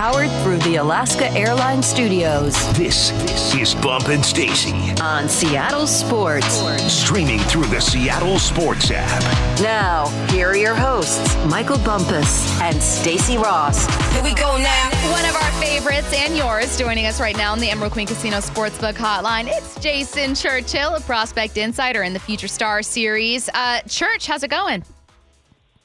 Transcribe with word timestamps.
powered 0.00 0.30
through 0.42 0.56
the 0.60 0.76
Alaska 0.76 1.30
Airlines 1.32 1.84
Studios. 1.84 2.54
This, 2.72 3.10
this 3.10 3.54
is 3.54 3.74
Bump 3.74 4.08
and 4.08 4.24
Stacy 4.24 4.94
on 4.98 5.28
Seattle 5.28 5.86
Sports. 5.86 6.62
Streaming 6.90 7.38
through 7.40 7.66
the 7.66 7.80
Seattle 7.80 8.38
Sports 8.38 8.90
app. 8.90 9.60
Now, 9.60 10.06
here 10.30 10.48
are 10.48 10.56
your 10.56 10.74
hosts, 10.74 11.36
Michael 11.50 11.76
Bumpus 11.80 12.58
and 12.62 12.82
Stacy 12.82 13.36
Ross. 13.36 13.84
Here 14.14 14.22
we 14.22 14.32
go 14.32 14.56
now. 14.56 14.90
One 15.12 15.26
of 15.26 15.36
our 15.36 15.52
favorites 15.60 16.10
and 16.14 16.34
yours 16.34 16.78
joining 16.78 17.04
us 17.04 17.20
right 17.20 17.36
now 17.36 17.52
on 17.52 17.58
the 17.58 17.68
Emerald 17.68 17.92
Queen 17.92 18.06
Casino 18.06 18.38
Sportsbook 18.38 18.94
Hotline. 18.94 19.48
It's 19.54 19.78
Jason 19.80 20.34
Churchill, 20.34 20.94
a 20.94 21.00
prospect 21.00 21.58
insider 21.58 22.04
in 22.04 22.14
the 22.14 22.20
Future 22.20 22.48
Star 22.48 22.82
Series. 22.82 23.50
Uh, 23.52 23.80
Church, 23.82 24.26
how's 24.26 24.42
it 24.44 24.50
going? 24.50 24.82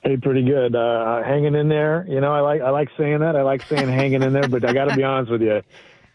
Hey, 0.06 0.18
pretty 0.18 0.44
good. 0.44 0.76
Uh, 0.76 1.24
hanging 1.24 1.56
in 1.56 1.68
there. 1.68 2.06
You 2.08 2.21
know, 2.21 2.32
I 2.32 2.40
like 2.40 2.62
I 2.62 2.70
like 2.70 2.90
saying 2.96 3.21
that. 3.21 3.36
I 3.36 3.42
like 3.42 3.64
saying 3.64 3.90
hanging 3.90 4.21
in 4.21 4.34
there, 4.34 4.48
but 4.48 4.64
I 4.64 4.71
got 4.71 4.86
to 4.86 4.96
be 4.96 5.04
honest 5.04 5.32
with 5.32 5.42
you 5.42 5.64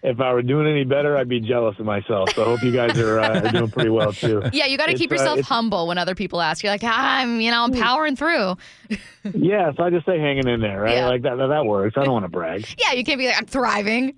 if 0.03 0.19
I 0.19 0.33
were 0.33 0.43
doing 0.43 0.67
any 0.67 0.85
better, 0.85 1.17
I'd 1.17 1.29
be 1.29 1.41
jealous 1.41 1.79
of 1.79 1.85
myself. 1.85 2.31
So 2.35 2.43
I 2.43 2.45
hope 2.47 2.63
you 2.63 2.73
guys 2.73 2.99
are, 2.99 3.21
uh, 3.21 3.41
are 3.41 3.53
doing 3.53 3.71
pretty 3.71 3.91
well 3.91 4.13
too. 4.13 4.43
Yeah, 4.53 4.67
you 4.67 4.77
got 4.77 4.87
to 4.87 4.95
keep 4.95 5.11
uh, 5.11 5.15
yourself 5.15 5.39
uh, 5.41 5.43
humble 5.43 5.87
when 5.87 5.97
other 5.97 6.15
people 6.15 6.41
ask. 6.41 6.63
You're 6.63 6.73
like, 6.73 6.83
I'm, 6.83 7.41
you 7.41 7.51
know, 7.51 7.63
I'm 7.63 7.73
powering 7.73 8.17
through. 8.17 8.57
yeah, 9.35 9.73
so 9.77 9.85
I 9.85 9.91
just 9.91 10.05
say 10.07 10.19
hanging 10.19 10.49
in 10.49 10.61
there, 10.61 10.81
right? 10.81 10.97
Yeah. 10.97 11.09
Like 11.09 11.23
that, 11.23 11.37
that 11.37 11.65
works. 11.65 11.97
I 11.97 12.05
don't 12.05 12.13
want 12.13 12.25
to 12.25 12.29
brag. 12.29 12.67
Yeah, 12.79 12.93
you 12.93 13.05
can't 13.05 13.19
be 13.19 13.27
like, 13.27 13.37
I'm 13.37 13.47
thriving, 13.47 14.15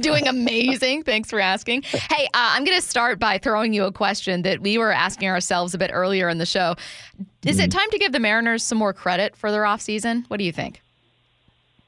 doing 0.00 0.28
amazing. 0.28 1.02
Thanks 1.02 1.30
for 1.30 1.40
asking. 1.40 1.82
Hey, 1.82 2.26
uh, 2.26 2.28
I'm 2.34 2.64
going 2.64 2.78
to 2.78 2.86
start 2.86 3.18
by 3.18 3.38
throwing 3.38 3.72
you 3.72 3.84
a 3.84 3.92
question 3.92 4.42
that 4.42 4.60
we 4.60 4.76
were 4.76 4.92
asking 4.92 5.28
ourselves 5.28 5.74
a 5.74 5.78
bit 5.78 5.90
earlier 5.92 6.28
in 6.28 6.38
the 6.38 6.46
show. 6.46 6.76
Is 7.44 7.58
mm. 7.58 7.64
it 7.64 7.70
time 7.70 7.90
to 7.90 7.98
give 7.98 8.12
the 8.12 8.20
Mariners 8.20 8.62
some 8.62 8.78
more 8.78 8.92
credit 8.92 9.34
for 9.34 9.50
their 9.50 9.62
offseason? 9.62 10.24
What 10.28 10.36
do 10.36 10.44
you 10.44 10.52
think? 10.52 10.82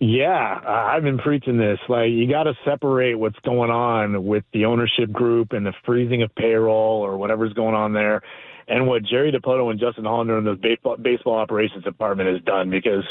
Yeah, 0.05 0.59
I've 0.66 1.05
been 1.05 1.19
preaching 1.19 1.59
this. 1.59 1.79
Like, 1.88 2.10
you 2.10 2.29
got 2.29 2.43
to 2.43 2.55
separate 2.65 3.15
what's 3.15 3.38
going 3.45 3.70
on 3.70 4.24
with 4.24 4.43
the 4.52 4.65
ownership 4.65 5.13
group 5.13 5.52
and 5.52 5.65
the 5.65 5.73
freezing 5.87 6.24
of 6.24 6.35
payroll 6.35 7.01
or 7.01 7.16
whatever's 7.16 7.52
going 7.52 7.76
on 7.76 7.93
there, 7.93 8.21
and 8.68 8.87
what 8.87 9.02
Jerry 9.02 9.32
Dipoto 9.32 9.71
and 9.71 9.80
Justin 9.80 10.05
Hollander 10.05 10.38
and 10.38 10.46
the 10.46 10.55
baseball, 10.55 10.96
baseball 10.96 11.37
operations 11.37 11.85
department 11.85 12.29
has 12.29 12.43
done. 12.43 12.71
Because 12.71 13.04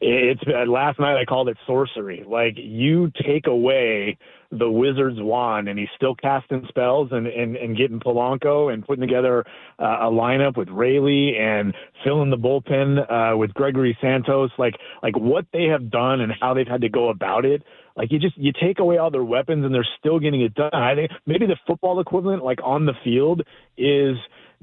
it's 0.00 0.42
last 0.66 0.98
night 0.98 1.20
I 1.20 1.24
called 1.24 1.48
it 1.48 1.56
sorcery. 1.66 2.24
Like, 2.26 2.54
you 2.56 3.10
take 3.24 3.46
away 3.46 4.18
the 4.52 4.70
wizard's 4.70 5.16
wand 5.18 5.66
and 5.66 5.78
he's 5.78 5.88
still 5.96 6.14
casting 6.14 6.64
spells 6.68 7.08
and, 7.10 7.26
and, 7.26 7.56
and 7.56 7.76
getting 7.76 7.98
Polanco 7.98 8.72
and 8.72 8.86
putting 8.86 9.00
together 9.00 9.44
uh, 9.78 9.96
a 10.02 10.10
lineup 10.10 10.58
with 10.58 10.68
Raley 10.68 11.36
and 11.40 11.74
filling 12.04 12.28
the 12.28 12.36
bullpen 12.36 13.10
uh, 13.10 13.36
with 13.36 13.54
Gregory 13.54 13.96
Santos. 14.00 14.50
Like 14.58 14.74
like 15.02 15.16
what 15.16 15.46
they 15.52 15.64
have 15.64 15.90
done 15.90 16.20
and 16.20 16.32
how 16.38 16.52
they've 16.52 16.68
had 16.68 16.82
to 16.82 16.90
go 16.90 17.08
about 17.08 17.46
it. 17.46 17.62
Like 17.96 18.12
you 18.12 18.18
just 18.18 18.36
you 18.36 18.52
take 18.52 18.78
away 18.78 18.98
all 18.98 19.10
their 19.10 19.24
weapons 19.24 19.64
and 19.64 19.74
they're 19.74 19.88
still 19.98 20.18
getting 20.18 20.42
it 20.42 20.54
done. 20.54 20.70
I 20.74 20.94
think 20.94 21.10
maybe 21.26 21.46
the 21.46 21.56
football 21.66 21.98
equivalent, 22.00 22.44
like 22.44 22.58
on 22.62 22.84
the 22.84 22.94
field, 23.02 23.42
is 23.78 24.16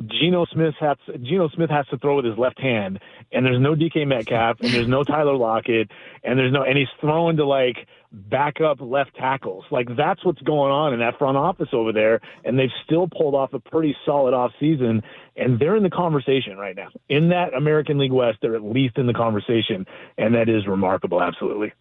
Geno 0.05 0.45
Smith 0.45 0.75
has 0.79 0.97
Geno 1.21 1.49
Smith 1.49 1.69
has 1.69 1.85
to 1.87 1.97
throw 1.97 2.15
with 2.15 2.25
his 2.25 2.37
left 2.37 2.59
hand, 2.59 2.99
and 3.31 3.45
there's 3.45 3.59
no 3.59 3.75
DK 3.75 4.07
Metcalf, 4.07 4.57
and 4.61 4.71
there's 4.71 4.87
no 4.87 5.03
Tyler 5.03 5.35
Lockett, 5.35 5.91
and 6.23 6.39
there's 6.39 6.53
no, 6.53 6.63
and 6.63 6.77
he's 6.77 6.87
throwing 7.01 7.37
to 7.37 7.45
like 7.45 7.87
backup 8.11 8.79
left 8.79 9.15
tackles. 9.15 9.65
Like 9.71 9.87
that's 9.97 10.23
what's 10.23 10.41
going 10.41 10.71
on 10.71 10.93
in 10.93 10.99
that 10.99 11.17
front 11.17 11.37
office 11.37 11.69
over 11.73 11.91
there, 11.91 12.21
and 12.45 12.57
they've 12.57 12.69
still 12.85 13.07
pulled 13.07 13.35
off 13.35 13.53
a 13.53 13.59
pretty 13.59 13.95
solid 14.05 14.33
off 14.33 14.51
season, 14.59 15.03
and 15.35 15.59
they're 15.59 15.75
in 15.75 15.83
the 15.83 15.89
conversation 15.89 16.57
right 16.57 16.75
now 16.75 16.89
in 17.09 17.29
that 17.29 17.53
American 17.53 17.97
League 17.97 18.13
West. 18.13 18.37
They're 18.41 18.55
at 18.55 18.63
least 18.63 18.97
in 18.97 19.05
the 19.05 19.13
conversation, 19.13 19.85
and 20.17 20.33
that 20.35 20.47
is 20.47 20.65
remarkable. 20.65 21.21
Absolutely. 21.21 21.73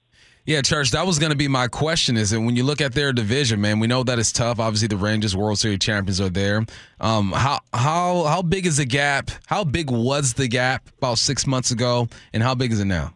Yeah, 0.48 0.62
Church, 0.62 0.92
that 0.92 1.06
was 1.06 1.18
going 1.18 1.28
to 1.28 1.36
be 1.36 1.46
my 1.46 1.68
question. 1.68 2.16
Is 2.16 2.30
that 2.30 2.40
when 2.40 2.56
you 2.56 2.64
look 2.64 2.80
at 2.80 2.94
their 2.94 3.12
division, 3.12 3.60
man, 3.60 3.80
we 3.80 3.86
know 3.86 4.02
that 4.02 4.18
it's 4.18 4.32
tough. 4.32 4.58
Obviously, 4.58 4.88
the 4.88 4.96
Rangers 4.96 5.36
World 5.36 5.58
Series 5.58 5.80
champions 5.80 6.22
are 6.22 6.30
there. 6.30 6.64
Um, 7.00 7.32
how 7.32 7.60
how 7.74 8.24
how 8.24 8.40
big 8.40 8.64
is 8.64 8.78
the 8.78 8.86
gap? 8.86 9.30
How 9.44 9.62
big 9.62 9.90
was 9.90 10.32
the 10.32 10.48
gap 10.48 10.88
about 10.96 11.18
six 11.18 11.46
months 11.46 11.70
ago, 11.70 12.08
and 12.32 12.42
how 12.42 12.54
big 12.54 12.72
is 12.72 12.80
it 12.80 12.86
now? 12.86 13.12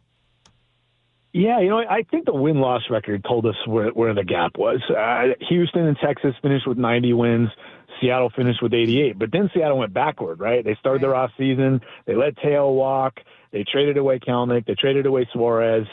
Yeah, 1.32 1.59
you 1.60 1.71
know, 1.71 1.78
I 1.78 2.03
think 2.10 2.26
the 2.26 2.34
win 2.34 2.60
loss 2.60 2.82
record 2.91 3.25
told 3.25 3.47
us 3.47 3.56
where, 3.66 3.88
where 3.92 4.12
the 4.12 4.25
gap 4.25 4.59
was. 4.59 4.82
Uh, 4.91 5.32
Houston 5.48 5.87
and 5.87 5.97
Texas 6.04 6.34
finished 6.42 6.69
with 6.69 6.76
90 6.76 7.15
wins. 7.15 7.48
Seattle 7.98 8.31
finished 8.37 8.62
with 8.62 8.75
88, 8.75 9.19
but 9.19 9.32
then 9.32 9.48
Seattle 9.54 9.78
went 9.78 9.94
backward, 9.94 10.38
right? 10.38 10.62
They 10.62 10.75
started 10.75 11.03
their 11.03 11.15
off 11.15 11.31
season. 11.38 11.81
They 12.04 12.15
let 12.15 12.37
Teo 12.37 12.71
walk. 12.72 13.21
They 13.53 13.65
traded 13.65 13.97
away 13.97 14.19
Kelenic. 14.19 14.66
They 14.66 14.75
traded 14.75 15.06
away 15.06 15.26
Suarez 15.32 15.87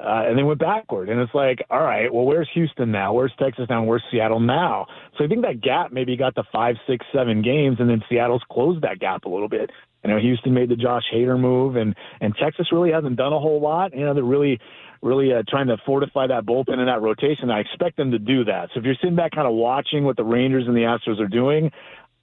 uh, 0.00 0.24
and 0.26 0.38
they 0.38 0.42
went 0.42 0.58
backward. 0.58 1.08
And 1.08 1.20
it's 1.20 1.34
like, 1.34 1.64
all 1.70 1.82
right, 1.82 2.12
well, 2.12 2.24
where's 2.24 2.48
Houston 2.54 2.90
now? 2.90 3.12
Where's 3.12 3.32
Texas 3.38 3.66
now? 3.68 3.82
Where's 3.84 4.02
Seattle 4.10 4.40
now? 4.40 4.86
So 5.18 5.24
I 5.24 5.28
think 5.28 5.42
that 5.42 5.60
gap 5.60 5.92
maybe 5.92 6.16
got 6.16 6.34
to 6.36 6.42
five, 6.52 6.76
six, 6.86 7.04
seven 7.12 7.42
games, 7.42 7.76
and 7.80 7.88
then 7.88 8.02
Seattle's 8.08 8.42
closed 8.50 8.82
that 8.82 8.98
gap 8.98 9.24
a 9.24 9.28
little 9.28 9.48
bit. 9.48 9.70
You 10.04 10.10
know, 10.10 10.18
Houston 10.18 10.54
made 10.54 10.70
the 10.70 10.76
Josh 10.76 11.02
Hader 11.14 11.38
move, 11.38 11.76
and 11.76 11.94
and 12.20 12.34
Texas 12.34 12.68
really 12.72 12.90
hasn't 12.90 13.16
done 13.16 13.32
a 13.32 13.38
whole 13.38 13.60
lot. 13.60 13.94
You 13.94 14.06
know, 14.06 14.14
they're 14.14 14.24
really 14.24 14.58
really 15.02 15.32
uh, 15.32 15.42
trying 15.48 15.66
to 15.66 15.76
fortify 15.84 16.26
that 16.26 16.44
bullpen 16.44 16.78
and 16.78 16.88
that 16.88 17.02
rotation. 17.02 17.50
I 17.50 17.60
expect 17.60 17.96
them 17.96 18.10
to 18.10 18.18
do 18.18 18.44
that. 18.44 18.68
So 18.72 18.80
if 18.80 18.84
you're 18.84 18.94
sitting 19.00 19.16
back 19.16 19.32
kind 19.32 19.46
of 19.46 19.54
watching 19.54 20.04
what 20.04 20.16
the 20.16 20.24
Rangers 20.24 20.64
and 20.66 20.76
the 20.76 20.80
Astros 20.80 21.20
are 21.20 21.28
doing, 21.28 21.70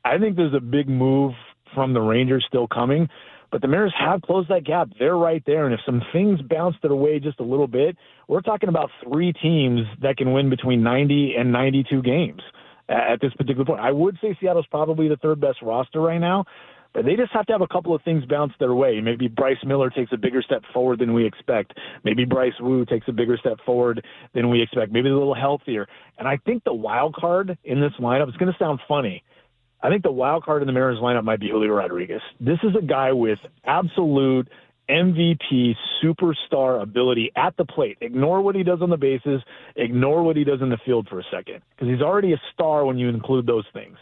I 0.06 0.18
think 0.18 0.36
there's 0.36 0.54
a 0.54 0.60
big 0.60 0.88
move 0.88 1.34
from 1.74 1.94
the 1.94 2.02
Rangers 2.02 2.46
still 2.48 2.68
coming. 2.68 3.10
But 3.52 3.62
the 3.62 3.68
Mariners 3.68 3.94
have 3.98 4.22
closed 4.22 4.50
that 4.50 4.66
gap. 4.66 4.90
They're 5.00 5.16
right 5.16 5.44
there. 5.46 5.66
And 5.66 5.74
if 5.74 5.80
some 5.86 6.02
things 6.12 6.42
bounce 6.42 6.76
their 6.82 6.96
way 6.96 7.20
just 7.20 7.40
a 7.40 7.44
little 7.44 7.68
bit, 7.68 7.96
we're 8.28 8.42
talking 8.42 8.70
about 8.70 8.90
three 9.04 9.32
teams 9.34 9.82
that 10.02 10.18
can 10.18 10.34
win 10.34 10.50
between 10.50 10.84
90 10.84 11.36
and 11.38 11.52
92 11.52 12.02
games 12.02 12.42
at 12.90 13.22
this 13.22 13.34
particular 13.34 13.66
point. 13.66 13.80
I 13.80 13.92
would 13.92 14.18
say 14.22 14.38
Seattle's 14.42 14.68
probably 14.70 15.08
the 15.08 15.18
third 15.18 15.40
best 15.40 15.62
roster 15.62 16.02
right 16.02 16.20
now, 16.20 16.46
but 16.94 17.06
they 17.06 17.16
just 17.16 17.32
have 17.32 17.46
to 17.46 17.54
have 17.54 17.62
a 17.62 17.68
couple 17.68 17.96
of 17.96 18.02
things 18.04 18.26
bounce 18.26 18.54
their 18.60 18.74
way. 18.74 19.00
Maybe 19.02 19.28
Bryce 19.28 19.64
Miller 19.66 19.90
takes 19.90 20.12
a 20.12 20.18
bigger 20.18 20.42
step 20.42 20.64
forward 20.74 21.00
than 21.00 21.14
we 21.14 21.26
expect. 21.26 21.74
Maybe 22.04 22.26
Bryce 22.26 22.60
Woo 22.60 22.86
takes 22.86 23.08
a 23.08 23.14
bigger 23.14 23.38
step 23.38 23.60
forward 23.66 24.06
than 24.34 24.50
we 24.50 24.62
expect. 24.62 24.92
Maybe 24.92 25.10
a 25.10 25.18
little 25.18 25.36
healthier. 25.36 25.88
And 26.18 26.28
I 26.28 26.38
think 26.38 26.64
the 26.64 26.74
wild 26.74 27.16
card 27.16 27.58
in 27.64 27.80
this 27.80 27.94
lineup, 28.00 28.28
it's 28.28 28.38
going 28.38 28.52
to 28.52 28.60
sound 28.60 28.82
funny– 28.88 29.24
I 29.82 29.90
think 29.90 30.04
the 30.04 30.12
wild 30.12 30.44
card 30.44 30.64
in 30.64 30.68
the 30.68 30.74
Mariners 30.74 31.02
lineup 31.02 31.24
might 31.24 31.40
be 31.40 31.50
Julio 31.50 31.72
Rodriguez. 31.72 32.22
This 32.40 32.58
is 32.64 32.76
a 32.76 32.84
guy 32.84 33.12
with 33.12 33.40
absolute 33.64 34.48
MVP 34.90 35.76
superstar 36.02 36.82
ability 36.82 37.32
at 37.36 37.56
the 37.58 37.66
plate. 37.66 37.98
Ignore 38.02 38.42
what 38.42 38.56
he 38.56 38.64
does 38.64 38.82
on 38.82 38.90
the 38.90 38.98
bases, 38.98 39.42
ignore 39.76 40.24
what 40.24 40.36
he 40.36 40.44
does 40.44 40.62
in 40.62 40.70
the 40.70 40.78
field 40.86 41.08
for 41.10 41.20
a 41.20 41.24
second, 41.32 41.62
because 41.76 41.90
he's 41.92 42.02
already 42.02 42.34
a 42.34 42.42
star 42.54 42.86
when 42.86 42.98
you 42.98 43.10
include 43.10 43.46
those 43.46 43.66
things. 43.74 43.98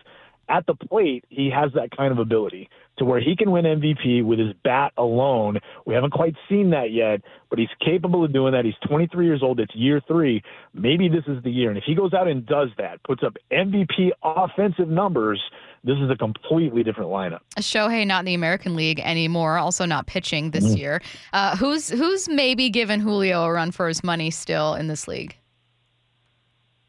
At 0.47 0.65
the 0.67 0.75
plate, 0.75 1.25
he 1.29 1.49
has 1.49 1.71
that 1.73 1.95
kind 1.95 2.11
of 2.11 2.19
ability 2.19 2.69
to 2.97 3.05
where 3.05 3.19
he 3.19 3.35
can 3.35 3.51
win 3.51 3.65
MVP 3.65 4.23
with 4.23 4.39
his 4.39 4.53
bat 4.63 4.93
alone. 4.97 5.59
We 5.85 5.93
haven't 5.93 6.11
quite 6.11 6.35
seen 6.47 6.69
that 6.69 6.91
yet, 6.91 7.21
but 7.49 7.59
he's 7.59 7.69
capable 7.83 8.23
of 8.23 8.31
doing 8.31 8.53
that. 8.53 8.63
He's 8.63 8.75
23 8.87 9.25
years 9.25 9.41
old. 9.43 9.59
It's 9.59 9.75
year 9.75 10.01
three. 10.07 10.41
Maybe 10.73 11.09
this 11.09 11.23
is 11.27 11.43
the 11.43 11.51
year. 11.51 11.69
And 11.69 11.77
if 11.77 11.83
he 11.85 11.95
goes 11.95 12.13
out 12.13 12.27
and 12.27 12.45
does 12.45 12.69
that, 12.77 13.03
puts 13.03 13.23
up 13.23 13.37
MVP 13.51 14.11
offensive 14.23 14.87
numbers, 14.87 15.41
this 15.83 15.97
is 15.97 16.09
a 16.09 16.15
completely 16.15 16.83
different 16.83 17.09
lineup. 17.09 17.39
Shohei 17.59 18.07
not 18.07 18.19
in 18.19 18.25
the 18.25 18.33
American 18.33 18.75
League 18.75 18.99
anymore, 18.99 19.57
also 19.57 19.85
not 19.85 20.07
pitching 20.07 20.51
this 20.51 20.65
mm-hmm. 20.65 20.77
year. 20.77 21.01
Uh, 21.33 21.55
who's 21.55 21.89
who's 21.89 22.27
maybe 22.27 22.69
given 22.69 22.99
Julio 22.99 23.43
a 23.43 23.51
run 23.51 23.71
for 23.71 23.87
his 23.87 24.03
money 24.03 24.31
still 24.31 24.73
in 24.73 24.87
this 24.87 25.07
league? 25.07 25.35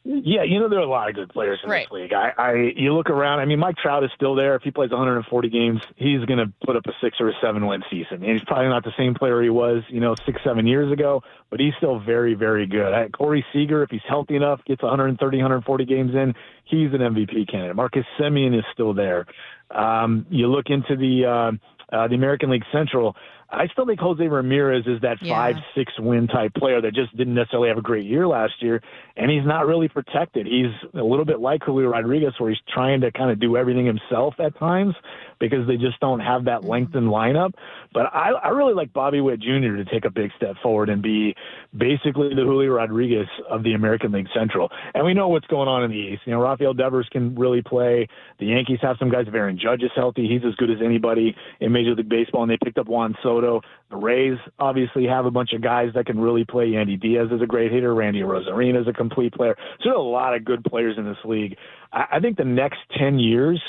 Yeah, 0.09 0.44
you 0.44 0.61
know 0.61 0.69
there 0.69 0.78
are 0.78 0.83
a 0.83 0.89
lot 0.89 1.09
of 1.09 1.17
good 1.17 1.31
players 1.31 1.59
in 1.65 1.71
right. 1.71 1.87
this 1.87 1.91
league. 1.91 2.12
I, 2.12 2.33
I, 2.39 2.53
you 2.77 2.94
look 2.94 3.11
around. 3.11 3.41
I 3.41 3.44
mean, 3.44 3.59
Mike 3.59 3.77
Trout 3.77 4.05
is 4.05 4.11
still 4.15 4.37
there. 4.37 4.55
If 4.55 4.62
he 4.62 4.71
plays 4.71 4.91
140 4.91 5.49
games, 5.49 5.81
he's 5.97 6.25
going 6.27 6.39
to 6.39 6.53
put 6.65 6.77
up 6.77 6.87
a 6.87 6.93
six 7.00 7.17
or 7.21 7.28
a 7.28 7.33
seven 7.43 7.67
win 7.67 7.83
season. 7.91 8.22
And 8.22 8.33
he's 8.33 8.45
probably 8.45 8.69
not 8.69 8.84
the 8.84 8.93
same 8.97 9.15
player 9.15 9.43
he 9.43 9.50
was, 9.50 9.83
you 9.89 9.99
know, 9.99 10.15
six, 10.25 10.41
seven 10.45 10.66
years 10.66 10.93
ago, 10.93 11.22
but 11.50 11.59
he's 11.59 11.72
still 11.78 11.99
very, 11.99 12.34
very 12.34 12.66
good. 12.66 12.93
I, 12.93 13.09
Corey 13.09 13.45
Seager, 13.53 13.83
if 13.83 13.91
he's 13.91 14.01
healthy 14.09 14.36
enough, 14.36 14.65
gets 14.65 14.83
130, 14.83 15.36
140 15.39 15.84
games 15.84 16.15
in, 16.15 16.34
he's 16.65 16.92
an 16.92 17.01
MVP 17.01 17.51
candidate. 17.51 17.75
Marcus 17.75 18.04
Semien 18.19 18.57
is 18.57 18.65
still 18.72 18.95
there. 18.95 19.27
Um, 19.72 20.27
you 20.30 20.47
look 20.47 20.66
into 20.69 20.95
the 20.95 21.27
uh, 21.27 21.97
uh, 21.97 22.09
the 22.09 22.15
American 22.15 22.51
League 22.51 22.65
Central. 22.72 23.16
I 23.51 23.69
still 23.69 23.87
think 23.87 24.01
Jose 24.01 24.27
Ramirez 24.27 24.87
is 24.87 25.01
that 25.03 25.19
yeah. 25.22 25.34
five, 25.34 25.57
six 25.75 25.93
win 25.98 26.27
type 26.27 26.53
player 26.54 26.81
that 26.81 26.95
just 26.95 27.16
didn't 27.16 27.34
necessarily 27.34 27.69
have 27.69 27.78
a 27.78 27.83
great 27.83 28.04
year 28.04 28.27
last 28.27 28.54
year, 28.60 28.83
and 29.16 29.31
he's 29.31 29.47
not 29.47 29.66
really 29.66 29.89
protected. 29.89 30.47
He's 30.47 30.72
a 30.95 31.03
little 31.03 31.25
bit 31.25 31.41
like 31.41 31.63
Julio 31.63 31.89
Rodriguez, 31.89 32.34
where 32.39 32.51
he's 32.51 32.59
trying 32.72 33.01
to 33.03 33.13
kind 33.13 33.31
of 33.31 33.39
do 33.39 33.57
everything 33.57 33.87
himself 33.87 34.34
at 34.41 34.59
times 34.59 34.95
because 35.39 35.66
they 35.66 35.77
just 35.77 36.01
don't 36.01 36.21
have 36.21 36.47
that 36.47 36.60
mm-hmm. 36.60 36.71
lengthened 36.71 37.09
lineup. 37.09 37.53
But 37.93 38.07
I, 38.13 38.31
I 38.31 38.48
really 38.48 38.75
like 38.75 38.93
Bobby 38.93 39.21
Witt 39.21 39.41
Jr. 39.41 39.77
to 39.77 39.84
take 39.84 40.04
a 40.04 40.10
big 40.10 40.31
step 40.37 40.57
forward 40.63 40.89
and 40.89 41.03
be 41.03 41.34
basically 41.77 42.31
the 42.31 42.42
Julio 42.42 42.72
Rodriguez 42.72 43.28
of 43.49 43.63
the 43.63 43.75
American 43.75 44.13
League 44.13 44.28
Central. 44.34 44.71
And 44.95 45.04
we 45.04 45.15
know 45.15 45.28
what's 45.28 45.47
going 45.47 45.69
on 45.69 45.84
in 45.84 45.91
the 45.91 45.97
East. 45.97 46.22
You 46.25 46.33
know, 46.33 46.41
Rafael 46.41 46.75
Devers 46.75 47.09
can 47.13 47.34
really 47.34 47.63
play. 47.63 48.09
The 48.41 48.47
Yankees 48.47 48.78
have 48.83 48.97
some 48.99 49.10
guys. 49.10 49.27
If 49.28 49.34
Aaron 49.34 49.59
Judge 49.59 49.83
is 49.83 49.91
healthy, 49.95 50.27
he's 50.28 50.42
as 50.47 50.54
good 50.57 50.71
as 50.71 50.78
anybody 50.84 51.37
in 51.60 51.72
Major 51.72 51.95
League 51.95 52.09
Baseball, 52.09 52.42
and 52.42 52.51
they 52.51 52.59
picked 52.63 52.78
up 52.78 52.87
Juan 52.87 53.15
Soto 53.22 53.35
Soto. 53.36 53.60
The 53.91 53.97
Rays 53.97 54.38
obviously 54.59 55.06
have 55.06 55.27
a 55.27 55.30
bunch 55.30 55.53
of 55.53 55.62
guys 55.62 55.91
that 55.94 56.06
can 56.06 56.18
really 56.18 56.44
play. 56.44 56.68
Yandy 56.68 57.00
Diaz 57.00 57.28
is 57.30 57.42
a 57.42 57.47
great 57.47 57.72
hitter. 57.72 57.94
Randy 57.94 58.21
Arozarena 58.21 58.80
is 58.80 58.88
a 58.88 58.92
complete 58.92 59.33
player. 59.34 59.56
So 59.83 59.97
a 59.97 60.03
lot 60.03 60.34
of 60.34 60.44
good 60.44 60.65
players 60.65 60.97
in 60.98 61.04
this 61.04 61.18
league. 61.24 61.56
I, 61.92 62.04
I 62.12 62.21
think 62.21 62.36
the 62.36 62.44
next 62.44 62.78
10 62.98 63.18
years 63.18 63.62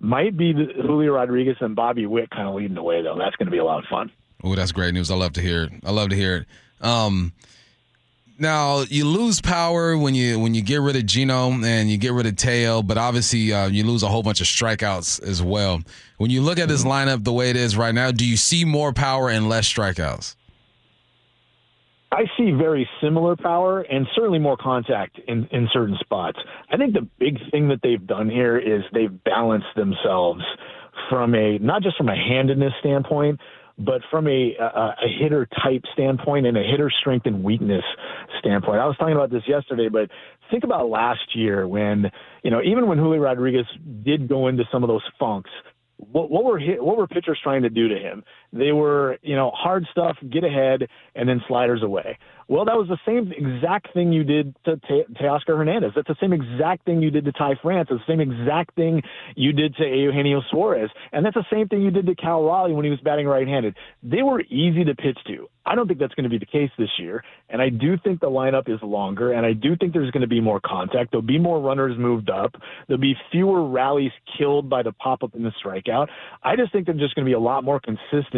might 0.00 0.36
be 0.36 0.52
Julio 0.52 1.12
Rodriguez 1.12 1.56
and 1.60 1.74
Bobby 1.74 2.06
Witt 2.06 2.30
kind 2.30 2.48
of 2.48 2.54
leading 2.54 2.74
the 2.74 2.82
way, 2.82 3.02
though. 3.02 3.16
That's 3.18 3.36
going 3.36 3.46
to 3.46 3.52
be 3.52 3.58
a 3.58 3.64
lot 3.64 3.78
of 3.78 3.84
fun. 3.90 4.10
Oh, 4.42 4.54
that's 4.54 4.72
great 4.72 4.94
news. 4.94 5.10
I 5.10 5.16
love 5.16 5.32
to 5.34 5.40
hear 5.40 5.64
it. 5.64 5.72
I 5.84 5.90
love 5.90 6.10
to 6.10 6.16
hear 6.16 6.36
it. 6.36 6.46
Um, 6.80 7.32
now 8.38 8.80
you 8.88 9.04
lose 9.04 9.40
power 9.40 9.96
when 9.96 10.14
you 10.14 10.38
when 10.38 10.54
you 10.54 10.62
get 10.62 10.80
rid 10.80 10.96
of 10.96 11.06
Geno 11.06 11.50
and 11.50 11.90
you 11.90 11.98
get 11.98 12.12
rid 12.12 12.26
of 12.26 12.36
Teo, 12.36 12.82
but 12.82 12.96
obviously 12.98 13.52
uh, 13.52 13.68
you 13.68 13.84
lose 13.84 14.02
a 14.02 14.08
whole 14.08 14.22
bunch 14.22 14.40
of 14.40 14.46
strikeouts 14.46 15.22
as 15.22 15.42
well. 15.42 15.80
When 16.18 16.30
you 16.30 16.40
look 16.40 16.58
at 16.58 16.68
this 16.68 16.84
lineup 16.84 17.24
the 17.24 17.32
way 17.32 17.50
it 17.50 17.56
is 17.56 17.76
right 17.76 17.94
now, 17.94 18.10
do 18.10 18.26
you 18.26 18.36
see 18.36 18.64
more 18.64 18.92
power 18.92 19.28
and 19.28 19.48
less 19.48 19.72
strikeouts? 19.72 20.36
I 22.10 22.24
see 22.38 22.52
very 22.52 22.88
similar 23.02 23.36
power 23.36 23.82
and 23.82 24.06
certainly 24.14 24.38
more 24.38 24.56
contact 24.56 25.20
in, 25.28 25.46
in 25.52 25.68
certain 25.72 25.96
spots. 26.00 26.38
I 26.70 26.76
think 26.76 26.94
the 26.94 27.06
big 27.18 27.38
thing 27.50 27.68
that 27.68 27.80
they've 27.82 28.04
done 28.06 28.30
here 28.30 28.58
is 28.58 28.82
they've 28.92 29.22
balanced 29.24 29.74
themselves 29.76 30.42
from 31.10 31.34
a 31.34 31.58
not 31.58 31.82
just 31.82 31.96
from 31.96 32.08
a 32.08 32.16
handedness 32.16 32.72
standpoint, 32.80 33.40
but 33.78 34.02
from 34.10 34.26
a, 34.26 34.56
a, 34.60 34.94
a 35.04 35.08
hitter 35.20 35.46
type 35.62 35.82
standpoint 35.92 36.46
and 36.46 36.56
a 36.56 36.62
hitter 36.62 36.90
strength 37.00 37.26
and 37.26 37.44
weakness 37.44 37.84
standpoint. 38.40 38.80
I 38.80 38.86
was 38.86 38.96
talking 38.98 39.14
about 39.14 39.30
this 39.30 39.42
yesterday, 39.46 39.88
but 39.88 40.10
think 40.50 40.64
about 40.64 40.88
last 40.88 41.34
year 41.34 41.66
when, 41.68 42.10
you 42.42 42.50
know, 42.50 42.60
even 42.62 42.88
when 42.88 42.98
Julio 42.98 43.20
Rodriguez 43.20 43.66
did 44.02 44.28
go 44.28 44.48
into 44.48 44.64
some 44.72 44.82
of 44.82 44.88
those 44.88 45.04
funks, 45.18 45.50
what, 45.96 46.30
what 46.30 46.44
were 46.44 46.60
what 46.60 46.96
were 46.96 47.06
pitchers 47.08 47.38
trying 47.42 47.62
to 47.62 47.70
do 47.70 47.88
to 47.88 47.96
him? 47.96 48.24
They 48.52 48.72
were, 48.72 49.18
you 49.22 49.36
know, 49.36 49.50
hard 49.50 49.86
stuff, 49.90 50.16
get 50.30 50.44
ahead, 50.44 50.88
and 51.14 51.28
then 51.28 51.42
sliders 51.46 51.82
away. 51.82 52.18
Well, 52.48 52.64
that 52.64 52.76
was 52.76 52.88
the 52.88 52.96
same 53.04 53.30
exact 53.30 53.92
thing 53.92 54.10
you 54.10 54.24
did 54.24 54.56
to 54.64 54.76
Teoscar 55.20 55.58
Hernandez. 55.58 55.92
That's 55.94 56.08
the 56.08 56.16
same 56.18 56.32
exact 56.32 56.86
thing 56.86 57.02
you 57.02 57.10
did 57.10 57.26
to 57.26 57.32
Ty 57.32 57.56
France. 57.60 57.88
It's 57.90 58.00
the 58.06 58.10
same 58.10 58.20
exact 58.20 58.74
thing 58.74 59.02
you 59.36 59.52
did 59.52 59.76
to 59.76 59.84
Eugenio 59.84 60.40
Suarez. 60.50 60.88
And 61.12 61.26
that's 61.26 61.34
the 61.34 61.44
same 61.52 61.68
thing 61.68 61.82
you 61.82 61.90
did 61.90 62.06
to 62.06 62.14
Cal 62.14 62.42
Raleigh 62.42 62.72
when 62.72 62.86
he 62.86 62.90
was 62.90 63.00
batting 63.00 63.26
right-handed. 63.26 63.76
They 64.02 64.22
were 64.22 64.40
easy 64.40 64.82
to 64.84 64.94
pitch 64.94 65.18
to. 65.26 65.46
I 65.66 65.74
don't 65.74 65.86
think 65.86 66.00
that's 66.00 66.14
going 66.14 66.24
to 66.24 66.30
be 66.30 66.38
the 66.38 66.46
case 66.46 66.70
this 66.78 66.88
year. 66.98 67.22
And 67.50 67.60
I 67.60 67.68
do 67.68 67.98
think 67.98 68.20
the 68.20 68.30
lineup 68.30 68.70
is 68.70 68.80
longer, 68.82 69.32
and 69.32 69.44
I 69.44 69.52
do 69.52 69.76
think 69.76 69.92
there's 69.92 70.10
going 70.10 70.22
to 70.22 70.26
be 70.26 70.40
more 70.40 70.60
contact. 70.64 71.10
There'll 71.10 71.20
be 71.20 71.38
more 71.38 71.60
runners 71.60 71.98
moved 71.98 72.30
up. 72.30 72.54
There'll 72.86 72.98
be 72.98 73.14
fewer 73.30 73.68
rallies 73.68 74.12
killed 74.38 74.70
by 74.70 74.82
the 74.82 74.92
pop 74.92 75.22
up 75.22 75.34
and 75.34 75.44
the 75.44 75.52
strikeout. 75.62 76.08
I 76.42 76.56
just 76.56 76.72
think 76.72 76.86
they're 76.86 76.94
just 76.94 77.14
going 77.14 77.26
to 77.26 77.28
be 77.28 77.34
a 77.34 77.38
lot 77.38 77.62
more 77.62 77.78
consistent 77.78 78.37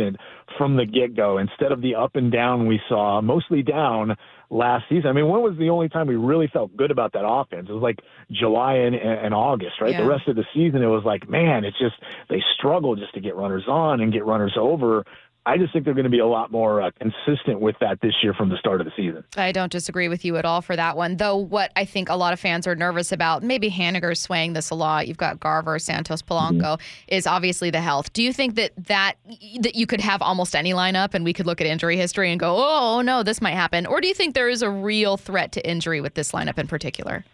from 0.59 0.77
the 0.77 0.87
get 0.87 1.17
go 1.17 1.39
instead 1.39 1.73
of 1.73 1.81
the 1.81 1.95
up 1.95 2.17
and 2.17 2.33
down 2.33 2.67
we 2.67 2.81
saw, 2.89 3.21
mostly 3.21 3.63
down 3.63 4.17
last 4.51 4.85
season. 4.89 5.07
I 5.09 5.13
mean, 5.13 5.29
when 5.29 5.43
was 5.43 5.57
the 5.59 5.71
only 5.71 5.89
time 5.89 6.07
we 6.07 6.17
really 6.17 6.49
felt 6.53 6.77
good 6.77 6.91
about 6.91 7.13
that 7.13 7.25
offense? 7.25 7.69
It 7.69 7.73
was 7.73 7.83
like 7.83 8.01
July 8.31 8.75
and, 8.75 8.95
and 8.95 9.33
August, 9.33 9.81
right? 9.81 9.93
Yeah. 9.93 10.03
The 10.03 10.09
rest 10.09 10.29
of 10.29 10.37
the 10.37 10.45
season, 10.53 10.83
it 10.83 10.87
was 10.87 11.05
like, 11.05 11.29
man, 11.29 11.65
it's 11.65 11.79
just 11.79 11.95
they 12.29 12.43
struggle 12.59 12.97
just 12.97 13.15
to 13.15 13.21
get 13.21 13.37
runners 13.37 13.65
on 13.69 14.01
and 14.01 14.13
get 14.13 14.25
runners 14.25 14.57
over. 14.59 15.05
I 15.47 15.57
just 15.57 15.73
think 15.73 15.87
they're 15.87 15.95
going 15.95 16.05
to 16.05 16.11
be 16.11 16.19
a 16.19 16.27
lot 16.27 16.53
more 16.53 16.83
uh, 16.83 16.91
consistent 17.01 17.61
with 17.61 17.75
that 17.81 18.01
this 18.03 18.13
year 18.23 18.35
from 18.35 18.51
the 18.51 18.59
start 18.59 18.81
of 18.81 18.87
the 18.87 18.93
season. 18.95 19.25
I 19.37 19.53
don't 19.53 19.73
disagree 19.73 20.07
with 20.07 20.23
you 20.25 20.37
at 20.37 20.45
all 20.45 20.61
for 20.61 20.77
that 20.77 20.99
one. 20.99 21.17
Though, 21.17 21.37
what 21.37 21.73
I 21.77 21.87
think 21.87 22.11
a 22.11 22.15
lot 22.15 22.35
of 22.35 22.41
fans 22.41 22.67
are 22.67 22.75
nervous 22.75 23.11
about, 23.11 23.43
maybe 23.43 23.71
Haniger 23.71 24.15
swaying 24.17 24.53
this 24.53 24.69
a 24.69 24.75
lot. 24.75 25.09
You've 25.09 25.17
got 25.17 25.41
Garver, 25.41 25.79
Santos, 25.79 26.21
Polanco, 26.21 26.61
mm-hmm. 26.61 27.05
is 27.09 27.27
obviously 27.27 27.71
the 27.71 27.81
health. 27.81 28.13
Do 28.13 28.23
you 28.23 28.35
think 28.35 28.57
that 28.57 28.73
that 28.87 29.15
that 29.61 29.75
you 29.75 29.87
could 29.87 30.03
have 30.03 30.21
almost 30.21 30.55
any 30.55 30.73
lineup, 30.73 31.15
and 31.15 31.25
we 31.25 31.33
could 31.33 31.47
look 31.47 31.61
at 31.63 31.67
injury 31.67 31.97
history 31.97 32.31
and 32.31 32.39
go, 32.39 32.57
oh 32.59 33.01
no, 33.01 33.23
this 33.23 33.41
might 33.41 33.55
happen, 33.55 33.87
or 33.87 34.03
do 34.03 34.09
you 34.09 34.15
think 34.15 34.35
there 34.35 34.51
is 34.51 34.61
a 34.61 34.71
real 34.71 35.17
threat 35.17 35.53
to 35.53 35.67
injury 35.67 36.03
with 36.03 36.15
this 36.15 36.33
lineup 36.33 36.59
in 36.59 36.67
particular? 36.67 37.25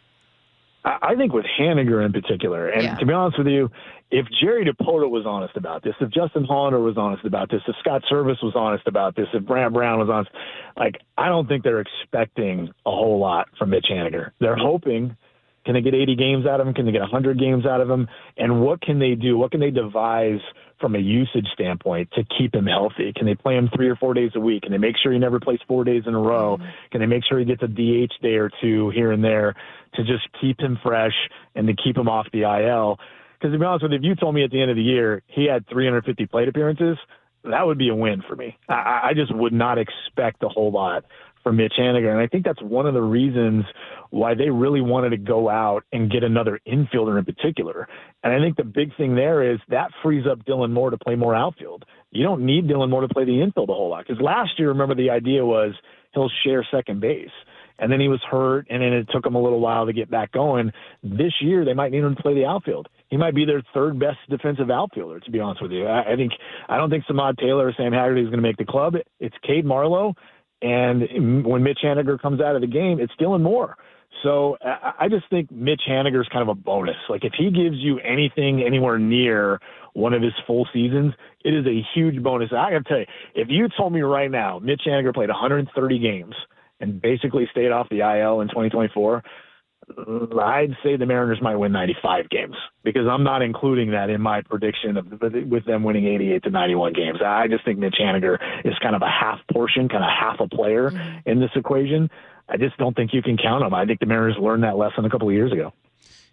I 0.87 1.17
think 1.17 1.33
with 1.33 1.47
Haniger 1.59 2.05
in 2.07 2.13
particular, 2.13 2.69
and 2.69 2.85
yeah. 2.85 2.95
to 2.97 3.07
be 3.07 3.13
honest 3.13 3.39
with 3.39 3.49
you, 3.49 3.71
if 4.17 4.25
Jerry 4.41 4.65
Dipoto 4.65 5.11
was 5.11 5.27
honest 5.27 5.59
about 5.59 5.85
this, 5.85 5.93
if 6.01 6.11
Justin 6.11 6.45
Hollander 6.45 6.81
was 6.81 6.97
honest 6.97 7.27
about 7.27 7.51
this, 7.51 7.61
if 7.69 7.77
Scott 7.81 8.03
Servais 8.11 8.43
was 8.43 8.55
honest 8.57 8.87
about 8.87 9.15
this, 9.15 9.27
if 9.35 9.45
Brant 9.45 9.75
Brown 9.75 9.99
was 9.99 10.09
honest, 10.09 10.31
like 10.75 11.03
I 11.19 11.29
don't 11.29 11.47
think 11.47 11.63
they're 11.63 11.83
expecting 11.83 12.71
a 12.87 12.91
whole 12.91 13.19
lot 13.19 13.49
from 13.59 13.71
Mitch 13.71 13.89
Haniger. 13.93 14.31
They're 14.41 14.57
hoping. 14.57 15.19
Can 15.67 15.75
they 15.75 15.83
get 15.83 15.95
80 15.95 16.17
games 16.17 16.47
out 16.47 16.61
of 16.61 16.67
him? 16.67 16.73
Can 16.73 16.87
they 16.87 16.93
get 16.93 17.03
100 17.03 17.39
games 17.39 17.67
out 17.67 17.83
of 17.83 17.91
him? 17.91 18.09
And 18.39 18.63
what 18.63 18.81
can 18.81 19.01
they 19.01 19.17
do? 19.17 19.37
What 19.37 19.51
can 19.51 19.61
they 19.61 19.73
devise 19.73 20.41
from 20.81 20.95
a 20.95 20.99
usage 20.99 21.49
standpoint 21.53 22.09
to 22.13 22.23
keep 22.39 22.55
him 22.55 22.67
healthy? 22.67 23.13
Can 23.15 23.27
they 23.27 23.35
play 23.35 23.57
him 23.57 23.69
three 23.75 23.89
or 23.89 23.97
four 23.97 24.15
days 24.15 24.31
a 24.35 24.41
week? 24.41 24.63
Can 24.63 24.73
they 24.73 24.79
make 24.79 24.95
sure 25.03 25.13
he 25.13 25.19
never 25.19 25.41
plays 25.41 25.59
four 25.67 25.85
days 25.85 26.05
in 26.07 26.15
a 26.15 26.21
row? 26.21 26.57
Mm-hmm. 26.57 26.69
Can 26.93 27.01
they 27.01 27.07
make 27.07 27.25
sure 27.29 27.39
he 27.39 27.45
gets 27.45 27.63
a 27.63 27.69
DH 27.69 28.13
day 28.23 28.37
or 28.37 28.51
two 28.63 28.91
here 28.91 29.13
and 29.13 29.23
there 29.23 29.55
to 29.97 30.05
just 30.05 30.27
keep 30.41 30.59
him 30.59 30.79
fresh 30.83 31.15
and 31.55 31.67
to 31.67 31.75
keep 31.75 31.99
him 31.99 32.09
off 32.09 32.29
the 32.33 32.43
IL? 32.43 32.99
Because 33.39 33.53
to 33.53 33.59
be 33.59 33.65
honest 33.65 33.83
with 33.83 33.93
you, 33.93 33.99
if 33.99 34.05
you 34.05 34.15
told 34.15 34.35
me 34.35 34.45
at 34.45 34.51
the 34.51 34.61
end 34.61 34.71
of 34.71 34.77
the 34.77 34.83
year 34.83 35.23
he 35.27 35.47
had 35.47 35.67
350 35.69 36.27
plate 36.27 36.49
appearances, 36.49 36.97
that 37.45 37.67
would 37.67 37.79
be 37.79 37.89
a 37.89 37.95
win 37.95 38.23
for 38.29 38.37
me. 38.37 38.57
I, 38.69 39.11
I 39.11 39.13
just 39.15 39.35
would 39.35 39.53
not 39.53 39.79
expect 39.79 40.43
a 40.43 40.49
whole 40.49 40.73
lot 40.73 41.05
from 41.43 41.59
Mitch 41.59 41.75
Haniger. 41.79 42.11
And 42.11 42.19
I 42.19 42.27
think 42.27 42.45
that's 42.45 42.61
one 42.61 42.87
of 42.87 42.95
the 42.95 43.03
reasons 43.03 43.65
why 44.11 44.35
they 44.35 44.51
really 44.51 44.81
wanted 44.81 45.11
to 45.11 45.17
go 45.17 45.49
out 45.49 45.85
and 45.93 46.11
get 46.11 46.25
another 46.25 46.59
infielder 46.67 47.19
in 47.19 47.25
particular. 47.25 47.89
And 48.25 48.33
I 48.33 48.45
think 48.45 48.57
the 48.57 48.65
big 48.65 48.97
thing 48.97 49.15
there 49.15 49.53
is 49.53 49.61
that 49.69 49.91
frees 50.03 50.27
up 50.29 50.45
Dylan 50.45 50.73
Moore 50.73 50.91
to 50.91 50.99
play 50.99 51.15
more 51.15 51.37
outfield. 51.37 51.85
You 52.11 52.25
don't 52.25 52.45
need 52.45 52.67
Dylan 52.67 52.91
Moore 52.91 53.03
to 53.03 53.09
play 53.09 53.25
the 53.25 53.41
infield 53.41 53.69
a 53.71 53.75
whole 53.75 53.91
lot. 53.91 54.07
Because 54.07 54.21
last 54.21 54.59
year, 54.59 54.69
remember, 54.71 54.97
the 54.97 55.11
idea 55.11 55.45
was 55.45 55.73
he'll 56.15 56.31
share 56.45 56.67
second 56.69 57.01
base 57.01 57.31
and 57.79 57.93
then 57.93 58.01
he 58.01 58.09
was 58.09 58.21
hurt, 58.29 58.67
and 58.71 58.83
then 58.83 58.93
it 58.93 59.07
took 59.13 59.27
him 59.27 59.35
a 59.35 59.43
little 59.43 59.61
while 59.61 59.87
to 59.87 59.93
get 59.93 60.11
back 60.11 60.33
going. 60.33 60.73
This 61.03 61.33
year, 61.41 61.65
they 61.65 61.75
might 61.75 61.93
need 61.93 62.03
him 62.03 62.17
to 62.17 62.23
play 62.23 62.35
the 62.35 62.47
outfield. 62.47 62.89
He 63.09 63.17
might 63.17 63.35
be 63.35 63.45
their 63.45 63.63
third 63.73 63.99
best 63.99 64.19
defensive 64.29 64.71
outfielder, 64.71 65.21
to 65.21 65.31
be 65.31 65.41
honest 65.41 65.63
with 65.63 65.73
you. 65.73 65.87
I, 65.87 66.13
I 66.13 66.17
think 66.17 66.33
I 66.69 66.77
don't 66.77 66.91
think 66.91 67.05
Samad 67.05 67.39
Taylor 67.39 67.69
or 67.69 67.75
Sam 67.77 67.93
Haggerty 67.93 68.23
is 68.23 68.27
going 68.27 68.39
to 68.39 68.43
make 68.43 68.57
the 68.57 68.65
club. 68.65 68.95
It's 69.21 69.37
Cade 69.47 69.65
Marlowe, 69.65 70.15
and 70.63 71.45
when 71.45 71.63
Mitch 71.63 71.81
Haniger 71.85 72.21
comes 72.21 72.41
out 72.41 72.55
of 72.55 72.61
the 72.61 72.67
game, 72.67 72.99
it's 73.01 73.13
Dylan 73.21 73.43
Moore. 73.43 73.77
So 74.23 74.57
I 74.63 75.09
just 75.09 75.29
think 75.31 75.51
Mitch 75.51 75.83
Haniger 75.89 76.21
is 76.21 76.29
kind 76.33 76.43
of 76.43 76.49
a 76.49 76.55
bonus. 76.55 76.97
Like 77.09 77.25
if 77.25 77.33
he 77.37 77.51
gives 77.51 77.77
you 77.77 77.99
anything 78.01 78.63
anywhere 78.67 78.99
near 78.99 79.61
one 79.93 80.15
of 80.15 80.23
his 80.23 80.33
full 80.47 80.67
seasons, 80.73 81.13
it 81.45 81.55
is 81.55 81.67
a 81.67 81.87
huge 81.95 82.23
bonus. 82.23 82.51
I 82.51 82.71
got 82.71 82.79
to 82.79 82.85
tell 82.85 82.99
you, 82.99 83.07
if 83.35 83.49
you 83.51 83.69
told 83.77 83.93
me 83.93 84.01
right 84.01 84.31
now 84.31 84.59
Mitch 84.59 84.83
Haniger 84.87 85.13
played 85.13 85.29
130 85.29 85.99
games 85.99 86.35
and 86.81 87.01
basically 87.01 87.47
stayed 87.51 87.71
off 87.71 87.89
the 87.91 88.01
IL 88.01 88.41
in 88.41 88.49
2024, 88.49 89.23
I'd 89.89 90.77
say 90.83 90.97
the 90.97 91.07
Mariners 91.07 91.41
might 91.41 91.57
win 91.57 91.71
95 91.73 92.29
games 92.29 92.57
because 92.83 93.07
I'm 93.07 93.23
not 93.23 93.41
including 93.43 93.93
that 93.93 94.11
in 94.11 94.21
my 94.21 94.43
prediction 94.43 94.97
of 94.97 95.07
with 95.49 95.65
them 95.65 95.85
winning 95.85 96.07
88 96.07 96.43
to 96.43 96.51
91 96.51 96.93
games. 96.93 97.19
I 97.25 97.47
just 97.47 97.65
think 97.65 97.79
Mitch 97.79 97.97
Haniger 98.01 98.39
is 98.65 98.75
kind 98.81 98.97
of 98.97 99.03
a 99.03 99.09
half 99.09 99.39
portion, 99.53 99.89
kind 99.89 100.03
of 100.03 100.11
half 100.11 100.41
a 100.41 100.49
player 100.49 100.91
mm-hmm. 100.91 101.29
in 101.29 101.39
this 101.39 101.51
equation. 101.55 102.11
I 102.49 102.57
just 102.57 102.77
don't 102.79 102.95
think 102.97 103.13
you 103.13 103.23
can 103.23 103.37
count 103.37 103.65
him. 103.65 103.75
I 103.75 103.87
think 103.87 104.01
the 104.01 104.07
Mariners 104.07 104.37
learned 104.41 104.65
that 104.65 104.77
lesson 104.77 105.05
a 105.05 105.11
couple 105.11 105.29
of 105.29 105.35
years 105.35 105.53
ago. 105.53 105.73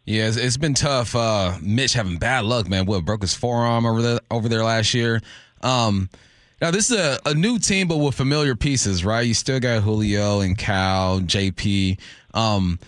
Yeah, 0.06 0.28
it's, 0.28 0.38
it's 0.38 0.58
been 0.58 0.74
tough. 0.74 1.16
Uh, 1.16 1.58
Mitch 1.62 1.94
having 1.94 2.18
bad 2.18 2.46
luck, 2.46 2.68
man. 2.68 2.86
What 2.86 3.06
broke 3.06 3.22
his 3.22 3.34
forearm 3.34 3.86
over 3.86 4.02
there 4.02 4.20
over 4.30 4.50
there 4.50 4.64
last 4.64 4.94
year. 4.94 5.22
Um, 5.62 6.10
now 6.62 6.72
this 6.72 6.92
is 6.92 6.98
a, 6.98 7.20
a 7.26 7.34
new 7.34 7.60
team, 7.60 7.88
but 7.88 7.98
with 7.98 8.16
familiar 8.16 8.56
pieces, 8.56 9.06
right? 9.06 9.22
You 9.22 9.34
still 9.34 9.60
got 9.60 9.84
Julio 9.84 10.42
and 10.42 10.58
Cal, 10.58 11.20
JP. 11.20 12.00
Um, 12.34 12.80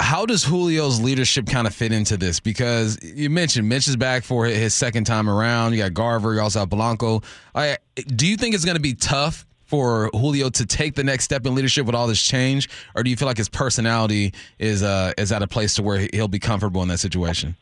how 0.00 0.26
does 0.26 0.44
Julio's 0.44 1.00
leadership 1.00 1.46
kind 1.46 1.66
of 1.66 1.74
fit 1.74 1.92
into 1.92 2.16
this? 2.16 2.40
Because 2.40 2.98
you 3.02 3.30
mentioned 3.30 3.68
Mitch 3.68 3.86
is 3.86 3.96
back 3.96 4.24
for 4.24 4.46
his 4.46 4.74
second 4.74 5.04
time 5.04 5.28
around. 5.28 5.72
You 5.72 5.78
got 5.78 5.94
Garver, 5.94 6.34
you 6.34 6.40
also 6.40 6.60
have 6.60 6.68
Polanco. 6.70 7.22
I, 7.54 7.76
do 7.94 8.26
you 8.26 8.36
think 8.36 8.54
it's 8.54 8.64
going 8.64 8.76
to 8.76 8.82
be 8.82 8.94
tough 8.94 9.46
for 9.66 10.10
Julio 10.12 10.50
to 10.50 10.66
take 10.66 10.94
the 10.96 11.04
next 11.04 11.24
step 11.24 11.46
in 11.46 11.54
leadership 11.54 11.86
with 11.86 11.94
all 11.94 12.08
this 12.08 12.22
change, 12.22 12.68
or 12.96 13.04
do 13.04 13.10
you 13.10 13.16
feel 13.16 13.28
like 13.28 13.36
his 13.36 13.48
personality 13.48 14.34
is 14.58 14.82
uh, 14.82 15.12
is 15.16 15.30
at 15.30 15.42
a 15.42 15.46
place 15.46 15.74
to 15.74 15.82
where 15.82 16.08
he'll 16.12 16.26
be 16.26 16.40
comfortable 16.40 16.82
in 16.82 16.88
that 16.88 16.98
situation? 16.98 17.54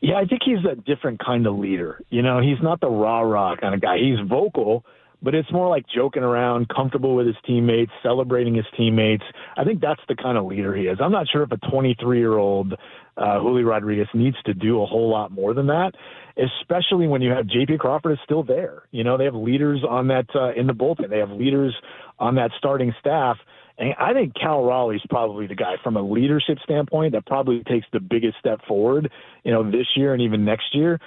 Yeah, 0.00 0.16
I 0.16 0.26
think 0.26 0.42
he's 0.44 0.64
a 0.70 0.76
different 0.76 1.18
kind 1.24 1.46
of 1.46 1.58
leader. 1.58 2.00
You 2.10 2.22
know, 2.22 2.40
he's 2.40 2.62
not 2.62 2.80
the 2.80 2.90
rah 2.90 3.20
rah 3.20 3.56
kind 3.56 3.74
of 3.74 3.80
guy. 3.80 3.96
He's 3.98 4.20
vocal, 4.28 4.84
but 5.20 5.34
it's 5.34 5.50
more 5.50 5.68
like 5.68 5.86
joking 5.92 6.22
around, 6.22 6.68
comfortable 6.68 7.16
with 7.16 7.26
his 7.26 7.36
teammates, 7.44 7.90
celebrating 8.02 8.54
his 8.54 8.66
teammates. 8.76 9.24
I 9.56 9.64
think 9.64 9.80
that's 9.80 10.00
the 10.08 10.16
kind 10.16 10.36
of 10.36 10.46
leader 10.46 10.74
he 10.74 10.84
is. 10.84 10.98
I'm 11.00 11.12
not 11.12 11.26
sure 11.28 11.42
if 11.42 11.52
a 11.52 11.56
23 11.70 12.18
year 12.18 12.36
old 12.36 12.74
uh, 13.16 13.40
Julio 13.40 13.64
Rodriguez 13.64 14.08
needs 14.14 14.36
to 14.46 14.54
do 14.54 14.82
a 14.82 14.86
whole 14.86 15.08
lot 15.08 15.30
more 15.30 15.54
than 15.54 15.66
that, 15.68 15.92
especially 16.36 17.06
when 17.06 17.22
you 17.22 17.30
have 17.30 17.46
JP 17.46 17.78
Crawford 17.78 18.12
is 18.12 18.18
still 18.24 18.42
there. 18.42 18.82
You 18.90 19.04
know, 19.04 19.16
they 19.16 19.24
have 19.24 19.34
leaders 19.34 19.82
on 19.88 20.08
that 20.08 20.26
uh, 20.34 20.52
in 20.52 20.66
the 20.66 20.72
bullpen. 20.72 21.10
They 21.10 21.18
have 21.18 21.30
leaders 21.30 21.74
on 22.18 22.34
that 22.36 22.50
starting 22.58 22.92
staff. 22.98 23.36
And 23.78 23.94
I 23.98 24.12
think 24.12 24.34
Cal 24.40 24.64
Raleigh's 24.64 25.02
probably 25.08 25.46
the 25.46 25.54
guy 25.54 25.74
from 25.82 25.96
a 25.96 26.02
leadership 26.02 26.58
standpoint 26.62 27.12
that 27.12 27.26
probably 27.26 27.62
takes 27.64 27.86
the 27.92 28.00
biggest 28.00 28.38
step 28.38 28.60
forward, 28.66 29.10
you 29.44 29.52
know, 29.52 29.68
this 29.68 29.86
year 29.96 30.12
and 30.12 30.22
even 30.22 30.44
next 30.44 30.74
year. 30.74 31.00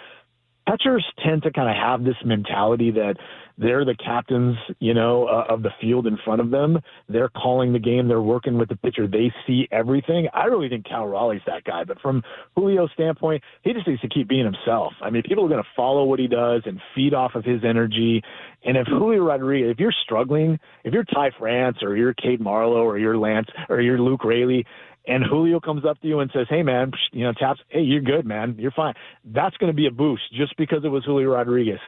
Catchers 0.68 1.06
tend 1.24 1.44
to 1.44 1.52
kind 1.52 1.70
of 1.70 1.76
have 1.76 2.04
this 2.04 2.18
mentality 2.26 2.92
that 2.92 3.16
they're 3.58 3.86
the 3.86 3.96
captains, 3.96 4.56
you 4.80 4.94
know, 4.94 5.26
uh, 5.28 5.46
of 5.50 5.64
the 5.64 5.72
field 5.82 6.06
in 6.06 6.18
front 6.24 6.42
of 6.42 6.52
them. 6.52 6.80
They're 7.10 7.30
calling 7.30 7.74
the 7.74 7.80
game. 7.80 8.08
They're 8.08 8.22
working 8.22 8.58
with 8.58 8.70
the 8.70 8.76
pitcher. 8.76 9.08
They 9.08 9.32
see 9.46 9.68
everything. 9.72 10.28
I 10.34 10.46
really 10.46 10.70
think 10.70 10.86
Cal 10.86 11.08
Raleigh's 11.08 11.42
that 11.48 11.64
guy. 11.64 11.84
But 11.84 12.00
from 12.00 12.24
Julio's 12.56 12.92
standpoint, 12.94 13.44
he 13.64 13.74
just 13.74 13.88
needs 13.88 14.02
to 14.02 14.10
keep 14.10 14.28
being 14.28 14.46
himself. 14.46 14.94
I 15.02 15.10
mean, 15.10 15.24
people 15.24 15.46
are 15.46 15.50
going 15.50 15.64
to 15.64 15.70
follow 15.76 16.04
what 16.04 16.20
he 16.20 16.28
does 16.28 16.64
and 16.66 16.80
feed 16.94 17.14
off 17.14 17.36
of 17.36 17.44
his 17.44 17.64
energy. 17.64 18.22
And 18.64 18.78
if 18.78 18.88
Julio 18.88 19.24
Rodriguez, 19.24 19.72
if 19.72 19.80
you're 19.80 19.94
struggling, 20.04 20.60
if 20.84 20.94
you're 20.94 21.06
Ty 21.06 21.32
France 21.40 21.78
or 21.82 21.98
you're 21.98 22.14
Cade 22.14 22.40
Marlowe 22.40 22.84
or 22.84 23.00
you're 23.00 23.18
Lance 23.18 23.48
or 23.70 23.82
you're 23.82 24.00
Luke 24.00 24.24
Raley, 24.24 24.66
and 25.08 25.24
Julio 25.24 25.62
comes 25.62 25.86
up 25.86 26.02
to 26.02 26.08
you 26.08 26.20
and 26.20 26.30
says, 26.34 26.48
"Hey, 26.50 26.64
man, 26.64 26.92
you 27.14 27.24
know, 27.24 27.32
taps, 27.32 27.62
hey, 27.70 27.80
you're 27.80 28.02
good, 28.02 28.26
man, 28.26 28.58
you're 28.60 28.72
fine." 28.72 28.94
That's 29.24 29.56
going 29.56 29.72
to 29.72 29.76
be 29.76 29.88
a 29.88 29.92
boost 29.92 30.24
just 30.34 30.58
because 30.58 30.84
it 30.84 30.90
was 30.90 31.06
Julio 31.06 31.30
Rodriguez 31.30 31.80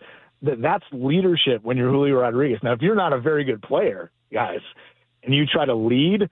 that 0.42 0.62
that's 0.62 0.86
leadership 0.92 1.64
when 1.64 1.78
you're 1.78 1.92
Julio 1.92 2.16
Rodriguez. 2.16 2.60
Now, 2.64 2.74
if 2.74 2.82
you're 2.82 2.96
not 2.96 3.14
a 3.14 3.20
very 3.20 3.44
good 3.44 3.62
player, 3.62 4.12
guys, 4.32 4.62
and 5.24 5.34
you 5.34 5.46
try 5.46 5.66
to 5.66 5.76
lead, 5.76 6.30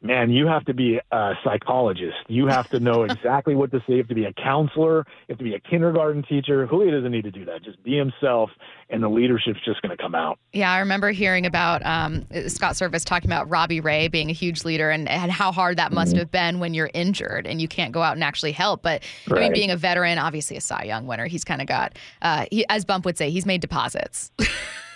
man, 0.00 0.30
you 0.30 0.46
have 0.46 0.64
to 0.66 0.74
be 0.74 1.00
a 1.10 1.32
psychologist. 1.44 2.16
You 2.28 2.46
have 2.46 2.68
to 2.70 2.80
know 2.80 3.02
exactly 3.10 3.54
what 3.54 3.70
to 3.72 3.80
say. 3.80 3.94
You 3.94 3.96
have 3.98 4.08
to 4.08 4.14
be 4.14 4.24
a 4.24 4.32
counselor. 4.32 4.98
You 5.26 5.32
have 5.32 5.38
to 5.38 5.44
be 5.44 5.54
a 5.54 5.60
kindergarten 5.60 6.22
teacher. 6.22 6.66
Julio 6.66 6.92
doesn't 6.92 7.10
need 7.10 7.24
to 7.24 7.30
do 7.30 7.44
that. 7.46 7.62
Just 7.64 7.82
be 7.82 7.96
himself, 7.96 8.50
and 8.90 9.02
the 9.02 9.08
leadership's 9.08 9.60
just 9.64 9.82
going 9.82 9.96
to 9.96 10.02
come 10.02 10.14
out. 10.14 10.38
Yeah, 10.52 10.72
I 10.72 10.78
remember 10.78 11.10
hearing 11.10 11.46
about 11.46 11.84
um, 11.84 12.26
Scott 12.48 12.74
Servais 12.74 13.04
talking 13.04 13.28
about 13.28 13.48
Robbie 13.48 13.80
Ray 13.80 14.08
being 14.08 14.30
a 14.30 14.34
huge 14.34 14.64
leader 14.64 14.90
and, 14.90 15.08
and 15.08 15.30
how 15.32 15.52
hard 15.52 15.78
that 15.78 15.92
must 15.92 16.12
mm-hmm. 16.12 16.20
have 16.20 16.30
been 16.30 16.60
when 16.60 16.74
you're 16.74 16.90
injured 16.94 17.46
and 17.46 17.60
you 17.60 17.68
can't 17.68 17.92
go 17.92 18.02
out 18.02 18.14
and 18.14 18.24
actually 18.24 18.52
help. 18.52 18.82
But 18.82 19.02
right. 19.28 19.38
I 19.38 19.40
mean, 19.44 19.52
being 19.52 19.70
a 19.70 19.76
veteran, 19.76 20.18
obviously 20.18 20.56
a 20.56 20.60
Cy 20.60 20.84
Young 20.84 21.06
winner, 21.06 21.26
he's 21.26 21.44
kind 21.44 21.60
of 21.60 21.66
got, 21.66 21.98
uh, 22.22 22.46
he, 22.50 22.64
as 22.68 22.84
Bump 22.84 23.04
would 23.04 23.18
say, 23.18 23.30
he's 23.30 23.46
made 23.46 23.60
deposits. 23.60 24.30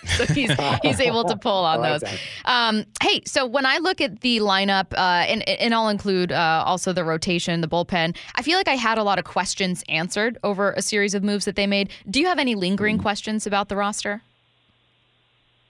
so 0.17 0.25
he's 0.25 0.51
he's 0.81 0.99
able 0.99 1.23
to 1.25 1.35
pull 1.35 1.63
on 1.65 1.79
like 1.79 2.01
those. 2.01 2.09
Um, 2.45 2.85
hey, 3.01 3.21
so 3.25 3.45
when 3.45 3.65
I 3.65 3.77
look 3.77 4.01
at 4.01 4.21
the 4.21 4.39
lineup, 4.39 4.93
uh, 4.93 5.25
and 5.27 5.47
and 5.47 5.73
I'll 5.73 5.89
include 5.89 6.31
uh, 6.31 6.63
also 6.65 6.93
the 6.93 7.03
rotation, 7.03 7.61
the 7.61 7.67
bullpen. 7.67 8.15
I 8.35 8.41
feel 8.41 8.57
like 8.57 8.67
I 8.67 8.75
had 8.75 8.97
a 8.97 9.03
lot 9.03 9.19
of 9.19 9.25
questions 9.25 9.83
answered 9.89 10.37
over 10.43 10.71
a 10.73 10.81
series 10.81 11.13
of 11.13 11.23
moves 11.23 11.45
that 11.45 11.55
they 11.55 11.67
made. 11.67 11.89
Do 12.09 12.19
you 12.19 12.27
have 12.27 12.39
any 12.39 12.55
lingering 12.55 12.97
mm 12.97 13.03
questions 13.03 13.45
about 13.45 13.69
the 13.69 13.75
roster? 13.75 14.21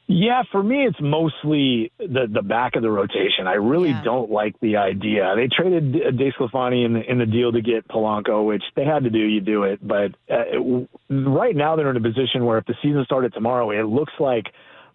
Yeah, 0.07 0.43
for 0.51 0.61
me, 0.61 0.85
it's 0.85 0.99
mostly 0.99 1.91
the 1.97 2.27
the 2.31 2.41
back 2.41 2.75
of 2.75 2.81
the 2.81 2.91
rotation. 2.91 3.47
I 3.47 3.53
really 3.53 3.91
yeah. 3.91 4.03
don't 4.03 4.29
like 4.29 4.59
the 4.59 4.75
idea. 4.75 5.33
They 5.35 5.47
traded 5.47 5.93
DeSclafani 5.93 6.85
in 6.85 6.93
the, 6.93 7.09
in 7.09 7.19
the 7.19 7.25
deal 7.25 7.53
to 7.53 7.61
get 7.61 7.87
Polanco, 7.87 8.45
which 8.45 8.63
they 8.75 8.83
had 8.83 9.05
to 9.05 9.09
do. 9.09 9.19
You 9.19 9.39
do 9.39 9.63
it, 9.63 9.85
but 9.85 10.11
uh, 10.29 10.43
it, 10.51 10.89
right 11.09 11.55
now 11.55 11.77
they're 11.77 11.89
in 11.89 11.95
a 11.95 12.01
position 12.01 12.45
where 12.45 12.57
if 12.57 12.65
the 12.65 12.75
season 12.81 13.03
started 13.05 13.33
tomorrow, 13.33 13.71
it 13.71 13.85
looks 13.87 14.13
like 14.19 14.47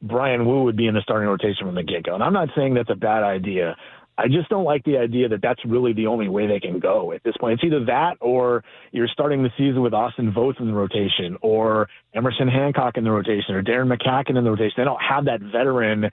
Bryan 0.02 0.44
Woo 0.46 0.64
would 0.64 0.76
be 0.76 0.86
in 0.86 0.94
the 0.94 1.00
starting 1.00 1.28
rotation 1.28 1.66
from 1.66 1.74
the 1.74 1.82
get 1.82 2.04
go. 2.04 2.14
And 2.14 2.22
I'm 2.22 2.34
not 2.34 2.50
saying 2.54 2.74
that's 2.74 2.90
a 2.90 2.94
bad 2.94 3.22
idea. 3.22 3.76
I 4.18 4.26
just 4.26 4.48
don't 4.48 4.64
like 4.64 4.84
the 4.84 4.98
idea 4.98 5.28
that 5.28 5.40
that's 5.40 5.64
really 5.64 5.92
the 5.92 6.08
only 6.08 6.28
way 6.28 6.48
they 6.48 6.58
can 6.58 6.80
go 6.80 7.12
at 7.12 7.22
this 7.22 7.36
point. 7.38 7.54
It's 7.54 7.64
either 7.64 7.84
that 7.84 8.16
or 8.20 8.64
you're 8.90 9.06
starting 9.06 9.44
the 9.44 9.50
season 9.56 9.80
with 9.80 9.94
Austin 9.94 10.32
Voth 10.32 10.58
in 10.58 10.66
the 10.66 10.72
rotation 10.72 11.38
or 11.40 11.88
Emerson 12.14 12.48
Hancock 12.48 12.96
in 12.96 13.04
the 13.04 13.12
rotation 13.12 13.54
or 13.54 13.62
Darren 13.62 13.86
McCaughan 13.86 14.36
in 14.36 14.42
the 14.42 14.50
rotation. 14.50 14.74
They 14.76 14.84
don't 14.84 15.00
have 15.00 15.26
that 15.26 15.40
veteran 15.40 16.10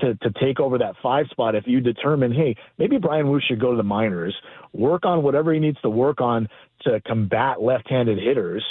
to, 0.00 0.14
to 0.16 0.30
take 0.38 0.60
over 0.60 0.76
that 0.76 0.96
five 1.02 1.26
spot 1.30 1.54
if 1.54 1.64
you 1.66 1.80
determine, 1.80 2.30
hey, 2.30 2.56
maybe 2.76 2.98
Bryan 2.98 3.30
Woo 3.30 3.40
should 3.40 3.58
go 3.58 3.70
to 3.70 3.76
the 3.78 3.82
minors, 3.82 4.36
work 4.74 5.06
on 5.06 5.22
whatever 5.22 5.54
he 5.54 5.58
needs 5.58 5.80
to 5.80 5.88
work 5.88 6.20
on 6.20 6.48
to 6.82 7.00
combat 7.06 7.62
left 7.62 7.88
handed 7.88 8.18
hitters 8.18 8.62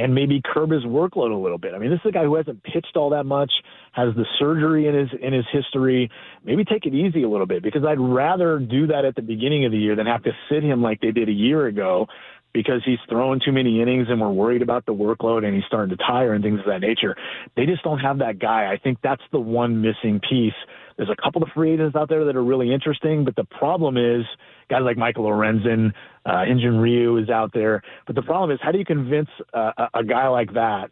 and 0.00 0.14
maybe 0.14 0.40
curb 0.42 0.70
his 0.70 0.82
workload 0.84 1.32
a 1.32 1.40
little 1.40 1.58
bit. 1.58 1.74
I 1.74 1.78
mean, 1.78 1.90
this 1.90 2.00
is 2.04 2.08
a 2.08 2.12
guy 2.12 2.24
who 2.24 2.34
hasn't 2.36 2.62
pitched 2.62 2.96
all 2.96 3.10
that 3.10 3.24
much, 3.24 3.52
has 3.92 4.14
the 4.14 4.24
surgery 4.38 4.86
in 4.86 4.94
his 4.94 5.08
in 5.20 5.32
his 5.32 5.44
history. 5.52 6.10
Maybe 6.44 6.64
take 6.64 6.86
it 6.86 6.94
easy 6.94 7.22
a 7.22 7.28
little 7.28 7.46
bit 7.46 7.62
because 7.62 7.84
I'd 7.84 8.00
rather 8.00 8.58
do 8.58 8.86
that 8.88 9.04
at 9.04 9.14
the 9.14 9.22
beginning 9.22 9.64
of 9.66 9.72
the 9.72 9.78
year 9.78 9.96
than 9.96 10.06
have 10.06 10.22
to 10.24 10.32
sit 10.50 10.62
him 10.62 10.82
like 10.82 11.00
they 11.00 11.10
did 11.10 11.28
a 11.28 11.32
year 11.32 11.66
ago 11.66 12.06
because 12.52 12.82
he's 12.84 12.98
throwing 13.08 13.40
too 13.44 13.52
many 13.52 13.80
innings 13.80 14.06
and 14.08 14.20
we're 14.20 14.30
worried 14.30 14.62
about 14.62 14.86
the 14.86 14.94
workload 14.94 15.44
and 15.44 15.54
he's 15.54 15.64
starting 15.66 15.96
to 15.96 16.04
tire 16.04 16.32
and 16.34 16.42
things 16.42 16.58
of 16.60 16.66
that 16.66 16.80
nature. 16.80 17.14
They 17.56 17.66
just 17.66 17.82
don't 17.84 18.00
have 18.00 18.18
that 18.18 18.38
guy. 18.38 18.72
I 18.72 18.76
think 18.76 18.98
that's 19.02 19.22
the 19.30 19.38
one 19.38 19.82
missing 19.82 20.20
piece. 20.28 20.54
There's 21.00 21.08
a 21.08 21.22
couple 21.22 21.42
of 21.42 21.48
free 21.54 21.72
agents 21.72 21.96
out 21.96 22.10
there 22.10 22.26
that 22.26 22.36
are 22.36 22.44
really 22.44 22.74
interesting, 22.74 23.24
but 23.24 23.34
the 23.34 23.44
problem 23.44 23.96
is 23.96 24.26
guys 24.68 24.82
like 24.84 24.98
Michael 24.98 25.24
Lorenzen, 25.24 25.94
uh, 26.26 26.30
Hyun-Jin 26.30 26.76
Ryu 26.76 27.16
is 27.16 27.30
out 27.30 27.54
there. 27.54 27.80
But 28.06 28.16
the 28.16 28.22
problem 28.22 28.50
is, 28.50 28.58
how 28.62 28.70
do 28.70 28.76
you 28.76 28.84
convince 28.84 29.30
uh, 29.54 29.72
a, 29.78 30.00
a 30.00 30.04
guy 30.04 30.28
like 30.28 30.52
that 30.52 30.90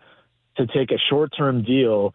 to 0.57 0.67
take 0.67 0.93
a 0.93 0.99
short-term 1.11 1.63
deal 1.63 2.15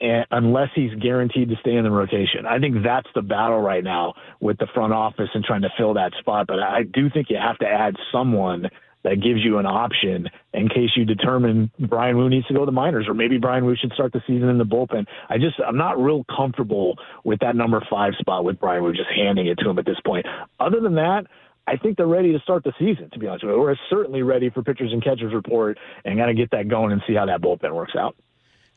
and, 0.00 0.24
unless 0.30 0.70
he's 0.74 0.94
guaranteed 0.94 1.50
to 1.50 1.56
stay 1.60 1.74
in 1.74 1.84
the 1.84 1.90
rotation. 1.90 2.46
I 2.48 2.58
think 2.58 2.76
that's 2.82 3.08
the 3.14 3.20
battle 3.20 3.60
right 3.60 3.84
now 3.84 4.14
with 4.40 4.56
the 4.56 4.66
front 4.72 4.94
office 4.94 5.28
and 5.34 5.44
trying 5.44 5.62
to 5.62 5.70
fill 5.76 5.92
that 5.92 6.12
spot. 6.18 6.46
But 6.46 6.60
I 6.60 6.84
do 6.84 7.10
think 7.10 7.28
you 7.28 7.36
have 7.36 7.58
to 7.58 7.66
add 7.66 7.96
someone 8.10 8.70
that 9.06 9.22
gives 9.22 9.40
you 9.44 9.58
an 9.58 9.66
option 9.66 10.28
in 10.52 10.68
case 10.68 10.90
you 10.96 11.04
determine 11.04 11.70
Bryan 11.78 12.16
Woo 12.16 12.28
needs 12.28 12.46
to 12.48 12.54
go 12.54 12.60
to 12.60 12.66
the 12.66 12.72
minors 12.72 13.06
or 13.06 13.14
maybe 13.14 13.38
Bryan 13.38 13.64
Woo 13.64 13.76
should 13.76 13.92
start 13.92 14.12
the 14.12 14.20
season 14.26 14.48
in 14.48 14.58
the 14.58 14.64
bullpen. 14.64 15.06
I 15.28 15.38
just 15.38 15.54
I'm 15.64 15.76
not 15.76 16.02
real 16.02 16.24
comfortable 16.24 16.98
with 17.22 17.38
that 17.38 17.54
number 17.54 17.80
five 17.88 18.14
spot 18.18 18.44
with 18.44 18.58
Bryan 18.58 18.82
Woo 18.82 18.92
just 18.92 19.10
handing 19.14 19.46
it 19.46 19.58
to 19.60 19.70
him 19.70 19.78
at 19.78 19.86
this 19.86 20.00
point. 20.04 20.26
Other 20.58 20.80
than 20.80 20.96
that, 20.96 21.26
I 21.68 21.76
think 21.76 21.96
they're 21.96 22.06
ready 22.06 22.32
to 22.32 22.40
start 22.40 22.64
the 22.64 22.72
season, 22.80 23.08
to 23.12 23.18
be 23.20 23.28
honest 23.28 23.44
with 23.44 23.54
you. 23.54 23.60
We're 23.60 23.76
certainly 23.88 24.22
ready 24.22 24.50
for 24.50 24.62
pitchers 24.62 24.92
and 24.92 25.02
catchers 25.02 25.32
report 25.32 25.78
and 26.04 26.18
got 26.18 26.26
to 26.26 26.34
get 26.34 26.50
that 26.50 26.68
going 26.68 26.90
and 26.90 27.00
see 27.06 27.14
how 27.14 27.26
that 27.26 27.40
bullpen 27.40 27.72
works 27.74 27.94
out. 27.96 28.16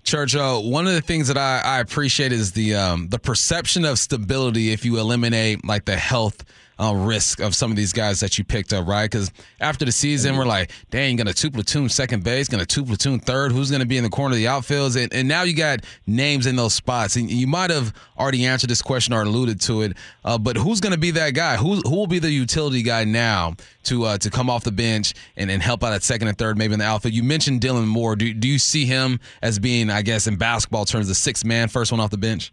Church, 0.04 0.36
uh, 0.36 0.60
one 0.60 0.86
of 0.86 0.94
the 0.94 1.02
things 1.02 1.28
that 1.28 1.38
I, 1.38 1.60
I 1.60 1.80
appreciate 1.80 2.32
is 2.32 2.52
the 2.52 2.76
um, 2.76 3.10
the 3.10 3.20
perception 3.20 3.84
of 3.84 3.98
stability 3.98 4.72
if 4.72 4.86
you 4.86 5.00
eliminate 5.00 5.66
like 5.66 5.86
the 5.86 5.98
health 5.98 6.46
uh, 6.80 6.94
risk 6.94 7.40
of 7.42 7.54
some 7.54 7.72
of 7.72 7.78
these 7.78 7.92
guys 7.92 8.20
that 8.22 8.38
you 8.38 8.44
picked 8.44 8.72
up, 8.74 8.88
right? 8.88 9.10
Because 9.10 9.32
after 9.60 9.86
the 9.86 9.92
season, 9.92 10.38
we're 10.38 10.46
like, 10.46 10.72
dang, 10.90 11.16
gonna 11.18 11.34
two 11.34 11.52
platoon 11.52 11.90
second 11.90 12.24
base, 12.24 12.48
gonna 12.48 12.66
two 12.66 12.86
platoon 12.86 13.20
third. 13.20 13.52
Who's 13.52 13.70
gonna 13.70 13.86
be 13.86 13.98
in 13.98 14.04
the 14.04 14.10
corner 14.10 14.34
of 14.34 14.38
the 14.38 14.46
outfields? 14.46 15.02
And, 15.02 15.14
and 15.14 15.28
now 15.28 15.44
you 15.44 15.54
got 15.54 15.82
names 16.08 16.46
in 16.46 16.56
those 16.56 16.74
spots, 16.74 17.16
and 17.16 17.30
you 17.30 17.48
might 17.48 17.70
have 17.70 17.94
already 18.18 18.46
answered 18.46 18.70
this 18.70 18.82
question 18.82 19.14
or 19.14 19.24
alluded 19.24 19.60
to 19.62 19.82
it. 19.82 19.98
Uh, 20.24 20.38
but 20.38 20.56
who's 20.56 20.80
gonna 20.80 20.98
be 20.98 21.12
that 21.12 21.34
guy? 21.34 21.58
Who 21.58 21.82
who 21.82 21.96
will 21.96 22.08
be 22.08 22.20
the 22.20 22.32
utility 22.32 22.82
guy 22.82 23.04
now 23.04 23.56
to 23.84 24.06
uh, 24.06 24.18
to 24.20 24.30
come 24.30 24.50
off 24.50 24.64
the 24.64 24.72
bench 24.72 25.14
and, 25.36 25.52
and 25.52 25.62
help 25.62 25.84
out 25.84 25.94
at 25.94 26.04
second 26.04 26.28
and 26.28 26.38
third, 26.38 26.58
maybe 26.58 26.74
in 26.74 26.80
the 26.80 26.86
outfield? 26.86 27.14
You 27.14 27.24
mentioned 27.24 27.62
Dylan 27.62 27.88
Moore. 27.88 28.16
Do 28.16 28.34
do 28.34 28.48
you 28.48 28.60
see 28.60 28.86
him 28.86 29.20
as 29.42 29.60
being, 29.60 29.90
I 29.90 30.02
guess, 30.02 30.28
in 30.28 30.38
basketball 30.38 30.86
terms, 30.86 31.08
the 31.08 31.16
sixth 31.16 31.44
man, 31.44 31.68
first 31.68 31.92
one 31.92 32.00
off 32.00 32.10
the 32.10 32.18
bench? 32.18 32.52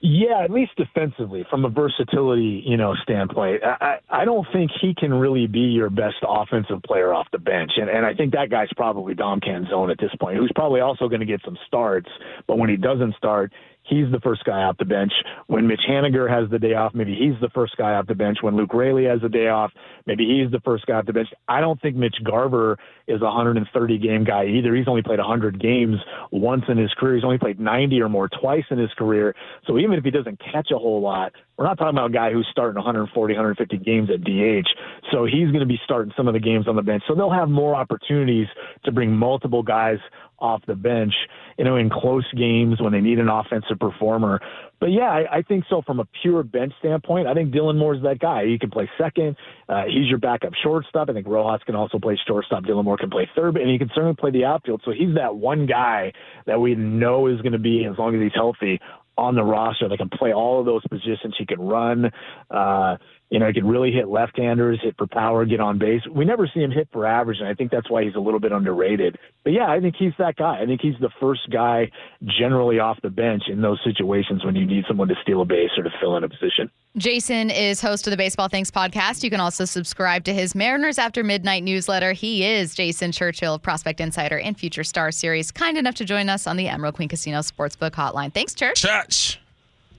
Yeah, 0.00 0.44
at 0.44 0.50
least 0.52 0.72
defensively, 0.76 1.44
from 1.50 1.64
a 1.64 1.68
versatility, 1.68 2.62
you 2.64 2.76
know, 2.76 2.94
standpoint, 3.02 3.64
I, 3.64 3.98
I 4.08 4.24
don't 4.24 4.46
think 4.52 4.70
he 4.80 4.94
can 4.94 5.12
really 5.12 5.48
be 5.48 5.58
your 5.58 5.90
best 5.90 6.16
offensive 6.22 6.84
player 6.84 7.12
off 7.12 7.26
the 7.32 7.38
bench, 7.38 7.72
and 7.76 7.90
and 7.90 8.06
I 8.06 8.14
think 8.14 8.32
that 8.34 8.48
guy's 8.48 8.68
probably 8.76 9.14
Dom 9.14 9.40
Canzone 9.40 9.90
at 9.90 9.98
this 9.98 10.12
point, 10.20 10.36
who's 10.36 10.52
probably 10.54 10.80
also 10.80 11.08
going 11.08 11.18
to 11.18 11.26
get 11.26 11.40
some 11.44 11.58
starts, 11.66 12.08
but 12.46 12.58
when 12.58 12.70
he 12.70 12.76
doesn't 12.76 13.16
start, 13.16 13.52
he's 13.88 14.10
the 14.10 14.20
first 14.20 14.44
guy 14.44 14.62
off 14.62 14.76
the 14.78 14.84
bench. 14.84 15.12
When 15.46 15.66
Mitch 15.66 15.80
Haniger 15.88 16.28
has 16.28 16.50
the 16.50 16.58
day 16.58 16.74
off, 16.74 16.94
maybe 16.94 17.14
he's 17.14 17.40
the 17.40 17.48
first 17.50 17.76
guy 17.76 17.94
off 17.94 18.06
the 18.06 18.14
bench. 18.14 18.38
When 18.40 18.56
Luke 18.56 18.74
Raley 18.74 19.04
has 19.04 19.20
the 19.20 19.28
day 19.28 19.48
off, 19.48 19.72
maybe 20.06 20.24
he's 20.24 20.50
the 20.50 20.60
first 20.60 20.86
guy 20.86 20.94
off 20.94 21.06
the 21.06 21.12
bench. 21.12 21.28
I 21.48 21.60
don't 21.60 21.80
think 21.80 21.96
Mitch 21.96 22.16
Garver 22.24 22.78
is 23.06 23.20
a 23.20 23.24
130 23.24 23.98
game 23.98 24.24
guy 24.24 24.46
either. 24.46 24.74
He's 24.74 24.88
only 24.88 25.02
played 25.02 25.18
100 25.18 25.60
games 25.60 25.96
once 26.30 26.64
in 26.68 26.76
his 26.76 26.92
career. 26.94 27.16
He's 27.16 27.24
only 27.24 27.38
played 27.38 27.58
90 27.58 28.00
or 28.02 28.08
more 28.08 28.28
twice 28.28 28.64
in 28.70 28.78
his 28.78 28.90
career. 28.96 29.34
So 29.66 29.78
even 29.78 29.94
if 29.94 30.04
he 30.04 30.10
doesn't 30.10 30.40
catch 30.40 30.70
a 30.70 30.78
whole 30.78 31.00
lot, 31.00 31.32
we're 31.56 31.66
not 31.66 31.76
talking 31.76 31.96
about 31.96 32.10
a 32.10 32.12
guy 32.12 32.32
who's 32.32 32.46
starting 32.52 32.76
140, 32.76 33.34
150 33.34 33.78
games 33.78 34.08
at 34.10 34.22
DH. 34.22 34.68
So 35.10 35.24
he's 35.24 35.48
going 35.48 35.60
to 35.60 35.66
be 35.66 35.80
starting 35.84 36.12
some 36.16 36.28
of 36.28 36.34
the 36.34 36.40
games 36.40 36.68
on 36.68 36.76
the 36.76 36.82
bench. 36.82 37.02
So 37.08 37.14
they'll 37.14 37.32
have 37.32 37.48
more 37.48 37.74
opportunities 37.74 38.46
to 38.84 38.92
bring 38.92 39.10
multiple 39.10 39.62
guys 39.62 39.98
off 40.40 40.62
the 40.66 40.74
bench, 40.74 41.14
you 41.58 41.64
know, 41.64 41.76
in 41.76 41.90
close 41.90 42.26
games 42.36 42.80
when 42.80 42.92
they 42.92 43.00
need 43.00 43.18
an 43.18 43.28
offensive 43.28 43.78
performer. 43.78 44.40
But 44.80 44.92
yeah, 44.92 45.10
I, 45.10 45.38
I 45.38 45.42
think 45.42 45.64
so 45.68 45.82
from 45.82 45.98
a 45.98 46.06
pure 46.22 46.44
bench 46.44 46.72
standpoint. 46.78 47.26
I 47.26 47.34
think 47.34 47.52
Dylan 47.52 47.76
Moore's 47.76 48.02
that 48.04 48.20
guy. 48.20 48.46
He 48.46 48.58
can 48.58 48.70
play 48.70 48.88
second. 48.96 49.36
Uh, 49.68 49.84
he's 49.86 50.08
your 50.08 50.18
backup 50.18 50.52
shortstop. 50.62 51.10
I 51.10 51.12
think 51.12 51.26
Rojas 51.26 51.62
can 51.66 51.74
also 51.74 51.98
play 51.98 52.16
shortstop. 52.26 52.64
Dylan 52.64 52.84
Moore 52.84 52.96
can 52.96 53.10
play 53.10 53.28
third, 53.34 53.56
and 53.56 53.68
he 53.68 53.78
can 53.78 53.90
certainly 53.94 54.14
play 54.14 54.30
the 54.30 54.44
outfield. 54.44 54.82
So 54.84 54.92
he's 54.92 55.16
that 55.16 55.34
one 55.34 55.66
guy 55.66 56.12
that 56.46 56.60
we 56.60 56.76
know 56.76 57.26
is 57.26 57.40
going 57.40 57.52
to 57.52 57.58
be, 57.58 57.84
as 57.90 57.98
long 57.98 58.14
as 58.14 58.22
he's 58.22 58.34
healthy, 58.34 58.80
on 59.18 59.34
the 59.34 59.42
roster 59.42 59.88
that 59.88 59.98
can 59.98 60.08
play 60.08 60.32
all 60.32 60.60
of 60.60 60.66
those 60.66 60.82
positions. 60.88 61.34
He 61.36 61.44
can 61.44 61.60
run. 61.60 62.10
Uh, 62.50 62.96
you 63.30 63.38
know, 63.38 63.46
he 63.46 63.52
can 63.52 63.66
really 63.66 63.92
hit 63.92 64.08
left-handers, 64.08 64.80
hit 64.82 64.94
for 64.96 65.06
power, 65.06 65.44
get 65.44 65.60
on 65.60 65.78
base. 65.78 66.00
We 66.10 66.24
never 66.24 66.50
see 66.52 66.60
him 66.60 66.70
hit 66.70 66.88
for 66.92 67.04
average, 67.04 67.40
and 67.40 67.48
I 67.48 67.52
think 67.52 67.70
that's 67.70 67.90
why 67.90 68.02
he's 68.02 68.14
a 68.14 68.20
little 68.20 68.40
bit 68.40 68.52
underrated. 68.52 69.18
But 69.44 69.52
yeah, 69.52 69.66
I 69.68 69.80
think 69.80 69.96
he's 69.98 70.14
that 70.18 70.36
guy. 70.36 70.62
I 70.62 70.64
think 70.64 70.80
he's 70.80 70.94
the 71.00 71.10
first 71.20 71.50
guy 71.50 71.90
generally 72.38 72.78
off 72.78 72.98
the 73.02 73.10
bench 73.10 73.42
in 73.48 73.60
those 73.60 73.78
situations 73.84 74.46
when 74.46 74.56
you 74.56 74.64
need 74.64 74.84
someone 74.88 75.08
to 75.08 75.14
steal 75.22 75.42
a 75.42 75.44
base 75.44 75.70
or 75.76 75.82
to 75.82 75.90
fill 76.00 76.16
in 76.16 76.24
a 76.24 76.28
position. 76.28 76.70
Jason 76.96 77.50
is 77.50 77.82
host 77.82 78.06
of 78.06 78.12
the 78.12 78.16
Baseball 78.16 78.48
Thinks 78.48 78.70
podcast. 78.70 79.22
You 79.22 79.28
can 79.28 79.40
also 79.40 79.66
subscribe 79.66 80.24
to 80.24 80.32
his 80.32 80.54
Mariners 80.54 80.98
After 80.98 81.22
Midnight 81.22 81.64
newsletter. 81.64 82.12
He 82.12 82.46
is 82.46 82.74
Jason 82.74 83.12
Churchill 83.12 83.54
of 83.54 83.62
Prospect 83.62 84.00
Insider 84.00 84.38
and 84.38 84.58
Future 84.58 84.84
Star 84.84 85.12
Series, 85.12 85.52
kind 85.52 85.76
enough 85.76 85.96
to 85.96 86.06
join 86.06 86.30
us 86.30 86.46
on 86.46 86.56
the 86.56 86.68
Emerald 86.68 86.94
Queen 86.94 87.10
Casino 87.10 87.40
Sportsbook 87.40 87.90
Hotline. 87.90 88.32
Thanks, 88.32 88.54
Church. 88.54 88.80
Church. 89.08 89.40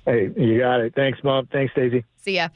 Hey, 0.06 0.32
you 0.36 0.60
got 0.60 0.80
it. 0.80 0.96
Thanks, 0.96 1.20
Mom. 1.24 1.46
Thanks, 1.48 1.74
Daisy. 1.76 2.04
See 2.22 2.36
ya. 2.36 2.50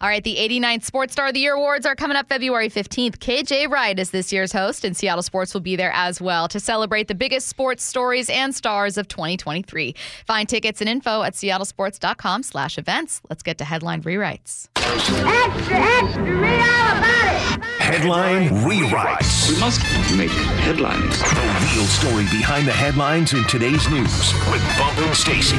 All 0.00 0.08
right, 0.08 0.22
the 0.24 0.36
89th 0.36 0.84
Sports 0.84 1.12
Star 1.12 1.28
of 1.28 1.34
the 1.34 1.40
Year 1.40 1.54
Awards 1.54 1.84
are 1.84 1.94
coming 1.94 2.16
up 2.16 2.28
February 2.28 2.70
15th. 2.70 3.18
KJ 3.18 3.68
Wright 3.68 3.98
is 3.98 4.12
this 4.12 4.32
year's 4.32 4.52
host, 4.52 4.84
and 4.84 4.96
Seattle 4.96 5.22
Sports 5.22 5.52
will 5.52 5.60
be 5.60 5.76
there 5.76 5.92
as 5.92 6.20
well 6.20 6.48
to 6.48 6.60
celebrate 6.60 7.08
the 7.08 7.14
biggest 7.14 7.48
sports 7.48 7.82
stories 7.82 8.30
and 8.30 8.54
stars 8.54 8.96
of 8.96 9.08
2023. 9.08 9.94
Find 10.26 10.48
tickets 10.48 10.80
and 10.80 10.88
info 10.88 11.22
at 11.22 11.34
seattlesports.com 11.34 12.44
slash 12.44 12.78
events. 12.78 13.20
Let's 13.28 13.42
get 13.42 13.58
to 13.58 13.64
headline 13.64 14.02
rewrites. 14.02 14.68
Extra, 14.76 15.28
extra, 15.28 16.22
read 16.22 16.60
all 16.60 16.98
about 16.98 17.64
it. 17.64 17.69
Headline 17.90 18.50
rewrites. 18.62 19.52
We 19.52 19.58
must 19.58 19.80
make 20.16 20.30
headlines. 20.30 21.18
The 21.18 21.74
real 21.74 21.84
story 21.86 22.22
behind 22.30 22.68
the 22.68 22.72
headlines 22.72 23.32
in 23.32 23.42
today's 23.48 23.90
news 23.90 24.32
with 24.48 24.62
Bump 24.78 24.96
and 24.98 25.16
Stacy. 25.16 25.56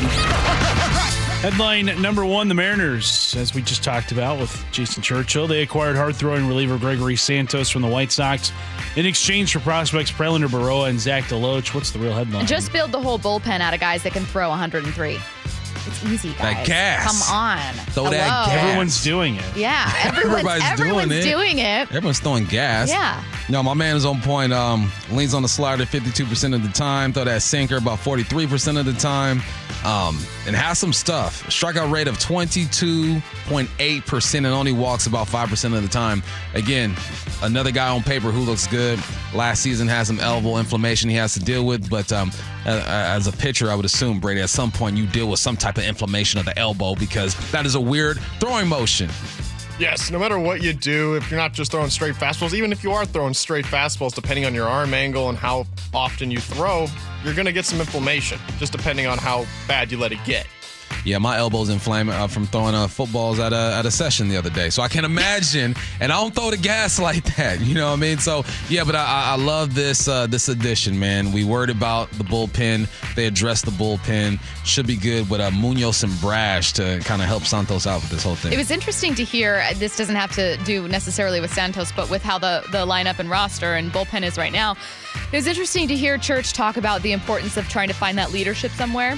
Headline 1.42 1.88
number 2.02 2.26
one 2.26 2.48
The 2.48 2.54
Mariners, 2.54 3.36
as 3.36 3.54
we 3.54 3.62
just 3.62 3.84
talked 3.84 4.14
about 4.14 4.40
with 4.40 4.64
Jason 4.72 5.04
Churchill, 5.04 5.46
they 5.46 5.62
acquired 5.62 5.98
hard 5.98 6.16
throwing 6.16 6.48
reliever 6.48 6.78
Gregory 6.78 7.18
Santos 7.18 7.70
from 7.70 7.82
the 7.82 7.90
White 7.90 8.14
Sox 8.14 8.54
in 8.96 9.06
exchange 9.06 9.52
for 9.52 9.60
prospects 9.60 10.10
Prelander 10.10 10.48
Berroa 10.48 10.90
and 10.90 11.02
Zach 11.02 11.26
DeLoach. 11.26 11.74
What's 11.76 11.92
the 11.92 12.00
real 12.00 12.14
headline? 12.14 12.46
Just 12.46 12.72
build 12.72 12.94
the 12.94 13.02
whole 13.02 13.20
bullpen 13.20 13.60
out 13.60 13.74
of 13.74 13.82
guys 13.82 14.04
that 14.04 14.14
can 14.14 14.24
throw 14.24 14.48
103. 14.48 15.20
It's 15.88 16.04
easy, 16.06 16.30
guys. 16.34 16.40
That 16.40 16.66
gas. 16.68 17.04
Come 17.28 17.36
on. 17.36 17.58
Throw 17.94 18.10
that 18.10 18.30
Hello. 18.30 18.46
gas. 18.46 18.64
Everyone's 18.64 19.04
doing 19.04 19.36
it. 19.36 19.58
Yeah, 19.58 19.92
everyone's, 20.04 20.46
Everybody's 20.46 20.64
doing 20.64 20.72
everyone's 20.90 21.12
it. 21.14 21.24
doing 21.24 21.58
it. 21.60 21.92
Everyone's 21.92 22.20
throwing 22.20 22.46
gas. 22.46 22.90
Yeah. 22.90 23.24
No, 23.50 23.62
my 23.64 23.74
man 23.74 23.96
is 23.98 24.06
on 24.06 24.22
point. 24.22 24.54
Um, 24.54 24.90
leans 25.12 25.34
on 25.34 25.42
the 25.42 25.50
slider 25.50 25.84
52% 25.86 26.54
of 26.56 26.62
the 26.64 26.70
time. 26.70 27.12
Throw 27.12 27.26
that 27.26 27.42
sinker 27.42 27.76
about 27.78 27.98
43% 28.00 28.80
of 28.80 28.86
the 28.86 28.94
time. 28.94 29.42
Um, 29.84 30.20
and 30.46 30.56
has 30.56 30.78
some 30.78 30.94
stuff. 30.94 31.44
Strikeout 31.48 31.92
rate 31.92 32.08
of 32.08 32.20
22.8% 32.20 34.36
and 34.38 34.46
only 34.46 34.74
walks 34.74 35.08
about 35.08 35.26
5% 35.28 35.76
of 35.76 35.82
the 35.82 35.88
time. 35.90 36.22
Again, 36.54 36.96
another 37.42 37.72
guy 37.72 37.90
on 37.90 38.04
paper 38.04 38.30
who 38.32 38.42
looks 38.42 38.68
good. 38.68 39.00
Last 39.34 39.62
season 39.64 39.88
has 39.88 40.06
some 40.08 40.20
elbow 40.20 40.58
inflammation 40.58 41.10
he 41.10 41.16
has 41.16 41.34
to 41.34 41.40
deal 41.40 41.66
with, 41.66 41.90
but 41.90 42.12
um, 42.12 42.30
a- 42.66 42.70
a- 42.70 42.84
as 43.16 43.26
a 43.28 43.32
pitcher, 43.32 43.72
I 43.72 43.76
would 43.76 43.86
assume 43.86 44.20
Brady 44.20 44.42
at 44.42 44.50
some 44.52 44.72
point 44.72 44.98
you 44.98 45.08
deal 45.08 45.28
with 45.30 45.40
some 45.40 45.58
type 45.58 45.71
of 45.78 45.84
inflammation 45.84 46.40
of 46.40 46.46
the 46.46 46.58
elbow 46.58 46.96
because 46.96 47.36
that 47.52 47.66
is 47.66 47.76
a 47.76 47.82
weird 47.82 48.20
throwing 48.40 48.68
motion. 48.68 49.10
Yes, 49.80 50.12
no 50.12 50.20
matter 50.20 50.38
what 50.38 50.62
you 50.62 50.74
do, 50.74 51.16
if 51.16 51.32
you're 51.32 51.40
not 51.40 51.54
just 51.54 51.72
throwing 51.72 51.90
straight 51.90 52.14
fastballs, 52.14 52.54
even 52.54 52.72
if 52.72 52.84
you 52.84 52.92
are 52.92 53.06
throwing 53.06 53.34
straight 53.34 53.66
fastballs, 53.66 54.14
depending 54.14 54.46
on 54.46 54.54
your 54.54 54.68
arm 54.68 54.94
angle 54.94 55.30
and 55.30 55.38
how 55.38 55.66
often 55.94 56.30
you 56.30 56.40
throw, 56.40 56.86
you're 57.24 57.34
going 57.34 57.48
to 57.48 57.52
get 57.52 57.66
some 57.66 57.80
inflammation, 57.80 58.38
just 58.60 58.72
depending 58.72 59.08
on 59.08 59.18
how 59.18 59.46
bad 59.68 59.92
you 59.92 59.98
let 59.98 60.12
it 60.12 60.20
get. 60.24 60.46
Yeah, 61.06 61.18
my 61.18 61.38
elbow's 61.38 61.70
inflamed 61.70 62.10
uh, 62.10 62.28
from 62.28 62.46
throwing 62.48 62.76
uh, 62.76 62.88
footballs 62.88 63.40
at 63.40 63.54
a 63.54 63.76
at 63.78 63.86
a 63.86 63.92
session 63.92 64.28
the 64.28 64.38
other 64.38 64.50
day. 64.50 64.70
So 64.70 64.82
I 64.84 64.88
can 64.88 65.06
imagine, 65.06 65.76
and 66.00 66.12
I 66.12 66.20
don't 66.22 66.34
throw 66.36 66.52
the 66.52 66.58
gas 66.58 67.00
like 67.08 67.24
that. 67.38 67.60
You 67.62 67.74
know 67.76 67.88
what 67.90 67.98
I 67.98 68.02
mean? 68.02 68.18
So 68.20 68.44
yeah, 68.70 68.84
but 68.84 68.96
I, 68.96 69.34
I 69.34 69.36
love 69.36 69.74
this 69.76 70.08
uh, 70.08 70.28
this 70.28 70.50
addition, 70.50 71.00
man. 71.00 71.32
We 71.32 71.44
worried 71.44 71.70
about 71.70 72.12
the 72.12 72.24
bullpen. 72.24 72.88
They 73.16 73.26
addressed 73.28 73.66
the 73.66 73.72
bullpen. 73.72 74.40
Should 74.66 74.88
be 74.88 74.96
good 74.98 75.30
with 75.30 75.42
uh, 75.42 75.52
Munoz 75.52 76.04
and 76.04 76.20
Brash 76.22 76.74
to 76.74 77.00
kind 77.04 77.22
of 77.22 77.28
help 77.28 77.44
Santos 77.44 77.88
out 77.88 78.02
with 78.02 78.12
this 78.12 78.24
whole 78.24 78.36
thing. 78.36 78.54
It 78.54 78.58
was 78.58 78.72
interesting 78.72 79.16
to 79.16 79.24
hear. 79.24 79.64
uh, 79.68 79.74
This 79.74 79.98
doesn't 79.98 80.16
have 80.16 80.32
to 80.36 80.58
do 80.66 80.88
necessarily 80.88 81.42
with 81.42 81.54
Santos, 81.54 81.92
but 81.92 82.10
with 82.10 82.22
how 82.24 82.38
the 82.38 82.64
the 82.72 82.86
lineup 82.86 83.20
and 83.20 83.30
roster 83.30 83.74
and 83.76 83.92
bullpen 83.92 84.24
is 84.24 84.38
right 84.38 84.52
now. 84.54 84.76
It 85.32 85.36
was 85.36 85.48
interesting 85.48 85.88
to 85.88 85.96
hear 85.96 86.18
Church 86.18 86.54
talk 86.54 86.78
about 86.78 87.02
the 87.02 87.12
importance 87.12 87.58
of 87.58 87.68
trying 87.70 87.88
to 87.88 87.94
find 87.94 88.18
that 88.18 88.32
leadership 88.32 88.72
somewhere. 88.72 89.18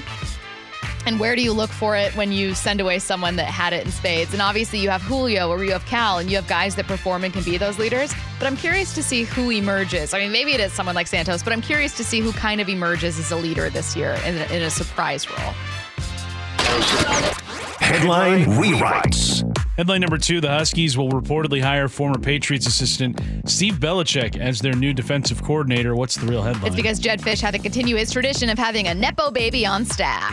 And 1.06 1.20
where 1.20 1.36
do 1.36 1.42
you 1.42 1.52
look 1.52 1.70
for 1.70 1.96
it 1.96 2.14
when 2.16 2.32
you 2.32 2.54
send 2.54 2.80
away 2.80 2.98
someone 2.98 3.36
that 3.36 3.46
had 3.46 3.72
it 3.72 3.84
in 3.84 3.92
spades? 3.92 4.32
And 4.32 4.40
obviously, 4.40 4.78
you 4.78 4.90
have 4.90 5.02
Julio 5.02 5.48
or 5.48 5.62
you 5.62 5.72
have 5.72 5.84
Cal, 5.86 6.18
and 6.18 6.30
you 6.30 6.36
have 6.36 6.48
guys 6.48 6.76
that 6.76 6.86
perform 6.86 7.24
and 7.24 7.32
can 7.32 7.42
be 7.42 7.58
those 7.58 7.78
leaders. 7.78 8.14
But 8.38 8.46
I'm 8.46 8.56
curious 8.56 8.94
to 8.94 9.02
see 9.02 9.24
who 9.24 9.50
emerges. 9.50 10.14
I 10.14 10.18
mean, 10.18 10.32
maybe 10.32 10.52
it 10.52 10.60
is 10.60 10.72
someone 10.72 10.94
like 10.94 11.06
Santos, 11.06 11.42
but 11.42 11.52
I'm 11.52 11.62
curious 11.62 11.96
to 11.98 12.04
see 12.04 12.20
who 12.20 12.32
kind 12.32 12.60
of 12.60 12.68
emerges 12.68 13.18
as 13.18 13.30
a 13.30 13.36
leader 13.36 13.68
this 13.70 13.94
year 13.94 14.18
in 14.24 14.36
a, 14.36 14.44
in 14.54 14.62
a 14.62 14.70
surprise 14.70 15.28
role. 15.28 15.54
Headline 17.80 18.44
rewrites. 18.46 19.43
Headline 19.76 20.00
number 20.02 20.18
two 20.18 20.40
The 20.40 20.50
Huskies 20.50 20.96
will 20.96 21.10
reportedly 21.10 21.60
hire 21.60 21.88
former 21.88 22.18
Patriots 22.18 22.66
assistant 22.66 23.20
Steve 23.48 23.74
Belichick 23.74 24.38
as 24.38 24.60
their 24.60 24.74
new 24.74 24.92
defensive 24.92 25.42
coordinator. 25.42 25.96
What's 25.96 26.14
the 26.14 26.26
real 26.26 26.42
headline? 26.42 26.66
It's 26.66 26.76
because 26.76 27.00
Jedd 27.00 27.20
Fisch 27.20 27.40
had 27.40 27.54
to 27.54 27.58
continue 27.58 27.96
his 27.96 28.12
tradition 28.12 28.48
of 28.50 28.56
having 28.58 28.86
a 28.86 28.94
Nepo 28.94 29.32
baby 29.32 29.66
on 29.66 29.84
staff. 29.84 30.32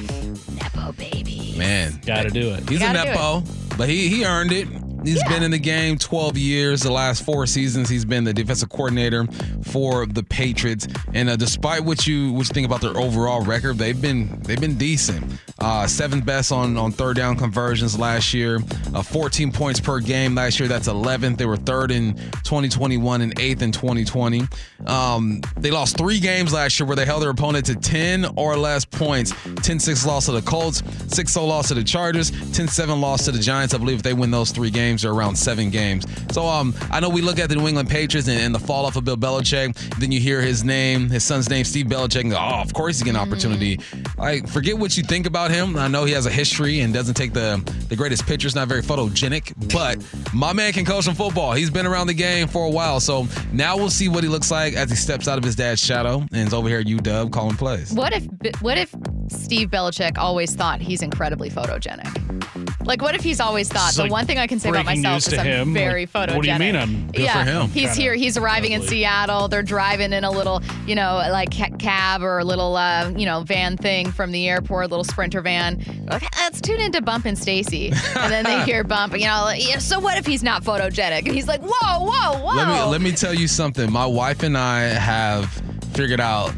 Nepo 0.51 0.91
baby. 0.91 1.55
man, 1.57 1.99
Got 2.05 2.23
to 2.23 2.29
do 2.29 2.51
it. 2.51 2.69
He's 2.69 2.81
a 2.83 2.93
nepo, 2.93 3.41
but 3.77 3.89
he 3.89 4.09
he 4.09 4.25
earned 4.25 4.51
it. 4.51 4.67
He's 5.03 5.17
Yeah. 5.17 5.29
been 5.29 5.43
in 5.43 5.51
the 5.51 5.59
game 5.59 5.97
12 5.97 6.37
years. 6.37 6.81
The 6.81 6.91
last 6.91 7.23
four 7.23 7.45
seasons, 7.47 7.89
he's 7.89 8.05
been 8.05 8.23
the 8.23 8.33
defensive 8.33 8.69
coordinator 8.69 9.27
for 9.63 10.05
the 10.05 10.23
Patriots. 10.23 10.87
And 11.13 11.29
uh, 11.29 11.35
despite 11.35 11.83
what 11.83 12.05
you 12.07 12.31
what 12.33 12.47
you 12.47 12.53
think 12.53 12.65
about 12.67 12.81
their 12.81 12.97
overall 12.97 13.41
record, 13.41 13.77
they've 13.77 13.99
been 13.99 14.39
they've 14.43 14.59
been 14.61 14.75
decent. 14.77 15.23
Uh, 15.59 15.85
seventh 15.87 16.25
best 16.25 16.51
on 16.51 16.77
on 16.77 16.91
third 16.91 17.15
down 17.17 17.35
conversions 17.35 17.97
last 17.97 18.33
year. 18.33 18.59
Uh, 18.93 19.01
14 19.01 19.51
points 19.51 19.79
per 19.79 19.99
game 19.99 20.35
last 20.35 20.59
year. 20.59 20.67
That's 20.67 20.87
11th. 20.87 21.37
They 21.37 21.45
were 21.45 21.57
third 21.57 21.91
in 21.91 22.15
2021 22.43 23.21
and 23.21 23.39
eighth 23.39 23.61
in 23.61 23.71
2020. 23.71 24.43
Um, 24.87 25.41
they 25.57 25.71
lost 25.71 25.97
three 25.97 26.19
games 26.19 26.51
last 26.53 26.79
year 26.79 26.87
where 26.87 26.95
they 26.95 27.05
held 27.05 27.21
their 27.21 27.29
opponent 27.29 27.65
to 27.67 27.75
10 27.75 28.25
or 28.35 28.57
less 28.57 28.83
points. 28.85 29.31
10-6 29.31 30.05
loss 30.05 30.25
to 30.25 30.31
the 30.31 30.41
Colts, 30.41 30.81
6-0 30.81 31.47
loss 31.47 31.67
to 31.69 31.75
the 31.75 31.83
Chargers, 31.83 32.31
10-7 32.31 32.99
loss 32.99 33.25
to 33.25 33.31
the 33.31 33.39
Giants. 33.39 33.73
I 33.73 33.77
believe 33.77 33.97
if 33.97 34.03
they 34.03 34.13
win 34.13 34.31
those 34.31 34.51
three 34.51 34.71
games, 34.71 34.90
they're 34.99 35.11
around 35.11 35.37
seven 35.37 35.69
games. 35.69 36.05
So 36.31 36.45
um, 36.45 36.73
I 36.91 36.99
know 36.99 37.09
we 37.09 37.21
look 37.21 37.39
at 37.39 37.49
the 37.49 37.55
New 37.55 37.67
England 37.67 37.89
Patriots 37.89 38.27
and, 38.27 38.39
and 38.39 38.53
the 38.53 38.59
fall 38.59 38.85
off 38.85 38.95
of 38.95 39.05
Bill 39.05 39.17
Belichick. 39.17 39.75
Then 39.99 40.11
you 40.11 40.19
hear 40.19 40.41
his 40.41 40.63
name, 40.63 41.09
his 41.09 41.23
son's 41.23 41.49
name, 41.49 41.63
Steve 41.63 41.85
Belichick, 41.85 42.21
and 42.21 42.31
go, 42.31 42.37
oh, 42.37 42.61
of 42.61 42.73
course 42.73 42.99
he 42.99 43.05
get 43.05 43.11
an 43.11 43.15
opportunity. 43.17 43.79
Like, 44.17 44.47
forget 44.47 44.77
what 44.77 44.97
you 44.97 45.03
think 45.03 45.25
about 45.25 45.51
him. 45.51 45.77
I 45.77 45.87
know 45.87 46.03
he 46.03 46.13
has 46.13 46.25
a 46.25 46.31
history 46.31 46.81
and 46.81 46.93
doesn't 46.93 47.15
take 47.15 47.33
the 47.33 47.61
the 47.89 47.95
greatest 47.95 48.25
pictures, 48.25 48.55
not 48.55 48.67
very 48.67 48.81
photogenic, 48.81 49.53
but 49.73 49.97
my 50.33 50.53
man 50.53 50.73
can 50.73 50.85
coach 50.85 51.05
some 51.05 51.15
football. 51.15 51.53
He's 51.53 51.69
been 51.69 51.85
around 51.85 52.07
the 52.07 52.13
game 52.13 52.47
for 52.47 52.65
a 52.65 52.69
while. 52.69 52.99
So 52.99 53.27
now 53.51 53.77
we'll 53.77 53.89
see 53.89 54.07
what 54.09 54.23
he 54.23 54.29
looks 54.29 54.49
like 54.49 54.73
as 54.73 54.89
he 54.89 54.95
steps 54.95 55.27
out 55.27 55.37
of 55.37 55.43
his 55.43 55.55
dad's 55.55 55.83
shadow 55.83 56.25
and 56.31 56.47
is 56.47 56.53
over 56.53 56.67
here 56.67 56.79
at 56.79 56.85
UW 56.85 57.31
calling 57.31 57.57
plays. 57.57 57.91
What 57.93 58.13
if 58.13 58.25
what 58.61 58.77
if 58.77 58.95
Steve 59.29 59.69
Belichick 59.69 60.17
always 60.17 60.55
thought 60.55 60.81
he's 60.81 61.01
incredibly 61.01 61.49
photogenic? 61.49 62.60
Like, 62.91 63.01
what 63.01 63.15
if 63.15 63.21
he's 63.23 63.39
always 63.39 63.69
thought 63.69 63.87
It's 63.87 63.95
the 63.95 64.03
like 64.03 64.11
one 64.11 64.25
thing 64.25 64.37
I 64.37 64.47
can 64.47 64.59
say 64.59 64.67
about 64.67 64.83
breaking 64.83 65.03
myself 65.03 65.15
news 65.15 65.27
is 65.27 65.33
to 65.35 65.39
I'm 65.39 65.45
him. 65.45 65.73
very 65.73 66.01
Like, 66.01 66.11
photogenic. 66.11 66.35
what 66.35 66.43
do 66.43 66.51
you 66.51 66.59
mean 66.59 66.75
I'm- 66.75 67.07
Good 67.13 67.21
yeah, 67.23 67.43
for 67.45 67.49
him. 67.49 67.67
He's 67.69 67.83
Kinda 67.91 68.01
here. 68.01 68.13
He's 68.15 68.35
arriving 68.35 68.73
in 68.73 68.81
lovely. 68.81 68.97
Seattle. 68.97 69.47
They're 69.47 69.63
driving 69.63 70.11
in 70.11 70.25
a 70.25 70.29
little, 70.31 70.61
you 70.85 70.95
know, 70.95 71.15
like 71.31 71.55
ca- 71.55 71.69
cab 71.79 72.21
or 72.21 72.39
a 72.39 72.43
little, 72.43 72.75
uh, 72.75 73.13
you 73.15 73.25
know, 73.25 73.43
van 73.43 73.77
thing 73.77 74.11
from 74.11 74.33
the 74.33 74.49
airport, 74.49 74.89
little 74.89 75.05
sprinter 75.05 75.39
van. 75.41 75.81
Like, 76.09 76.23
let's 76.37 76.59
tune 76.59 76.81
into 76.81 77.01
Bump 77.01 77.23
and 77.23 77.37
Stacy, 77.37 77.93
and 78.17 78.29
then 78.31 78.43
they 78.43 78.61
hear 78.65 78.83
Bump. 78.83 79.13
You 79.17 79.25
know, 79.27 79.43
like, 79.45 79.65
yeah, 79.65 79.77
so 79.77 79.97
what 80.01 80.17
if 80.17 80.25
he's 80.25 80.43
not 80.43 80.63
photogenic? 80.65 81.19
And 81.25 81.33
he's 81.33 81.47
like, 81.47 81.61
whoa, 81.61 82.05
whoa, 82.05 82.39
whoa. 82.43 82.55
Let 82.55 82.67
me 82.67 82.83
let 82.91 83.01
me 83.01 83.11
tell 83.13 83.33
you 83.33 83.47
something. 83.47 83.89
My 83.89 84.05
wife 84.05 84.43
and 84.43 84.57
I 84.57 84.81
have 84.81 85.45
figured 85.93 86.19
out 86.19 86.53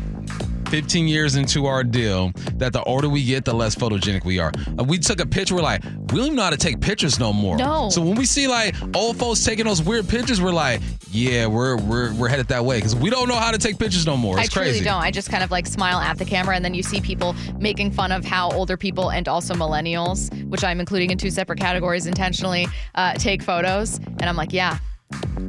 15 0.74 1.08
years 1.08 1.36
into 1.36 1.68
our 1.68 1.84
deal 1.84 2.32
that 2.56 2.74
the 2.74 2.82
older 2.86 3.08
we 3.08 3.24
get, 3.24 3.46
the 3.46 3.54
less 3.54 3.76
photogenic 3.76 4.26
we 4.26 4.40
are. 4.40 4.52
Uh, 4.80 4.84
we 4.84 4.98
took 4.98 5.20
a 5.20 5.26
picture, 5.28 5.54
we're 5.54 5.62
like, 5.62 5.84
we 5.84 6.18
don't 6.18 6.22
even 6.22 6.36
know 6.36 6.42
how 6.42 6.50
to 6.50 6.58
take 6.58 6.82
pictures 6.82 7.20
no 7.20 7.32
more. 7.32 7.56
No. 7.56 7.92
So 7.92 8.02
when 8.02 8.16
we 8.16 8.26
see 8.26 8.48
like 8.48 8.74
old 8.96 9.18
folks 9.18 9.46
taking 9.46 9.66
those 9.66 9.84
weird 9.84 10.10
pictures, 10.10 10.42
we're 10.42 10.52
like, 10.52 10.82
yeah, 11.12 11.46
we're 11.46 11.78
we're 11.78 12.12
we're 12.16 12.28
headed 12.28 12.48
that 12.48 12.66
way 12.66 12.80
because 12.80 12.96
we 12.96 13.12
don't 13.12 13.30
know 13.30 13.36
how 13.36 13.52
to 13.52 13.60
take 13.60 13.78
pictures 13.78 14.08
no 14.08 14.18
more. 14.18 14.40
I 14.40 14.46
It's 14.46 14.50
truly 14.52 14.70
crazy. 14.70 14.84
don't. 14.84 15.00
I 15.00 15.12
just 15.12 15.30
kind 15.30 15.44
of 15.44 15.52
like 15.52 15.68
smile 15.68 16.00
at 16.00 16.18
the 16.18 16.26
camera, 16.26 16.56
and 16.56 16.66
then 16.66 16.74
you 16.74 16.82
see 16.82 17.00
people 17.00 17.36
making 17.60 17.92
fun 17.92 18.12
of 18.12 18.26
how 18.26 18.50
older 18.50 18.76
people 18.76 19.12
and 19.12 19.28
also 19.28 19.54
millennials, 19.54 20.34
which 20.50 20.64
I'm 20.64 20.80
including 20.80 21.12
in 21.12 21.20
two 21.20 21.30
separate 21.30 21.60
categories 21.60 22.08
intentionally, 22.08 22.66
uh, 22.96 23.14
take 23.14 23.44
photos. 23.44 24.00
And 24.00 24.24
I'm 24.24 24.36
like, 24.36 24.52
yeah, 24.52 24.80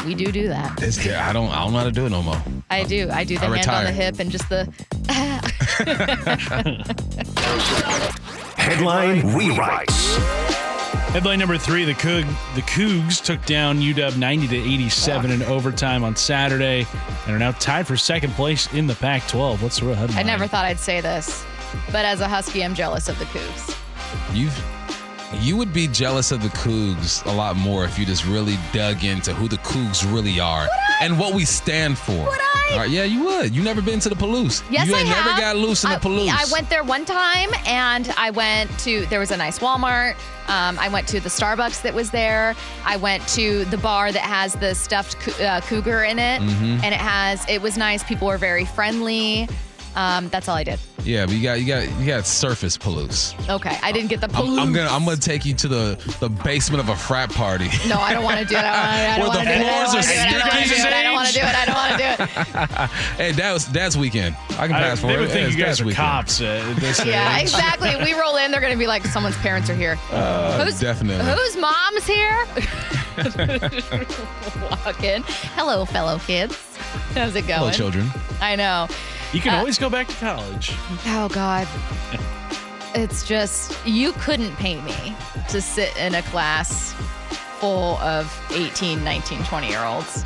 we 0.05 0.15
do 0.15 0.31
do 0.31 0.49
that. 0.49 0.83
It's, 0.83 0.99
I 1.07 1.33
don't 1.33 1.51
I 1.51 1.65
don't 1.65 1.73
know 1.73 1.79
how 1.79 1.85
to 1.85 1.93
do 1.93 2.07
it 2.07 2.11
no 2.11 2.23
more. 2.23 2.41
I 2.71 2.85
do. 2.85 3.09
I 3.11 3.25
do 3.25 3.39
the 3.39 3.47
I 3.47 3.57
hand 3.57 3.69
on 3.69 3.85
the 3.85 3.93
hip 3.93 4.19
and 4.19 4.31
just 4.31 4.49
the. 4.49 4.65
Headline 8.57 9.23
rewrites. 9.23 10.17
Headline 11.13 11.39
number 11.39 11.59
three: 11.59 11.85
the 11.85 11.95
Coug 11.95 12.25
the 12.55 12.63
Cougs 12.63 13.23
took 13.23 13.45
down 13.47 13.79
UW 13.79 14.17
90 14.19 14.49
to 14.49 14.57
87 14.57 15.31
in 15.31 15.43
overtime 15.43 16.03
on 16.03 16.17
Saturday, 16.17 16.87
and 17.27 17.35
are 17.35 17.39
now 17.39 17.53
tied 17.53 17.87
for 17.87 17.97
second 17.97 18.33
place 18.33 18.73
in 18.73 18.87
the 18.87 18.95
Pac-12. 18.95 19.63
What's 19.63 19.79
the 19.79 19.87
real 19.87 19.95
headline? 19.95 20.19
I 20.19 20.23
never 20.23 20.47
thought 20.47 20.65
I'd 20.65 20.79
say 20.79 21.01
this, 21.01 21.45
but 21.93 22.05
as 22.05 22.21
a 22.21 22.29
Husky, 22.29 22.65
I'm 22.65 22.75
jealous 22.75 23.09
of 23.09 23.19
the 23.19 23.27
Cougs. 23.27 23.77
You 24.33 24.49
you 25.41 25.57
would 25.57 25.73
be 25.73 25.87
jealous 25.89 26.33
of 26.33 26.43
the 26.43 26.49
Cougs 26.49 27.25
a 27.27 27.33
lot 27.35 27.57
more 27.57 27.85
if 27.85 27.99
you 27.99 28.05
just 28.07 28.25
really 28.27 28.57
dug 28.73 29.05
into 29.05 29.33
who 29.35 29.49
the 29.49 29.57
Cougs 29.59 30.05
really 30.13 30.41
are 30.41 30.67
and 31.01 31.19
what 31.19 31.35
we 31.35 31.45
stand 31.45 31.99
for. 31.99 32.13
Would 32.13 32.29
I? 32.41 32.69
All 32.73 32.79
right, 32.79 32.91
yeah, 32.91 33.05
you 33.05 33.25
would. 33.25 33.55
You 33.55 33.63
never 33.63 33.83
been 33.83 34.01
to 34.01 34.09
the 34.09 34.15
Palouse. 34.15 34.63
Yes, 34.71 34.89
you 34.89 34.95
I 34.95 35.01
ain't 35.01 35.09
have. 35.09 35.25
never 35.27 35.41
got 35.41 35.57
loose 35.57 35.85
in 35.85 35.91
the 35.91 35.97
I- 35.97 35.99
Palouse. 36.01 36.29
I 36.31 36.51
went 36.53 36.71
there 36.71 36.83
one 36.83 37.05
time, 37.05 37.51
and 37.67 38.09
I 38.17 38.31
went 38.31 38.71
to 38.81 39.05
there 39.07 39.21
was 39.21 39.31
a 39.31 39.37
nice 39.37 39.59
Walmart. 39.59 40.15
Um, 40.49 40.79
I 40.79 40.89
went 40.89 41.07
to 41.09 41.21
the 41.21 41.29
Starbucks 41.29 41.83
that 41.83 41.95
was 41.95 42.11
there. 42.11 42.55
I 42.85 42.97
went 42.97 43.27
to 43.29 43.65
the 43.67 43.79
bar 43.79 44.13
that 44.13 44.23
has 44.23 44.55
the 44.55 44.75
stuffed 44.75 45.41
uh, 45.41 45.61
cougar 45.63 46.05
in 46.05 46.19
it, 46.19 46.41
Mm-hmm. 46.43 46.85
and 46.85 46.95
it 46.95 47.01
has 47.01 47.45
it 47.49 47.61
was 47.63 47.77
nice. 47.77 48.03
People 48.03 48.29
were 48.29 48.39
very 48.39 48.65
friendly. 48.65 49.49
Um, 49.97 50.29
that's 50.29 50.49
all 50.49 50.57
I 50.57 50.65
did. 50.65 50.81
Yeah, 51.05 51.27
but 51.27 51.35
you 51.35 51.43
got 51.43 51.61
you 51.61 51.67
got 51.67 51.83
you 52.01 52.07
got 52.07 52.27
surface 52.27 52.77
Palouse. 52.77 53.35
Okay, 53.49 53.79
I 53.83 53.93
didn't 53.93 54.09
get 54.09 54.21
the 54.21 54.29
I'm, 54.37 54.59
I'm 54.59 54.73
gonna 54.73 54.89
I'm 54.91 55.05
gonna 55.05 55.17
take 55.19 55.45
you 55.45 55.55
to 55.55 55.69
the 55.69 56.17
the 56.21 56.29
basement 56.29 56.81
of 56.83 56.89
a 56.89 56.97
frat 56.97 57.31
party. 57.31 57.69
No, 57.89 57.99
I 58.01 58.15
don't 58.15 58.25
want 58.25 58.41
to 58.41 58.45
do 58.47 58.57
it. 58.57 58.65
I 58.65 59.19
don't 59.19 59.29
Where 59.29 59.29
want 59.29 59.45
the 59.47 59.53
to 59.53 59.59
do 59.59 59.65
it. 59.65 59.67
I 59.67 59.77
don't 59.77 59.85
floors 59.85 59.95
wanna 59.95 59.99
are 59.99 60.69
do 60.69 60.75
it. 60.75 60.93
I 60.95 61.03
don't 61.03 61.15
want 61.15 61.29
to 61.29 61.35
do 61.35 61.41
it. 61.41 61.45
I 61.47 61.65
don't 61.65 61.75
want 61.77 61.93
to 61.93 61.99
do 61.99 62.05
it. 62.05 62.19
I 62.19 62.27
don't 62.35 62.59
want 62.59 62.59
to 62.59 62.77
do 62.77 62.81
it. 62.83 62.91
hey, 63.19 63.33
that 63.33 63.53
was 63.53 63.67
that's 63.69 63.97
weekend. 63.97 64.35
I 64.53 64.67
can 64.67 64.77
I, 64.77 64.81
pass 64.81 65.01
for 65.01 65.07
they 65.09 65.15
it. 65.15 65.21
would 65.21 65.31
think 65.31 65.51
Yeah, 65.51 65.57
you 65.57 65.59
guys 65.65 65.67
that's 65.79 65.81
are 65.83 65.85
weekend. 65.85 66.07
cops 66.09 66.41
at 66.41 66.77
this 66.77 67.05
Yeah, 67.07 67.37
age. 67.37 67.43
exactly. 67.43 67.95
We 68.03 68.19
roll 68.19 68.37
in, 68.37 68.51
they're 68.51 68.61
going 68.61 68.73
to 68.73 68.79
be 68.79 68.87
like, 68.87 69.05
someone's 69.07 69.37
parents 69.37 69.69
are 69.71 69.75
here. 69.75 69.99
Uh, 70.11 70.65
who's, 70.65 70.81
definitely. 70.81 71.25
Whose 71.25 71.57
mom's 71.57 72.07
here? 72.07 72.47
Walk 74.61 75.03
in. 75.05 75.23
Hello, 75.57 75.85
fellow 75.85 76.19
kids. 76.21 76.57
How's 77.15 77.35
it 77.37 77.43
going? 77.47 77.59
Hello, 77.61 77.71
children. 77.71 78.09
I 78.41 78.57
know. 78.57 78.89
You 79.35 79.41
can 79.41 79.55
Uh, 79.55 79.59
always 79.59 79.79
go 79.79 79.91
back 79.91 80.07
to 80.07 80.15
college. 80.15 80.73
Oh, 81.07 81.29
God. 81.33 81.67
it's 82.95 83.27
just, 83.27 83.77
you 83.87 84.13
couldn't 84.13 84.55
pay 84.57 84.81
me 84.81 84.95
to 85.49 85.61
sit 85.61 85.95
in 85.97 86.15
a 86.15 86.23
class 86.23 86.93
full 87.59 87.99
of 87.99 88.33
18, 88.53 89.03
19, 89.03 89.43
20 89.45 89.69
year 89.69 89.83
olds. 89.85 90.25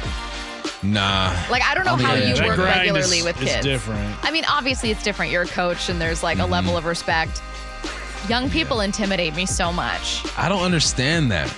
Nah. 0.82 1.34
Like, 1.50 1.62
I 1.64 1.74
don't 1.74 1.84
know 1.86 1.96
how 1.96 2.14
yeah. 2.14 2.34
you 2.34 2.46
work 2.46 2.58
regularly 2.58 3.18
is, 3.18 3.24
with 3.24 3.42
is 3.42 3.48
kids. 3.48 3.64
different. 3.64 4.14
I 4.24 4.30
mean, 4.30 4.44
obviously 4.48 4.90
it's 4.90 5.02
different. 5.02 5.32
You're 5.32 5.42
a 5.42 5.46
coach 5.46 5.88
and 5.88 6.00
there's 6.00 6.22
like 6.22 6.38
a 6.38 6.46
level 6.46 6.76
of 6.76 6.84
respect. 6.84 7.42
Young 8.28 8.50
people 8.50 8.80
intimidate 8.82 9.34
me 9.36 9.46
so 9.46 9.72
much 9.72 10.22
I 10.36 10.48
don't 10.48 10.62
understand 10.62 11.30
that. 11.30 11.52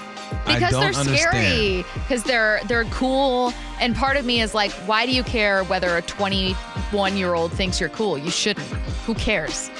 Because 0.46 0.72
they're 0.72 0.92
understand. 0.92 1.18
scary 1.18 1.84
because 1.94 2.22
they're 2.24 2.60
they're 2.66 2.84
cool 2.86 3.52
and 3.80 3.94
part 3.94 4.16
of 4.16 4.24
me 4.24 4.40
is 4.40 4.54
like 4.54 4.70
why 4.86 5.06
do 5.06 5.12
you 5.12 5.22
care 5.22 5.64
whether 5.64 5.96
a 5.96 6.02
21 6.02 7.16
year 7.16 7.34
old 7.34 7.52
thinks 7.52 7.80
you're 7.80 7.88
cool? 7.90 8.18
You 8.18 8.30
shouldn't. 8.30 8.66
Who 9.06 9.14
cares 9.14 9.70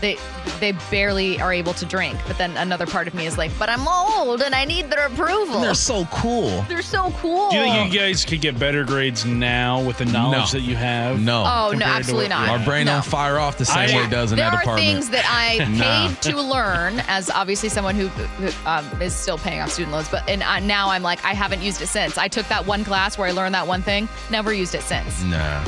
they 0.00 0.16
they 0.60 0.72
barely 0.90 1.40
are 1.40 1.52
able 1.52 1.72
to 1.74 1.84
drink 1.86 2.18
but 2.26 2.36
then 2.38 2.56
another 2.56 2.86
part 2.86 3.06
of 3.06 3.14
me 3.14 3.26
is 3.26 3.36
like 3.38 3.50
but 3.58 3.68
i'm 3.68 3.86
old 3.86 4.40
and 4.42 4.54
i 4.54 4.64
need 4.64 4.88
their 4.90 5.06
approval 5.06 5.60
They're 5.60 5.74
so 5.74 6.04
cool. 6.06 6.62
They're 6.68 6.82
so 6.82 7.12
cool 7.18 7.50
Do 7.50 7.56
you 7.56 7.64
think 7.64 7.92
you 7.92 8.00
guys 8.00 8.24
could 8.24 8.40
get 8.40 8.58
better 8.58 8.84
grades 8.84 9.24
now 9.26 9.82
with 9.82 9.98
the 9.98 10.04
knowledge 10.06 10.52
No. 10.54 10.58
that 10.58 10.62
you 10.62 10.76
have? 10.76 11.20
No. 11.20 11.42
oh 11.46 11.66
no 11.66 11.70
compared 11.72 11.80
to 11.80 11.96
absolutely 11.98 12.24
what- 12.30 12.46
not 12.46 12.48
Our 12.60 12.64
brain 12.64 12.86
no. 12.86 12.92
don't 12.94 13.04
fire 13.04 13.38
off 13.38 13.58
the 13.58 13.64
same 13.64 13.90
I- 13.90 13.96
way 13.96 14.04
it 14.04 14.10
does 14.10 14.32
in 14.32 14.36
there 14.38 14.50
that 14.50 14.54
are 14.56 14.60
department. 14.60 14.86
things 14.86 15.10
that 15.10 15.24
I 15.28 15.58
paid 15.64 15.78
Nah. 15.78 16.14
to 16.32 16.40
learn 16.42 17.00
as 17.08 17.30
obviously 17.30 17.68
someone 17.68 17.94
who, 17.94 18.08
who 18.08 18.68
um, 18.68 18.84
is 19.02 19.14
still 19.14 19.38
paying 19.38 19.60
off 19.60 19.70
student 19.70 19.92
loans, 19.92 20.08
but 20.08 20.28
and 20.28 20.42
I, 20.42 20.60
now 20.60 20.90
I'm 20.90 21.02
like 21.02 21.24
I 21.24 21.34
haven't 21.34 21.62
used 21.62 21.80
it 21.82 21.86
since. 21.88 22.16
I 22.18 22.28
took 22.28 22.46
that 22.48 22.66
one 22.66 22.84
class 22.84 23.16
where 23.18 23.28
I 23.28 23.32
learned 23.32 23.54
that 23.54 23.66
one 23.66 23.82
thing, 23.82 24.08
never 24.30 24.52
used 24.52 24.74
it 24.74 24.82
since. 24.82 25.22
Nah, 25.24 25.64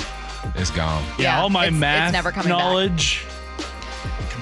it's 0.57 0.71
gone. 0.71 1.03
Yeah, 1.19 1.37
Yeah, 1.37 1.41
all 1.43 1.51
my 1.51 1.65
it's- 1.67 1.75
it's 1.75 1.81
math 1.81 2.13
never 2.13 2.31
coming 2.33 2.51
back. 2.53 2.59
knowledge. 2.59 3.25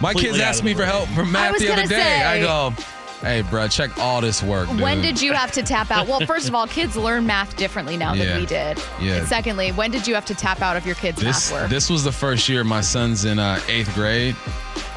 My 0.01 0.13
kids 0.13 0.23
completely 0.25 0.43
asked 0.43 0.65
me 0.65 0.75
for 0.75 0.85
help 0.85 1.09
for 1.11 1.25
math 1.25 1.59
the 1.59 1.69
other 1.73 1.83
gonna 1.83 1.89
day. 1.89 2.23
I 2.23 2.41
go, 2.41 2.73
hey, 3.21 3.43
bro, 3.43 3.69
check 3.69 3.97
all 3.99 4.21
this 4.21 4.43
work. 4.43 4.69
When 4.69 5.03
did 5.03 5.21
you 5.21 5.33
have 5.35 5.53
to 5.53 5.63
tap 5.63 5.91
out? 5.91 6.07
Well, 6.09 6.21
first 6.21 6.49
of 6.49 6.55
all, 6.55 6.67
kids 6.67 6.97
learn 6.97 7.27
math 7.27 7.55
differently 7.57 7.97
now 7.99 8.15
Yeah. 8.15 8.25
than 8.25 8.41
we 8.41 8.47
did. 8.47 8.79
Yeah. 9.01 9.17
And 9.17 9.29
secondly, 9.29 9.73
when 9.73 9.91
did 9.91 10.07
you 10.07 10.15
have 10.15 10.25
to 10.27 10.35
tap 10.35 10.63
out 10.63 10.77
of 10.77 10.87
your 10.87 10.95
kids' 10.95 11.21
This 11.21 11.51
math 11.53 11.63
work? 11.63 11.71
this 11.71 11.91
was 11.91 12.03
the 12.03 12.13
first 12.13 12.49
year 12.49 12.65
my 12.65 12.81
son's 12.81 13.25
in 13.27 13.39
uh, 13.39 13.61
eighth 13.69 13.95
grade, 13.95 14.37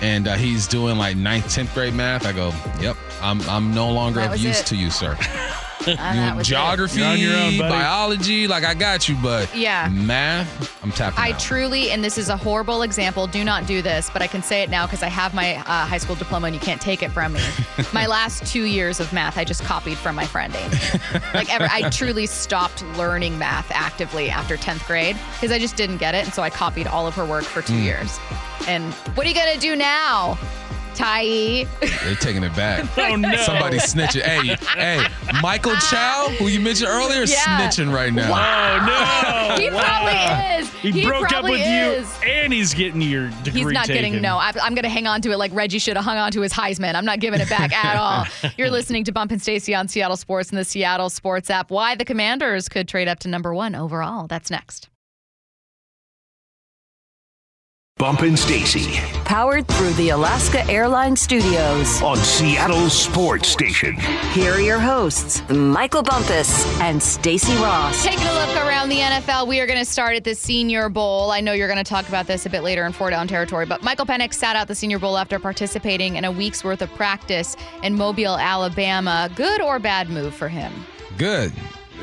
and 0.01 0.27
uh, 0.27 0.35
he's 0.35 0.67
doing 0.67 0.97
like 0.97 1.17
ninth, 1.17 1.53
tenth 1.53 1.73
grade 1.73 1.93
math. 1.95 2.25
I 2.25 2.31
go, 2.31 2.53
yep, 2.79 2.95
I'm 3.21 3.41
I'm 3.49 3.73
no 3.73 3.91
longer 3.91 4.21
of 4.21 4.37
use 4.37 4.61
it. 4.61 4.65
to 4.67 4.75
you, 4.77 4.89
sir. 4.89 5.17
And 5.87 6.17
You 6.29 6.35
know, 6.35 6.41
geography, 6.43 6.99
You're 7.01 7.09
on 7.09 7.19
your 7.19 7.35
own, 7.35 7.57
biology, 7.57 8.47
like 8.47 8.63
I 8.63 8.73
got 8.73 9.07
you, 9.09 9.15
but 9.21 9.53
Yeah. 9.55 9.89
math, 9.89 10.79
I'm 10.83 10.91
tapping 10.91 11.19
I 11.23 11.31
out. 11.31 11.39
truly, 11.39 11.91
and 11.91 12.03
this 12.03 12.17
is 12.17 12.29
a 12.29 12.37
horrible 12.37 12.81
example, 12.83 13.27
do 13.27 13.43
not 13.43 13.65
do 13.67 13.81
this, 13.81 14.09
but 14.11 14.21
I 14.21 14.27
can 14.27 14.41
say 14.43 14.61
it 14.61 14.69
now 14.69 14.85
because 14.85 15.03
I 15.03 15.07
have 15.09 15.33
my 15.33 15.55
uh, 15.57 15.85
high 15.85 15.97
school 15.97 16.15
diploma 16.15 16.47
and 16.47 16.55
you 16.55 16.59
can't 16.61 16.81
take 16.81 17.03
it 17.03 17.11
from 17.11 17.33
me. 17.33 17.41
my 17.93 18.05
last 18.05 18.45
two 18.45 18.63
years 18.63 18.99
of 18.99 19.11
math, 19.13 19.37
I 19.37 19.43
just 19.43 19.63
copied 19.63 19.97
from 19.97 20.15
my 20.15 20.25
friend 20.25 20.55
Amy. 20.55 20.75
like, 21.33 21.53
ever, 21.53 21.67
I 21.71 21.89
truly 21.89 22.25
stopped 22.25 22.83
learning 22.97 23.37
math 23.37 23.69
actively 23.71 24.29
after 24.29 24.57
10th 24.57 24.85
grade 24.87 25.17
because 25.33 25.51
I 25.51 25.59
just 25.59 25.75
didn't 25.75 25.97
get 25.97 26.15
it. 26.15 26.25
And 26.25 26.33
so 26.33 26.41
I 26.43 26.49
copied 26.49 26.87
all 26.87 27.07
of 27.07 27.15
her 27.15 27.25
work 27.25 27.43
for 27.43 27.61
two 27.61 27.77
years. 27.77 28.19
And 28.67 28.93
what 29.15 29.25
are 29.25 29.29
you 29.29 29.35
going 29.35 29.53
to 29.53 29.59
do 29.59 29.75
now, 29.75 30.37
Tai? 30.95 31.65
They're 32.03 32.15
taking 32.15 32.43
it 32.43 32.55
back. 32.55 32.85
Oh 32.97 33.15
no! 33.15 33.35
Somebody 33.37 33.77
snitching. 33.77 34.21
Hey, 34.21 34.55
hey, 34.77 35.05
Michael 35.41 35.75
Chow, 35.75 36.29
who 36.39 36.47
you 36.47 36.59
mentioned 36.59 36.89
earlier, 36.89 37.23
Yeah. 37.23 37.37
snitching 37.59 37.93
right 37.93 38.13
now. 38.13 38.29
Oh 38.31 38.85
no! 38.85 39.55
He 39.63 39.69
Wow. 39.69 39.81
probably 39.81 40.59
is. 40.59 40.69
He, 40.95 41.05
broke 41.05 41.31
up 41.33 41.43
with 41.43 41.59
is. 41.61 42.07
you, 42.23 42.29
and 42.29 42.51
he's 42.53 42.73
getting 42.73 43.01
your 43.01 43.29
degree 43.43 43.61
He's 43.61 43.71
not 43.71 43.85
taken. 43.85 44.03
getting 44.11 44.21
no. 44.21 44.37
I, 44.37 44.51
I'm 44.61 44.73
going 44.73 44.83
to 44.83 44.89
hang 44.89 45.07
on 45.07 45.21
to 45.21 45.31
it 45.31 45.37
like 45.37 45.53
Reggie 45.53 45.79
should 45.79 45.95
have 45.95 46.03
hung 46.05 46.17
on 46.17 46.31
to 46.31 46.41
his 46.41 46.51
Heisman. 46.51 46.95
I'm 46.95 47.05
not 47.05 47.19
giving 47.19 47.39
it 47.39 47.49
back 47.49 47.71
at 47.73 47.95
all. 47.97 48.25
You're 48.57 48.69
listening 48.71 49.03
to 49.05 49.11
Bump 49.11 49.31
and 49.31 49.41
Stacy 49.41 49.73
on 49.75 49.87
Seattle 49.87 50.17
Sports 50.17 50.49
and 50.49 50.57
the 50.57 50.65
Seattle 50.65 51.09
Sports 51.09 51.49
app. 51.49 51.69
Why 51.71 51.95
the 51.95 52.05
Commanders 52.05 52.67
could 52.69 52.87
trade 52.87 53.07
up 53.07 53.19
to 53.19 53.27
number 53.29 53.53
one 53.53 53.75
overall. 53.75 54.27
That's 54.27 54.49
next. 54.51 54.89
Bump 57.97 58.21
and 58.21 58.37
Stacy 58.37 58.99
Powered 59.23 59.67
through 59.67 59.93
the 59.93 60.09
Alaska 60.09 60.65
Airlines 60.67 61.21
Studios. 61.21 62.01
on 62.01 62.17
Seattle 62.17 62.89
Sports 62.89 63.47
Station. 63.47 63.95
Here 64.33 64.51
are 64.51 64.59
your 64.59 64.79
hosts, 64.79 65.47
Michael 65.49 66.01
Bumpus 66.03 66.65
and 66.81 67.01
Stacy 67.01 67.53
Ross. 67.57 68.03
Taking 68.03 68.25
a 68.25 68.33
look 68.33 68.55
around 68.57 68.89
the 68.89 68.97
NFL, 68.97 69.47
we 69.47 69.59
are 69.59 69.67
going 69.67 69.79
to 69.79 69.85
start 69.85 70.15
at 70.15 70.23
the 70.23 70.33
Senior 70.35 70.89
Bowl. 70.89 71.31
I 71.31 71.39
know 71.39 71.53
you're 71.53 71.67
going 71.67 71.83
to 71.83 71.89
talk 71.89 72.07
about 72.09 72.25
this 72.27 72.45
a 72.45 72.49
bit 72.49 72.63
later 72.63 72.85
in 72.85 72.93
four 72.93 73.09
down 73.11 73.27
territory, 73.27 73.65
but 73.67 73.83
Michael 73.83 74.05
Penix 74.07 74.33
sat 74.33 74.55
out 74.55 74.67
the 74.67 74.75
Senior 74.75 74.99
Bowl 74.99 75.17
after 75.17 75.39
participating 75.39 76.15
in 76.15 76.25
a 76.25 76.31
week's 76.31 76.63
worth 76.63 76.81
of 76.81 76.89
practice 76.95 77.55
in 77.83 77.95
Mobile, 77.95 78.37
Alabama. 78.37 79.29
Good 79.35 79.61
or 79.61 79.77
bad 79.79 80.09
move 80.09 80.33
for 80.33 80.49
him? 80.49 80.73
Good. 81.17 81.53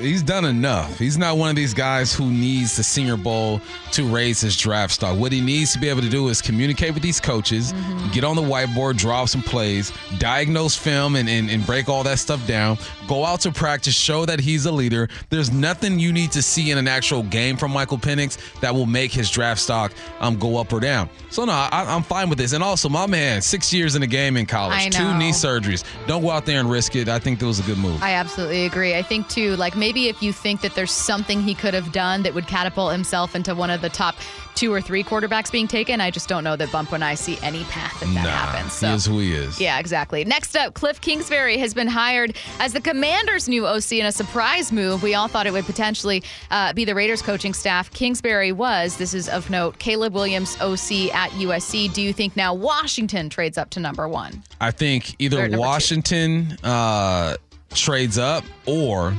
He's 0.00 0.22
done 0.22 0.46
enough. 0.46 0.98
He's 0.98 1.18
not 1.18 1.36
one 1.36 1.50
of 1.50 1.56
these 1.56 1.74
guys 1.74 2.14
who 2.14 2.30
needs 2.30 2.76
the 2.76 2.82
Senior 2.82 3.18
Bowl 3.18 3.60
to 3.92 4.04
raise 4.08 4.40
his 4.40 4.56
draft 4.56 4.94
stock. 4.94 5.18
What 5.18 5.30
he 5.30 5.42
needs 5.42 5.74
to 5.74 5.78
be 5.78 5.90
able 5.90 6.00
to 6.00 6.08
do 6.08 6.28
is 6.28 6.40
communicate 6.40 6.94
with 6.94 7.02
these 7.02 7.20
coaches, 7.20 7.74
get 8.12 8.24
on 8.24 8.34
the 8.34 8.42
whiteboard, 8.42 8.96
draw 8.96 9.22
up 9.22 9.28
some 9.28 9.42
plays, 9.42 9.92
diagnose 10.18 10.74
film, 10.74 11.16
and, 11.16 11.28
and, 11.28 11.50
and 11.50 11.66
break 11.66 11.90
all 11.90 12.02
that 12.04 12.18
stuff 12.18 12.44
down. 12.46 12.78
Go 13.06 13.24
out 13.26 13.40
to 13.40 13.52
practice, 13.52 13.94
show 13.94 14.24
that 14.24 14.40
he's 14.40 14.64
a 14.64 14.72
leader. 14.72 15.08
There's 15.28 15.52
nothing 15.52 15.98
you 15.98 16.12
need 16.12 16.32
to 16.32 16.42
see 16.42 16.70
in 16.70 16.78
an 16.78 16.88
actual 16.88 17.22
game 17.24 17.58
from 17.58 17.70
Michael 17.70 17.98
Penix 17.98 18.38
that 18.60 18.74
will 18.74 18.86
make 18.86 19.12
his 19.12 19.30
draft 19.30 19.60
stock 19.60 19.92
um, 20.20 20.38
go 20.38 20.56
up 20.56 20.72
or 20.72 20.80
down. 20.80 21.10
So, 21.28 21.44
no, 21.44 21.52
I, 21.52 21.84
I'm 21.86 22.02
fine 22.02 22.28
with 22.28 22.38
this. 22.38 22.52
And 22.52 22.62
also, 22.64 22.88
my 22.88 23.06
man, 23.06 23.42
six 23.42 23.72
years 23.72 23.96
in 23.96 24.00
the 24.00 24.06
game 24.06 24.36
in 24.36 24.46
college, 24.46 24.94
two 24.94 25.18
knee 25.18 25.32
surgeries. 25.32 25.84
Don't 26.06 26.22
go 26.22 26.30
out 26.30 26.46
there 26.46 26.60
and 26.60 26.70
risk 26.70 26.96
it. 26.96 27.08
I 27.08 27.18
think 27.18 27.38
that 27.40 27.46
was 27.46 27.58
a 27.58 27.64
good 27.64 27.78
move. 27.78 28.02
I 28.02 28.12
absolutely 28.14 28.64
agree. 28.64 28.94
I 28.94 29.02
think 29.02 29.28
too, 29.28 29.56
like 29.56 29.76
maybe 29.76 29.89
if 29.96 30.22
you 30.22 30.33
think 30.33 30.61
that 30.62 30.74
there's 30.74 30.92
something 30.92 31.40
he 31.42 31.55
could 31.55 31.74
have 31.74 31.92
done 31.92 32.22
that 32.22 32.35
would 32.35 32.46
catapult 32.46 32.92
himself 32.92 33.35
into 33.35 33.55
one 33.55 33.70
of 33.70 33.81
the 33.81 33.88
top 33.88 34.16
two 34.55 34.72
or 34.72 34.81
three 34.81 35.03
quarterbacks 35.03 35.50
being 35.50 35.68
taken, 35.68 36.00
I 36.00 36.11
just 36.11 36.29
don't 36.29 36.44
know 36.44 36.57
that 36.57 36.70
Bump 36.70 36.92
and 36.92 37.05
I 37.05 37.14
see 37.14 37.38
any 37.42 37.64
path 37.64 37.98
that 38.00 38.07
that 38.07 38.24
nah, 38.24 38.31
happens. 38.31 38.81
he 38.81 38.87
is 38.87 39.07
who 39.07 39.18
he 39.18 39.33
is. 39.33 39.61
Yeah, 39.61 39.79
exactly. 39.79 40.24
Next 40.24 40.57
up, 40.57 40.74
Cliff 40.74 41.00
Kingsbury 41.00 41.57
has 41.59 41.72
been 41.72 41.87
hired 41.87 42.37
as 42.59 42.72
the 42.72 42.81
Commanders' 42.81 43.48
new 43.48 43.66
OC 43.66 43.92
in 43.92 44.07
a 44.07 44.12
surprise 44.12 44.72
move. 44.72 45.03
We 45.03 45.14
all 45.14 45.29
thought 45.29 45.46
it 45.46 45.53
would 45.53 45.64
potentially 45.64 46.22
uh, 46.50 46.72
be 46.72 46.85
the 46.85 46.94
Raiders 46.94 47.22
coaching 47.22 47.55
staff. 47.55 47.90
Kingsbury 47.92 48.53
was, 48.53 48.96
this 48.96 49.14
is 49.14 49.29
of 49.29 49.48
note, 49.50 49.79
Caleb 49.79 50.14
Williams 50.14 50.57
OC 50.61 51.14
at 51.14 51.31
USC. 51.33 51.92
Do 51.92 52.03
you 52.03 52.12
think 52.12 52.37
now 52.37 52.53
Washington 52.53 53.31
trades 53.31 53.57
up 53.57 53.70
to 53.70 53.81
number 53.81 54.09
one? 54.09 54.42
I 54.61 54.70
think 54.70 55.16
either. 55.18 55.48
Washington 55.50 56.57
uh, 56.62 57.37
trades 57.74 58.18
up 58.18 58.44
or 58.66 59.14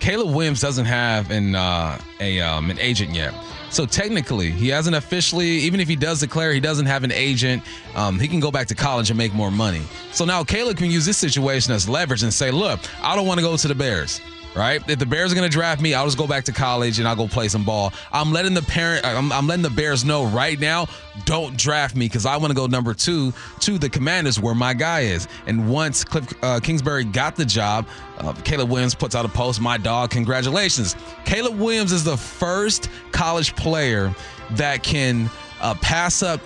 Caleb 0.00 0.34
Williams 0.34 0.60
doesn't 0.60 0.86
have 0.86 1.30
an 1.30 1.54
uh, 1.54 1.98
a 2.20 2.40
um, 2.40 2.70
an 2.70 2.78
agent 2.78 3.14
yet. 3.14 3.34
So 3.70 3.84
technically, 3.84 4.50
he 4.50 4.68
hasn't 4.68 4.96
officially. 4.96 5.46
Even 5.46 5.80
if 5.80 5.88
he 5.88 5.96
does 5.96 6.20
declare 6.20 6.52
he 6.52 6.60
doesn't 6.60 6.86
have 6.86 7.04
an 7.04 7.12
agent, 7.12 7.62
um, 7.94 8.18
he 8.18 8.26
can 8.26 8.40
go 8.40 8.50
back 8.50 8.66
to 8.68 8.74
college 8.74 9.10
and 9.10 9.18
make 9.18 9.34
more 9.34 9.50
money. 9.50 9.82
So 10.12 10.24
now 10.24 10.42
Caleb 10.44 10.76
can 10.78 10.90
use 10.90 11.04
this 11.04 11.18
situation 11.18 11.72
as 11.72 11.88
leverage 11.88 12.22
and 12.22 12.32
say, 12.32 12.50
"Look, 12.50 12.80
I 13.02 13.14
don't 13.14 13.26
want 13.26 13.38
to 13.38 13.42
go 13.42 13.56
to 13.56 13.68
the 13.68 13.74
Bears." 13.74 14.20
Right? 14.58 14.82
If 14.90 14.98
the 14.98 15.06
Bears 15.06 15.30
are 15.30 15.36
going 15.36 15.48
to 15.48 15.52
draft 15.52 15.80
me, 15.80 15.94
I'll 15.94 16.04
just 16.04 16.18
go 16.18 16.26
back 16.26 16.42
to 16.46 16.52
college 16.52 16.98
and 16.98 17.06
I'll 17.06 17.14
go 17.14 17.28
play 17.28 17.46
some 17.46 17.64
ball. 17.64 17.92
I'm 18.10 18.32
letting 18.32 18.54
the 18.54 18.62
parent, 18.62 19.06
I'm, 19.06 19.30
I'm 19.30 19.46
letting 19.46 19.62
the 19.62 19.70
Bears 19.70 20.04
know 20.04 20.26
right 20.26 20.58
now, 20.58 20.88
don't 21.24 21.56
draft 21.56 21.94
me 21.94 22.06
because 22.06 22.26
I 22.26 22.36
want 22.36 22.50
to 22.50 22.56
go 22.56 22.66
number 22.66 22.92
two 22.92 23.32
to 23.60 23.78
the 23.78 23.88
Commanders 23.88 24.40
where 24.40 24.56
my 24.56 24.74
guy 24.74 25.02
is. 25.02 25.28
And 25.46 25.70
once 25.70 26.02
Cliff 26.02 26.34
uh, 26.42 26.58
Kingsbury 26.58 27.04
got 27.04 27.36
the 27.36 27.44
job, 27.44 27.86
uh, 28.18 28.32
Caleb 28.44 28.68
Williams 28.68 28.96
puts 28.96 29.14
out 29.14 29.24
a 29.24 29.28
post, 29.28 29.60
my 29.60 29.78
dog, 29.78 30.10
congratulations. 30.10 30.96
Caleb 31.24 31.56
Williams 31.56 31.92
is 31.92 32.02
the 32.02 32.16
first 32.16 32.90
college 33.12 33.54
player 33.54 34.12
that 34.52 34.82
can 34.82 35.30
uh, 35.60 35.74
pass 35.74 36.20
up 36.20 36.40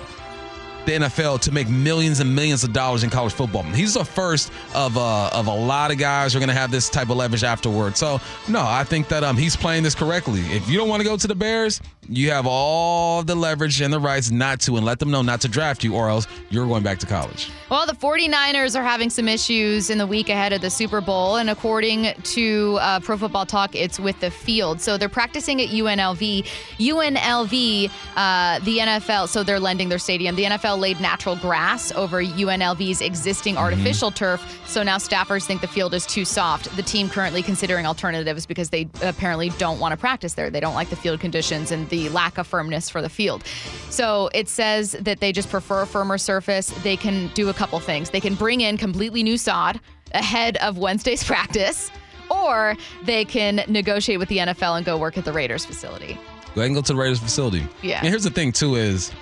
the 0.87 0.93
NFL 0.93 1.41
to 1.41 1.53
make 1.53 1.69
millions 1.69 2.21
and 2.21 2.35
millions 2.35 2.65
of 2.65 2.73
dollars 2.73 3.05
in 3.05 3.11
college 3.11 3.33
football. 3.33 3.63
He's 3.63 3.95
the 3.95 4.05
first 4.05 4.53
of 4.75 4.97
uh, 4.97 5.31
of 5.33 5.47
a 5.47 5.55
lot 5.55 5.91
of 5.91 5.99
guys 5.99 6.33
who 6.33 6.39
are 6.39 6.41
going 6.41 6.49
to 6.49 6.55
have 6.55 6.71
this 6.71 6.89
type 6.89 7.11
of 7.11 7.17
leverage 7.17 7.45
afterward. 7.45 7.97
So 7.97 8.21
no, 8.49 8.63
I 8.67 8.85
think 8.85 9.09
that 9.09 9.25
um, 9.25 9.37
he's 9.37 9.57
playing 9.57 9.83
this 9.83 9.95
correctly. 9.95 10.41
If 10.43 10.69
you 10.69 10.79
don't 10.79 10.89
want 10.89 11.01
to 11.01 11.09
go 11.09 11.17
to 11.17 11.27
the 11.27 11.35
Bears, 11.35 11.81
you 12.09 12.31
have 12.31 12.47
all 12.47 13.23
the 13.23 13.35
leverage 13.35 13.81
and 13.81 13.93
the 13.93 14.01
rights 14.01 14.31
not 14.31 14.61
to, 14.61 14.77
and 14.77 14.85
let 14.85 14.99
them 14.99 15.11
know 15.11 15.23
not 15.23 15.41
to 15.43 15.49
draft 15.49 15.85
you, 15.85 15.95
or 15.95 16.09
else 16.09 16.27
you're 16.51 16.67
going 16.67 16.83
back 16.83 16.99
to 16.99 17.07
college. 17.07 17.51
Well, 17.71 17.87
the 17.87 17.93
49ers 17.93 18.79
are 18.79 18.83
having 18.83 19.09
some 19.09 19.29
issues 19.29 19.89
in 19.89 19.99
the 19.99 20.07
week 20.07 20.29
ahead 20.29 20.53
of 20.53 20.61
the 20.61 20.71
Super 20.71 21.01
Bowl. 21.01 21.37
And 21.37 21.49
according 21.49 22.13
to 22.13 22.79
uh, 22.81 23.01
Pro 23.01 23.17
Football 23.17 23.47
Talk, 23.47 23.75
it's 23.75 24.01
with 24.01 24.19
the 24.21 24.31
field. 24.31 24.81
So 24.81 24.99
they're 24.99 25.09
practicing 25.09 25.61
at 25.61 25.69
UNLV. 25.69 26.47
UNLV, 26.79 27.91
uh, 28.17 28.59
the 28.65 28.79
NFL, 28.79 29.29
so 29.29 29.43
they're 29.43 29.61
lending 29.61 29.89
their 29.89 29.99
stadium. 29.99 30.35
The 30.35 30.45
NFL 30.45 30.81
laid 30.81 31.01
natural 31.01 31.37
grass 31.37 31.93
over 31.93 32.23
UNLV's 32.23 33.01
existing 33.01 33.57
artificial 33.57 34.11
turf. 34.11 34.63
So 34.67 34.83
now 34.83 34.97
staffers 34.97 35.47
think 35.47 35.61
the 35.61 35.69
field 35.69 35.95
is 35.95 36.05
too 36.05 36.25
soft. 36.25 36.75
The 36.77 36.83
team 36.83 37.09
currently 37.09 37.43
considering 37.43 37.87
alternatives 37.87 38.45
because 38.45 38.71
they 38.71 38.89
apparently 39.03 39.51
don't 39.51 39.79
want 39.79 39.93
to 39.93 39.97
practice 39.97 40.35
there. 40.35 40.51
They 40.51 40.61
don't 40.61 40.75
like 40.75 40.91
the 40.91 40.97
field 40.97 41.21
conditions 41.21 41.71
and 41.71 41.89
the 41.93 42.09
lack 42.09 42.39
of 42.39 42.47
firmness 42.47 42.89
for 42.89 43.03
the 43.03 43.09
field. 43.09 43.45
So 43.91 44.31
it 44.35 44.49
says 44.49 44.93
that 44.93 45.21
they 45.21 45.31
just 45.31 45.51
prefer 45.51 45.83
a 45.83 45.87
firmer 45.87 46.19
surface. 46.19 46.71
They 46.83 46.97
can 46.97 47.29
do 47.35 47.51
a 47.51 47.55
couple 47.55 47.79
things. 47.79 48.11
They 48.11 48.21
can 48.21 48.35
bring 48.35 48.63
in 48.63 48.79
completely 48.79 49.23
new 49.23 49.37
sod 49.37 49.79
ahead 50.15 50.57
of 50.57 50.79
Wednesday's 50.79 51.23
practice, 51.33 51.91
or 52.31 52.77
they 53.05 53.27
can 53.27 53.63
negotiate 53.69 54.19
with 54.19 54.31
the 54.31 54.39
NFL 54.39 54.79
and 54.79 54.87
go 54.87 54.97
work 54.97 55.19
at 55.19 55.27
the 55.27 55.33
Raiders 55.33 55.67
facility. 55.67 56.19
Go 56.55 56.63
ahead 56.63 56.67
and 56.67 56.75
go 56.75 56.81
to 56.81 56.93
the 56.93 56.99
Raiders 56.99 57.21
facility. 57.21 57.67
Yeah. 57.83 57.99
And 57.99 58.09
here's 58.09 58.25
the 58.25 58.31
thing 58.31 58.53
too 58.53 58.77
is 58.77 59.13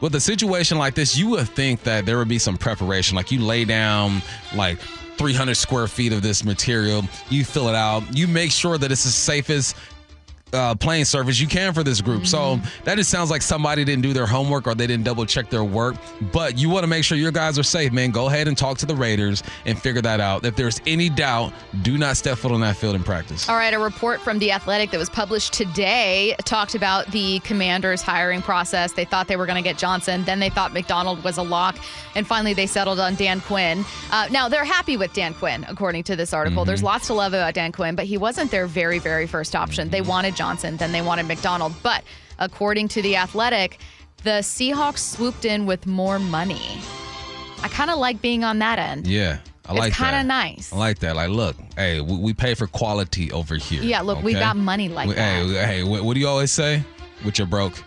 with 0.00 0.14
a 0.14 0.20
situation 0.20 0.78
like 0.78 0.94
this, 0.94 1.16
you 1.16 1.28
would 1.28 1.48
think 1.48 1.82
that 1.82 2.06
there 2.06 2.16
would 2.16 2.28
be 2.28 2.38
some 2.38 2.56
preparation. 2.56 3.14
Like 3.14 3.30
you 3.30 3.40
lay 3.40 3.66
down 3.66 4.22
like 4.54 4.78
300 5.18 5.54
square 5.54 5.86
feet 5.86 6.12
of 6.14 6.22
this 6.22 6.44
material, 6.44 7.02
you 7.28 7.44
fill 7.44 7.68
it 7.68 7.74
out, 7.74 8.02
you 8.16 8.26
make 8.26 8.50
sure 8.50 8.78
that 8.78 8.90
it's 8.90 9.04
as 9.04 9.14
safe 9.14 9.50
as 9.50 9.74
uh, 10.52 10.74
playing 10.74 11.04
surface 11.04 11.40
you 11.40 11.46
can 11.46 11.74
for 11.74 11.82
this 11.82 12.00
group. 12.00 12.26
So 12.26 12.60
that 12.84 12.96
just 12.96 13.10
sounds 13.10 13.30
like 13.30 13.42
somebody 13.42 13.84
didn't 13.84 14.02
do 14.02 14.12
their 14.12 14.26
homework 14.26 14.66
or 14.66 14.74
they 14.74 14.86
didn't 14.86 15.04
double 15.04 15.26
check 15.26 15.50
their 15.50 15.64
work. 15.64 15.96
But 16.32 16.56
you 16.56 16.70
want 16.70 16.84
to 16.84 16.86
make 16.86 17.04
sure 17.04 17.18
your 17.18 17.32
guys 17.32 17.58
are 17.58 17.64
safe, 17.64 17.92
man. 17.92 18.10
Go 18.10 18.28
ahead 18.28 18.48
and 18.48 18.56
talk 18.56 18.78
to 18.78 18.86
the 18.86 18.94
Raiders 18.94 19.42
and 19.64 19.78
figure 19.78 20.02
that 20.02 20.20
out. 20.20 20.44
If 20.46 20.56
there's 20.56 20.80
any 20.86 21.08
doubt, 21.08 21.52
do 21.82 21.98
not 21.98 22.16
step 22.16 22.38
foot 22.38 22.52
on 22.52 22.60
that 22.60 22.76
field 22.76 22.94
in 22.94 23.02
practice. 23.02 23.48
All 23.48 23.56
right, 23.56 23.74
a 23.74 23.78
report 23.78 24.20
from 24.20 24.38
The 24.38 24.52
Athletic 24.52 24.90
that 24.92 24.98
was 24.98 25.10
published 25.10 25.52
today 25.52 26.36
talked 26.44 26.74
about 26.74 27.10
the 27.10 27.40
commanders' 27.40 28.00
hiring 28.00 28.40
process. 28.40 28.92
They 28.92 29.04
thought 29.04 29.28
they 29.28 29.36
were 29.36 29.46
going 29.46 29.62
to 29.62 29.68
get 29.68 29.78
Johnson, 29.78 30.24
then 30.24 30.38
they 30.38 30.50
thought 30.50 30.72
Macdonald 30.72 31.24
was 31.24 31.38
a 31.38 31.42
lock, 31.42 31.76
and 32.14 32.26
finally 32.26 32.54
they 32.54 32.66
settled 32.66 33.00
on 33.00 33.14
Dan 33.16 33.40
Quinn. 33.40 33.84
Uh, 34.10 34.28
now, 34.30 34.48
they're 34.48 34.64
happy 34.64 34.96
with 34.96 35.12
Dan 35.12 35.34
Quinn, 35.34 35.66
according 35.68 36.04
to 36.04 36.16
this 36.16 36.32
article. 36.32 36.64
There's 36.64 36.82
lots 36.82 37.08
to 37.08 37.14
love 37.14 37.32
about 37.32 37.54
Dan 37.54 37.72
Quinn, 37.72 37.96
but 37.96 38.06
he 38.06 38.16
wasn't 38.16 38.50
their 38.50 38.66
very, 38.66 38.98
very 38.98 39.26
first 39.26 39.54
option. 39.56 39.90
They 39.90 40.00
wanted 40.00 40.36
Johnson, 40.36 40.45
then 40.54 40.92
they 40.92 41.02
wanted 41.02 41.26
Macdonald. 41.26 41.74
But 41.82 42.04
according 42.38 42.88
to 42.88 43.02
The 43.02 43.16
Athletic, 43.16 43.78
the 44.22 44.40
Seahawks 44.42 44.98
swooped 44.98 45.44
in 45.44 45.66
with 45.66 45.86
more 45.86 46.18
money. 46.18 46.80
I 47.62 47.68
kind 47.68 47.90
of 47.90 47.98
like 47.98 48.20
being 48.22 48.44
on 48.44 48.58
that 48.60 48.78
end. 48.78 49.06
Yeah. 49.06 49.38
I 49.68 49.72
like 49.72 49.96
that. 49.96 50.12
kinda 50.12 50.24
nice. 50.24 50.72
I 50.72 50.76
like 50.76 51.00
that. 51.00 51.16
Like, 51.16 51.30
look, 51.30 51.56
hey, 51.76 52.00
we, 52.00 52.16
we 52.18 52.34
pay 52.34 52.54
for 52.54 52.68
quality 52.68 53.32
over 53.32 53.56
here. 53.56 53.82
Yeah, 53.82 54.02
look, 54.02 54.22
we 54.22 54.32
got 54.32 54.56
money 54.56 54.88
like 54.88 55.08
We- 55.08 55.14
that. 55.14 55.44
Hey, 55.46 55.66
hey, 55.78 55.82
what, 55.82 56.04
what 56.04 56.14
do 56.14 56.20
you 56.20 56.28
always 56.28 56.52
say? 56.52 56.84
With 57.24 57.38
your 57.38 57.48
broke. 57.48 57.82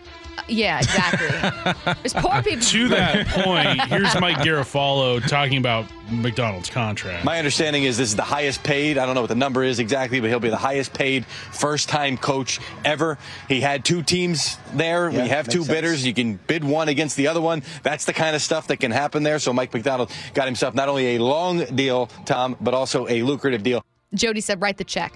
Yeah, 0.49 0.79
exactly. 0.79 1.93
There's 2.01 2.13
poor 2.13 2.41
people. 2.41 2.61
To 2.61 2.87
that 2.89 3.27
point, 3.29 3.81
here's 3.83 4.19
Mike 4.19 4.37
Garafolo 4.37 5.25
talking 5.27 5.57
about 5.57 5.85
Macdonald's 6.11 6.69
contract. 6.69 7.23
My 7.23 7.37
understanding 7.37 7.83
is 7.83 7.97
this 7.97 8.09
is 8.09 8.15
the 8.15 8.23
highest 8.23 8.63
paid. 8.63 8.97
I 8.97 9.05
don't 9.05 9.15
know 9.15 9.21
what 9.21 9.29
the 9.29 9.35
number 9.35 9.63
is 9.63 9.79
exactly, 9.79 10.19
but 10.19 10.29
he'll 10.29 10.39
be 10.39 10.49
the 10.49 10.57
highest 10.57 10.93
paid 10.93 11.25
first 11.25 11.89
time 11.89 12.17
coach 12.17 12.59
ever. 12.83 13.17
He 13.47 13.61
had 13.61 13.85
two 13.85 14.01
teams 14.01 14.57
there. 14.73 15.09
Yeah, 15.09 15.23
we 15.23 15.29
have 15.29 15.47
two 15.47 15.59
makes 15.59 15.69
bidders. 15.69 16.05
You 16.05 16.13
can 16.13 16.39
bid 16.47 16.63
one 16.63 16.89
against 16.89 17.15
the 17.15 17.27
other 17.27 17.41
one. 17.41 17.63
That's 17.83 18.05
the 18.05 18.13
kind 18.13 18.35
of 18.35 18.41
stuff 18.41 18.67
that 18.67 18.77
can 18.77 18.91
happen 18.91 19.23
there. 19.23 19.39
So 19.39 19.53
Mike 19.53 19.73
Macdonald 19.73 20.11
got 20.33 20.45
himself 20.45 20.73
not 20.73 20.89
only 20.89 21.15
a 21.15 21.19
long 21.19 21.63
deal, 21.65 22.07
Tom, 22.25 22.57
but 22.59 22.73
also 22.73 23.07
a 23.07 23.21
lucrative 23.23 23.63
deal. 23.63 23.83
Jody 24.13 24.41
said, 24.41 24.61
write 24.61 24.77
the 24.77 24.83
check. 24.83 25.13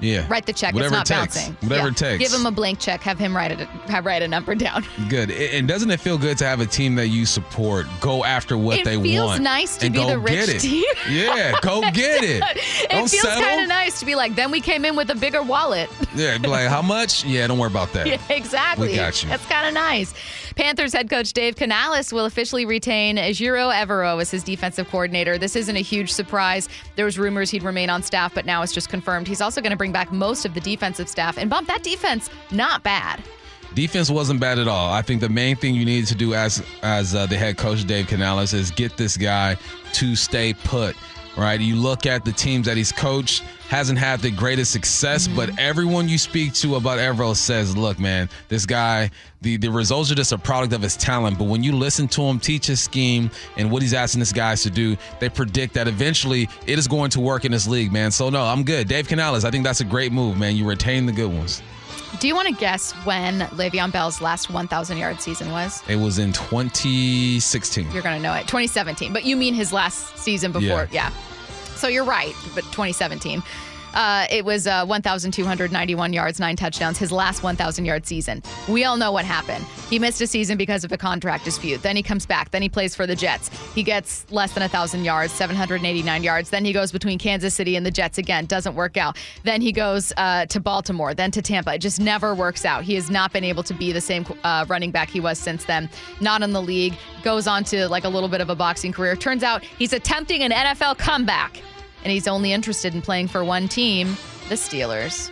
Yeah. 0.00 0.26
Write 0.28 0.46
the 0.46 0.52
check. 0.52 0.74
Whatever 0.74 0.96
it's 0.96 1.10
not 1.10 1.18
it 1.18 1.22
takes. 1.32 1.36
bouncing. 1.48 1.56
Whatever 1.68 1.86
Yeah. 1.88 1.92
it 1.92 1.96
takes. 1.96 2.30
Give 2.30 2.40
him 2.40 2.46
a 2.46 2.50
blank 2.50 2.78
check. 2.78 3.00
Have 3.02 3.18
him 3.18 3.34
write 3.36 3.52
it. 3.52 3.58
Have 3.88 4.04
write 4.04 4.22
a 4.22 4.28
number 4.28 4.54
down. 4.54 4.84
Good. 5.08 5.30
And 5.30 5.66
doesn't 5.66 5.90
it 5.90 6.00
feel 6.00 6.18
good 6.18 6.36
to 6.38 6.44
have 6.46 6.60
a 6.60 6.66
team 6.66 6.94
that 6.96 7.08
you 7.08 7.26
support 7.26 7.86
go 8.00 8.24
after 8.24 8.56
what 8.58 8.78
It 8.80 8.84
they 8.84 8.96
want? 8.96 9.06
It 9.08 9.10
feels 9.10 9.40
nice 9.40 9.76
to 9.78 9.90
be 9.90 9.98
go 9.98 10.06
the 10.08 10.18
rich 10.18 10.32
get 10.46 10.48
it. 10.48 10.60
team. 10.60 10.84
Yeah, 11.10 11.54
go 11.62 11.80
get 11.92 12.22
it. 12.24 12.42
it 12.56 12.88
Don't 12.90 13.08
feels 13.10 13.24
kind 13.24 13.62
of 13.62 13.68
nice 13.68 13.98
to 14.00 14.06
be 14.06 14.14
like. 14.14 14.34
Then 14.34 14.50
we 14.50 14.60
came 14.60 14.84
in 14.84 14.96
with 14.96 15.10
a 15.10 15.14
bigger 15.14 15.42
wallet. 15.42 15.88
Yeah, 16.14 16.38
be 16.38 16.48
like, 16.48 16.68
how 16.68 16.82
much? 16.82 17.24
Yeah, 17.24 17.46
don't 17.46 17.58
worry 17.58 17.70
about 17.70 17.92
that. 17.92 18.06
Yeah, 18.06 18.18
exactly. 18.30 18.88
We 18.88 18.96
got 18.96 19.22
you. 19.22 19.28
That's 19.28 19.44
kind 19.46 19.66
of 19.68 19.74
nice. 19.74 20.14
Panthers 20.56 20.92
head 20.94 21.10
coach 21.10 21.32
Dave 21.34 21.56
Canales 21.56 22.12
will 22.12 22.24
officially 22.24 22.64
retain 22.64 23.16
Ejiro 23.16 23.72
Evero 23.74 24.20
as 24.20 24.30
his 24.30 24.42
defensive 24.42 24.88
coordinator. 24.88 25.36
This 25.36 25.54
isn't 25.56 25.76
a 25.76 25.80
huge 25.80 26.10
surprise. 26.12 26.68
There 26.96 27.04
was 27.04 27.18
rumors 27.18 27.50
he'd 27.50 27.62
remain 27.62 27.90
on 27.90 28.02
staff, 28.02 28.34
but 28.34 28.46
now 28.46 28.62
it's 28.62 28.72
just 28.72 28.88
confirmed. 28.88 29.28
He's 29.28 29.42
also 29.42 29.60
going 29.60 29.72
to 29.72 29.76
bring 29.76 29.85
back 29.92 30.12
most 30.12 30.44
of 30.44 30.54
the 30.54 30.60
defensive 30.60 31.08
staff 31.08 31.38
and 31.38 31.50
bump 31.50 31.66
that 31.68 31.82
defense 31.82 32.30
not 32.50 32.82
bad. 32.82 33.22
Defense 33.74 34.10
wasn't 34.10 34.40
bad 34.40 34.58
at 34.58 34.68
all. 34.68 34.90
I 34.90 35.02
think 35.02 35.20
the 35.20 35.28
main 35.28 35.56
thing 35.56 35.74
you 35.74 35.84
need 35.84 36.06
to 36.06 36.14
do 36.14 36.34
as 36.34 36.62
as 36.82 37.14
uh, 37.14 37.26
the 37.26 37.36
head 37.36 37.58
coach 37.58 37.84
Dave 37.84 38.06
Canales 38.06 38.54
is 38.54 38.70
get 38.70 38.96
this 38.96 39.16
guy 39.16 39.56
to 39.94 40.16
stay 40.16 40.54
put. 40.54 40.96
Right? 41.36 41.60
You 41.60 41.76
look 41.76 42.06
at 42.06 42.24
the 42.24 42.32
teams 42.32 42.66
that 42.66 42.78
he's 42.78 42.92
coached, 42.92 43.42
hasn't 43.68 43.98
had 43.98 44.20
the 44.20 44.30
greatest 44.30 44.72
success, 44.72 45.26
Mm-hmm. 45.26 45.36
but 45.36 45.58
everyone 45.58 46.08
you 46.08 46.16
speak 46.18 46.54
to 46.54 46.76
about 46.76 46.98
Evero 46.98 47.36
says, 47.36 47.76
"Look, 47.76 47.98
man, 47.98 48.30
this 48.48 48.64
guy, 48.64 49.10
the 49.42 49.58
the 49.58 49.68
results 49.68 50.10
are 50.10 50.14
just 50.14 50.32
a 50.32 50.38
product 50.38 50.72
of 50.72 50.80
his 50.80 50.96
talent. 50.96 51.36
But 51.38 51.44
when 51.44 51.62
you 51.62 51.72
listen 51.72 52.08
to 52.08 52.22
him 52.22 52.40
teach 52.40 52.66
his 52.66 52.80
scheme 52.80 53.30
and 53.58 53.70
what 53.70 53.82
he's 53.82 53.92
asking 53.92 54.20
his 54.20 54.32
guys 54.32 54.62
to 54.62 54.70
do, 54.70 54.96
they 55.20 55.28
predict 55.28 55.74
that 55.74 55.88
eventually 55.88 56.48
it 56.66 56.78
is 56.78 56.88
going 56.88 57.10
to 57.10 57.20
work 57.20 57.44
in 57.44 57.52
this 57.52 57.66
league, 57.68 57.92
man. 57.92 58.10
So 58.10 58.30
no, 58.30 58.42
I'm 58.42 58.64
good. 58.64 58.88
Dave 58.88 59.06
Canales, 59.08 59.44
I 59.44 59.50
think 59.50 59.62
that's 59.64 59.80
a 59.80 59.84
great 59.84 60.12
move, 60.12 60.38
man. 60.38 60.56
You 60.56 60.66
retain 60.66 61.04
the 61.04 61.12
good 61.12 61.32
ones. 61.32 61.62
Do 62.18 62.28
you 62.28 62.34
want 62.34 62.48
to 62.48 62.54
guess 62.54 62.92
when 63.04 63.40
Le'Veon 63.40 63.92
Bell's 63.92 64.20
last 64.22 64.48
1,000 64.48 64.96
yard 64.96 65.20
season 65.20 65.50
was? 65.50 65.82
It 65.88 65.96
was 65.96 66.18
in 66.18 66.32
2016. 66.32 67.90
You're 67.90 68.02
going 68.02 68.16
to 68.16 68.22
know 68.22 68.32
it. 68.32 68.42
2017. 68.42 69.12
But 69.12 69.24
you 69.24 69.36
mean 69.36 69.52
his 69.52 69.72
last 69.72 70.16
season 70.16 70.50
before? 70.52 70.88
Yeah. 70.90 71.10
So 71.74 71.88
you're 71.88 72.04
right, 72.04 72.34
but 72.54 72.64
2017. 72.64 73.42
Uh, 73.96 74.26
it 74.30 74.44
was 74.44 74.66
uh, 74.66 74.84
1,291 74.84 76.12
yards, 76.12 76.38
nine 76.38 76.54
touchdowns, 76.54 76.98
his 76.98 77.10
last 77.10 77.42
1,000 77.42 77.86
yard 77.86 78.06
season. 78.06 78.42
We 78.68 78.84
all 78.84 78.98
know 78.98 79.10
what 79.10 79.24
happened. 79.24 79.64
He 79.88 79.98
missed 79.98 80.20
a 80.20 80.26
season 80.26 80.58
because 80.58 80.84
of 80.84 80.92
a 80.92 80.98
contract 80.98 81.46
dispute. 81.46 81.82
Then 81.82 81.96
he 81.96 82.02
comes 82.02 82.26
back. 82.26 82.50
Then 82.50 82.60
he 82.60 82.68
plays 82.68 82.94
for 82.94 83.06
the 83.06 83.16
Jets. 83.16 83.48
He 83.74 83.82
gets 83.82 84.30
less 84.30 84.52
than 84.52 84.60
1,000 84.60 85.02
yards, 85.02 85.32
789 85.32 86.22
yards. 86.22 86.50
Then 86.50 86.64
he 86.64 86.74
goes 86.74 86.92
between 86.92 87.18
Kansas 87.18 87.54
City 87.54 87.74
and 87.74 87.86
the 87.86 87.90
Jets 87.90 88.18
again. 88.18 88.44
Doesn't 88.44 88.74
work 88.74 88.98
out. 88.98 89.16
Then 89.44 89.62
he 89.62 89.72
goes 89.72 90.12
uh, 90.18 90.44
to 90.46 90.60
Baltimore, 90.60 91.14
then 91.14 91.30
to 91.30 91.40
Tampa. 91.40 91.74
It 91.74 91.78
just 91.78 91.98
never 91.98 92.34
works 92.34 92.66
out. 92.66 92.84
He 92.84 92.94
has 92.96 93.08
not 93.08 93.32
been 93.32 93.44
able 93.44 93.62
to 93.62 93.72
be 93.72 93.92
the 93.92 94.00
same 94.02 94.26
uh, 94.44 94.66
running 94.68 94.90
back 94.90 95.08
he 95.08 95.20
was 95.20 95.38
since 95.38 95.64
then. 95.64 95.88
Not 96.20 96.42
in 96.42 96.52
the 96.52 96.62
league. 96.62 96.94
Goes 97.22 97.46
on 97.46 97.64
to 97.64 97.88
like 97.88 98.04
a 98.04 98.10
little 98.10 98.28
bit 98.28 98.42
of 98.42 98.50
a 98.50 98.54
boxing 98.54 98.92
career. 98.92 99.16
Turns 99.16 99.42
out 99.42 99.64
he's 99.64 99.94
attempting 99.94 100.42
an 100.42 100.50
NFL 100.50 100.98
comeback 100.98 101.62
and 102.06 102.12
he's 102.12 102.28
only 102.28 102.52
interested 102.52 102.94
in 102.94 103.02
playing 103.02 103.26
for 103.26 103.42
one 103.42 103.66
team, 103.66 104.06
the 104.48 104.54
Steelers. 104.54 105.28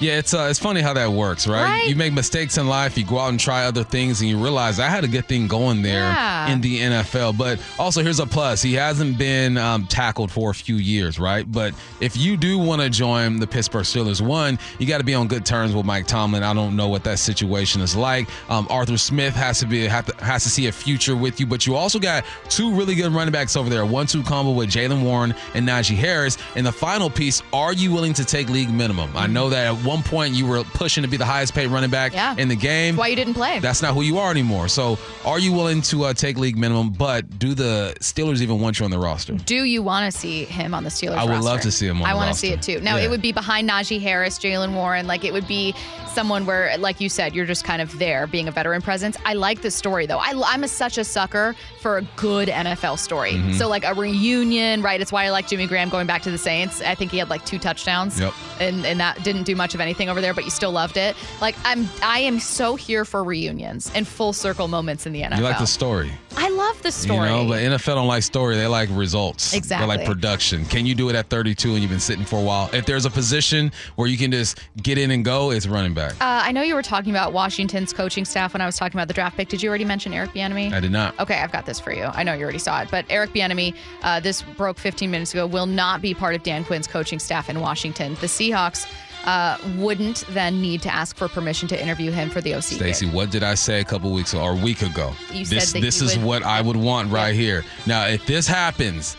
Yeah, 0.00 0.18
it's 0.18 0.32
uh, 0.34 0.48
it's 0.50 0.58
funny 0.58 0.80
how 0.80 0.94
that 0.94 1.12
works, 1.12 1.46
right? 1.46 1.62
Right? 1.62 1.88
You 1.88 1.94
make 1.94 2.12
mistakes 2.12 2.56
in 2.58 2.66
life, 2.66 2.96
you 2.96 3.04
go 3.04 3.18
out 3.18 3.28
and 3.28 3.38
try 3.38 3.64
other 3.66 3.84
things, 3.84 4.20
and 4.20 4.30
you 4.30 4.42
realize 4.42 4.80
I 4.80 4.88
had 4.88 5.04
a 5.04 5.08
good 5.08 5.26
thing 5.28 5.46
going 5.46 5.82
there 5.82 6.00
Yeah. 6.00 6.48
in 6.50 6.60
the 6.62 6.80
NFL. 6.80 7.36
But 7.36 7.60
also, 7.78 8.02
here's 8.02 8.18
a 8.18 8.26
plus: 8.26 8.62
he 8.62 8.72
hasn't 8.74 9.18
been 9.18 9.58
um, 9.58 9.86
tackled 9.86 10.30
for 10.32 10.50
a 10.50 10.54
few 10.54 10.76
years, 10.76 11.18
right? 11.18 11.50
But 11.50 11.74
if 12.00 12.16
you 12.16 12.36
do 12.38 12.58
want 12.58 12.80
to 12.82 12.88
join 12.88 13.38
the 13.40 13.46
Pittsburgh 13.46 13.84
Steelers, 13.84 14.20
one, 14.20 14.58
you 14.78 14.86
got 14.86 14.98
to 14.98 15.04
be 15.04 15.14
on 15.14 15.28
good 15.28 15.44
terms 15.44 15.74
with 15.74 15.84
Mike 15.84 16.06
Tomlin. 16.06 16.42
I 16.42 16.54
don't 16.54 16.76
know 16.76 16.88
what 16.88 17.04
that 17.04 17.18
situation 17.18 17.82
is 17.82 17.94
like. 17.94 18.28
Um, 18.50 18.66
Arthur 18.70 18.96
Smith 18.96 19.34
has 19.34 19.58
to 19.60 19.66
be 19.66 19.86
have 19.86 20.06
to, 20.06 20.24
has 20.24 20.42
to 20.44 20.48
see 20.48 20.66
a 20.68 20.72
future 20.72 21.14
with 21.14 21.38
you, 21.40 21.46
but 21.46 21.66
you 21.66 21.76
also 21.76 21.98
got 21.98 22.24
two 22.48 22.72
really 22.72 22.94
good 22.94 23.12
running 23.12 23.32
backs 23.32 23.54
over 23.56 23.68
there, 23.68 23.84
one-two 23.84 24.22
combo 24.22 24.52
with 24.52 24.70
Jaylen 24.70 25.02
Warren 25.02 25.34
and 25.54 25.68
Najee 25.68 25.96
Harris. 25.96 26.38
And 26.56 26.64
the 26.66 26.72
final 26.72 27.10
piece: 27.10 27.42
Are 27.52 27.74
you 27.74 27.92
willing 27.92 28.14
to 28.14 28.24
take 28.24 28.48
league 28.48 28.72
minimum? 28.72 29.10
I 29.14 29.26
know 29.26 29.50
that 29.50 29.66
at 29.66 29.84
one 29.90 30.02
point 30.02 30.34
you 30.34 30.46
were 30.46 30.62
pushing 30.64 31.02
to 31.02 31.08
be 31.08 31.16
the 31.16 31.24
highest 31.24 31.54
paid 31.54 31.66
running 31.68 31.90
back 31.90 32.12
Yeah. 32.12 32.34
in 32.38 32.48
the 32.48 32.56
game. 32.56 32.96
Why 32.96 33.08
you 33.08 33.16
didn't 33.16 33.34
play? 33.34 33.58
That's 33.58 33.82
not 33.82 33.94
who 33.94 34.02
you 34.02 34.18
are 34.18 34.30
anymore. 34.30 34.68
So, 34.68 34.98
are 35.24 35.38
you 35.38 35.52
willing 35.52 35.82
to 35.82 36.04
uh, 36.04 36.14
take 36.14 36.36
league 36.38 36.56
minimum? 36.56 36.90
But 36.90 37.38
do 37.38 37.54
the 37.54 37.94
Steelers 38.00 38.40
even 38.40 38.60
want 38.60 38.78
you 38.78 38.84
on 38.84 38.90
the 38.90 38.98
roster? 38.98 39.34
Do 39.34 39.64
you 39.64 39.82
want 39.82 40.10
to 40.12 40.16
see 40.18 40.44
him 40.44 40.74
on 40.74 40.84
the 40.84 40.90
Steelers? 40.90 41.16
I 41.16 41.24
would 41.24 41.32
roster? 41.32 41.44
love 41.44 41.60
to 41.62 41.70
see 41.72 41.86
him 41.86 42.00
on 42.02 42.08
I 42.08 42.14
want 42.14 42.32
to 42.32 42.38
see 42.38 42.48
it 42.52 42.62
too. 42.62 42.80
Now 42.80 42.96
Yeah. 42.96 43.04
it 43.04 43.10
would 43.10 43.22
be 43.22 43.32
behind 43.32 43.68
Najee 43.68 44.00
Harris, 44.00 44.38
Jaylen 44.38 44.74
Warren. 44.74 45.06
Like 45.06 45.24
it 45.24 45.32
would 45.32 45.48
be 45.48 45.74
someone 46.12 46.46
where, 46.46 46.76
like 46.78 47.00
you 47.00 47.08
said, 47.08 47.34
you're 47.34 47.46
just 47.46 47.64
kind 47.64 47.80
of 47.82 47.98
there, 47.98 48.26
being 48.26 48.48
a 48.48 48.52
veteran 48.52 48.82
presence. 48.82 49.16
I 49.24 49.34
like 49.34 49.62
the 49.62 49.70
story 49.70 50.06
though. 50.06 50.18
I, 50.18 50.32
I'm 50.46 50.64
a, 50.64 50.68
such 50.68 50.98
a 50.98 51.04
sucker 51.04 51.54
for 51.80 51.98
a 51.98 52.02
good 52.16 52.48
NFL 52.48 52.98
story. 52.98 53.32
Mm-hmm. 53.32 53.52
So 53.54 53.68
like 53.68 53.84
a 53.84 53.94
reunion, 53.94 54.82
right? 54.82 55.00
It's 55.00 55.12
why 55.12 55.24
I 55.24 55.30
like 55.30 55.48
Jimmy 55.48 55.66
Graham 55.66 55.88
going 55.88 56.06
back 56.06 56.22
to 56.22 56.30
the 56.30 56.38
Saints. 56.38 56.80
I 56.80 56.94
think 56.94 57.10
he 57.10 57.18
had 57.18 57.30
like 57.30 57.44
two 57.44 57.58
touchdowns. 57.58 58.18
Yep. 58.20 58.32
And 58.60 58.84
and 58.86 59.00
that 59.00 59.22
didn't 59.24 59.44
do 59.44 59.54
much 59.56 59.74
of 59.74 59.79
anything 59.80 60.08
over 60.08 60.20
there, 60.20 60.34
but 60.34 60.44
you 60.44 60.50
still 60.50 60.72
loved 60.72 60.96
it. 60.96 61.16
Like 61.40 61.56
I'm, 61.64 61.88
I 62.02 62.20
am 62.20 62.38
so 62.40 62.76
here 62.76 63.04
for 63.04 63.24
reunions 63.24 63.90
and 63.94 64.06
full 64.06 64.32
circle 64.32 64.68
moments 64.68 65.06
in 65.06 65.12
the 65.12 65.22
NFL. 65.22 65.38
You 65.38 65.44
like 65.44 65.58
the 65.58 65.66
story, 65.66 66.12
I 66.36 66.48
love 66.48 66.82
the 66.82 66.92
story. 66.92 67.28
you 67.28 67.36
know. 67.36 67.48
But 67.48 67.60
NFL 67.60 67.94
don't 67.96 68.06
like 68.06 68.22
story; 68.22 68.56
they 68.56 68.66
like 68.66 68.88
results. 68.92 69.52
Exactly. 69.54 69.86
They 69.86 69.96
like 69.98 70.06
production. 70.06 70.64
Can 70.66 70.86
you 70.86 70.94
do 70.94 71.08
it 71.08 71.14
at 71.16 71.28
32 71.28 71.72
and 71.72 71.80
you've 71.80 71.90
been 71.90 72.00
sitting 72.00 72.24
for 72.24 72.38
a 72.38 72.42
while? 72.42 72.70
If 72.72 72.86
there's 72.86 73.04
a 73.04 73.10
position 73.10 73.72
where 73.96 74.08
you 74.08 74.16
can 74.16 74.30
just 74.30 74.60
get 74.82 74.98
in 74.98 75.10
and 75.10 75.24
go, 75.24 75.50
it's 75.50 75.66
running 75.66 75.94
back. 75.94 76.12
Uh, 76.14 76.42
I 76.44 76.52
know 76.52 76.62
you 76.62 76.74
were 76.74 76.82
talking 76.82 77.10
about 77.10 77.32
Washington's 77.32 77.92
coaching 77.92 78.24
staff 78.24 78.52
when 78.52 78.60
I 78.60 78.66
was 78.66 78.76
talking 78.76 78.96
about 78.98 79.08
the 79.08 79.14
draft 79.14 79.36
pick. 79.36 79.48
Did 79.48 79.62
you 79.62 79.68
already 79.68 79.84
mention 79.84 80.12
Eric 80.12 80.30
Bieniemy? 80.30 80.72
I 80.72 80.80
did 80.80 80.92
not. 80.92 81.18
Okay, 81.20 81.38
I've 81.38 81.52
got 81.52 81.66
this 81.66 81.80
for 81.80 81.92
you. 81.92 82.04
I 82.04 82.22
know 82.22 82.34
you 82.34 82.42
already 82.42 82.58
saw 82.58 82.80
it, 82.82 82.88
but 82.90 83.04
Eric 83.10 83.30
Bieniemy, 83.30 83.74
uh, 84.02 84.20
this 84.20 84.42
broke 84.42 84.78
15 84.78 85.10
minutes 85.10 85.32
ago, 85.32 85.46
will 85.46 85.66
not 85.66 86.00
be 86.00 86.14
part 86.14 86.34
of 86.34 86.42
Dan 86.42 86.64
Quinn's 86.64 86.86
coaching 86.86 87.18
staff 87.18 87.48
in 87.50 87.60
Washington. 87.60 88.14
The 88.20 88.26
Seahawks 88.26 88.86
uh, 89.24 89.58
wouldn't 89.76 90.24
then 90.30 90.60
need 90.62 90.82
to 90.82 90.92
ask 90.92 91.16
for 91.16 91.28
permission 91.28 91.68
to 91.68 91.80
interview 91.80 92.10
him 92.10 92.30
for 92.30 92.40
the 92.40 92.54
OC. 92.54 92.62
Stacy, 92.62 93.06
what 93.06 93.30
did 93.30 93.42
I 93.42 93.54
say 93.54 93.80
a 93.80 93.84
couple 93.84 94.12
weeks 94.12 94.32
ago 94.32 94.42
or 94.42 94.52
a 94.52 94.56
week 94.56 94.82
ago? 94.82 95.12
You 95.32 95.44
said 95.44 95.56
this 95.58 95.72
that 95.72 95.80
this 95.82 96.00
is 96.00 96.16
would- 96.16 96.26
what 96.26 96.42
I 96.42 96.60
would 96.60 96.76
want 96.76 97.10
right 97.12 97.34
Yeah. 97.34 97.40
here. 97.40 97.64
Now, 97.86 98.06
if 98.06 98.24
this 98.26 98.46
happens, 98.46 99.16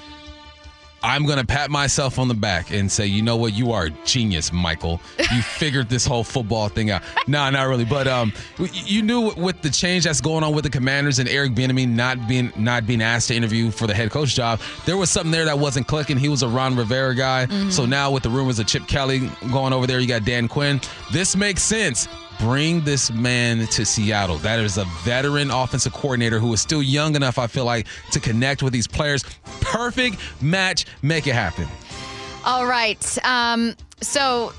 I'm 1.03 1.25
gonna 1.25 1.45
pat 1.45 1.71
myself 1.71 2.19
on 2.19 2.27
the 2.27 2.33
back 2.33 2.71
and 2.71 2.91
say, 2.91 3.07
you 3.07 3.21
know 3.21 3.35
what, 3.35 3.53
you 3.53 3.71
are 3.71 3.85
a 3.85 3.89
genius, 4.05 4.51
Michael. 4.53 5.01
You 5.17 5.41
figured 5.57 5.89
this 5.89 6.05
whole 6.05 6.23
football 6.23 6.69
thing 6.69 6.91
out. 6.91 7.01
No, 7.27 7.49
not 7.49 7.67
really, 7.67 7.85
but 7.85 8.07
um, 8.07 8.31
you 8.57 9.01
knew 9.01 9.31
with 9.33 9.61
the 9.61 9.69
change 9.69 10.03
that's 10.03 10.21
going 10.21 10.43
on 10.43 10.53
with 10.53 10.63
the 10.63 10.69
Commanders 10.69 11.19
and 11.19 11.27
Eric 11.27 11.53
Bieniemy 11.53 11.87
not 11.87 12.27
being 12.27 12.51
not 12.55 12.85
being 12.85 13.01
asked 13.01 13.29
to 13.29 13.35
interview 13.35 13.71
for 13.71 13.87
the 13.87 13.93
head 13.93 14.11
coach 14.11 14.35
job, 14.35 14.59
there 14.85 14.97
was 14.97 15.09
something 15.09 15.31
there 15.31 15.45
that 15.45 15.57
wasn't 15.57 15.87
clicking. 15.87 16.17
He 16.17 16.29
was 16.29 16.43
a 16.43 16.47
Ron 16.47 16.75
Rivera 16.75 17.15
guy, 17.15 17.47
so 17.69 17.85
now 17.85 18.11
with 18.11 18.23
the 18.23 18.29
rumors 18.29 18.59
of 18.59 18.67
Chip 18.67 18.87
Kelly 18.87 19.29
going 19.51 19.73
over 19.73 19.87
there, 19.87 19.99
you 19.99 20.07
got 20.07 20.25
Dan 20.25 20.47
Quinn. 20.47 20.79
This 21.11 21.35
makes 21.35 21.63
sense. 21.63 22.07
Bring 22.39 22.81
this 22.81 23.11
man 23.11 23.67
to 23.67 23.85
Seattle. 23.85 24.37
That 24.37 24.59
is 24.59 24.79
a 24.79 24.85
veteran 25.03 25.51
offensive 25.51 25.93
coordinator 25.93 26.39
who 26.39 26.51
is 26.53 26.59
still 26.61 26.81
young 26.81 27.15
enough, 27.15 27.37
I 27.37 27.45
feel 27.45 27.65
like, 27.65 27.85
to 28.13 28.19
connect 28.19 28.63
with 28.63 28.73
these 28.73 28.87
players. 28.87 29.23
Perfect 29.71 30.17
match. 30.41 30.85
Make 31.01 31.27
it 31.27 31.33
happen. 31.33 31.67
All 32.45 32.65
right. 32.65 33.17
Um, 33.25 33.75
so 34.01 34.53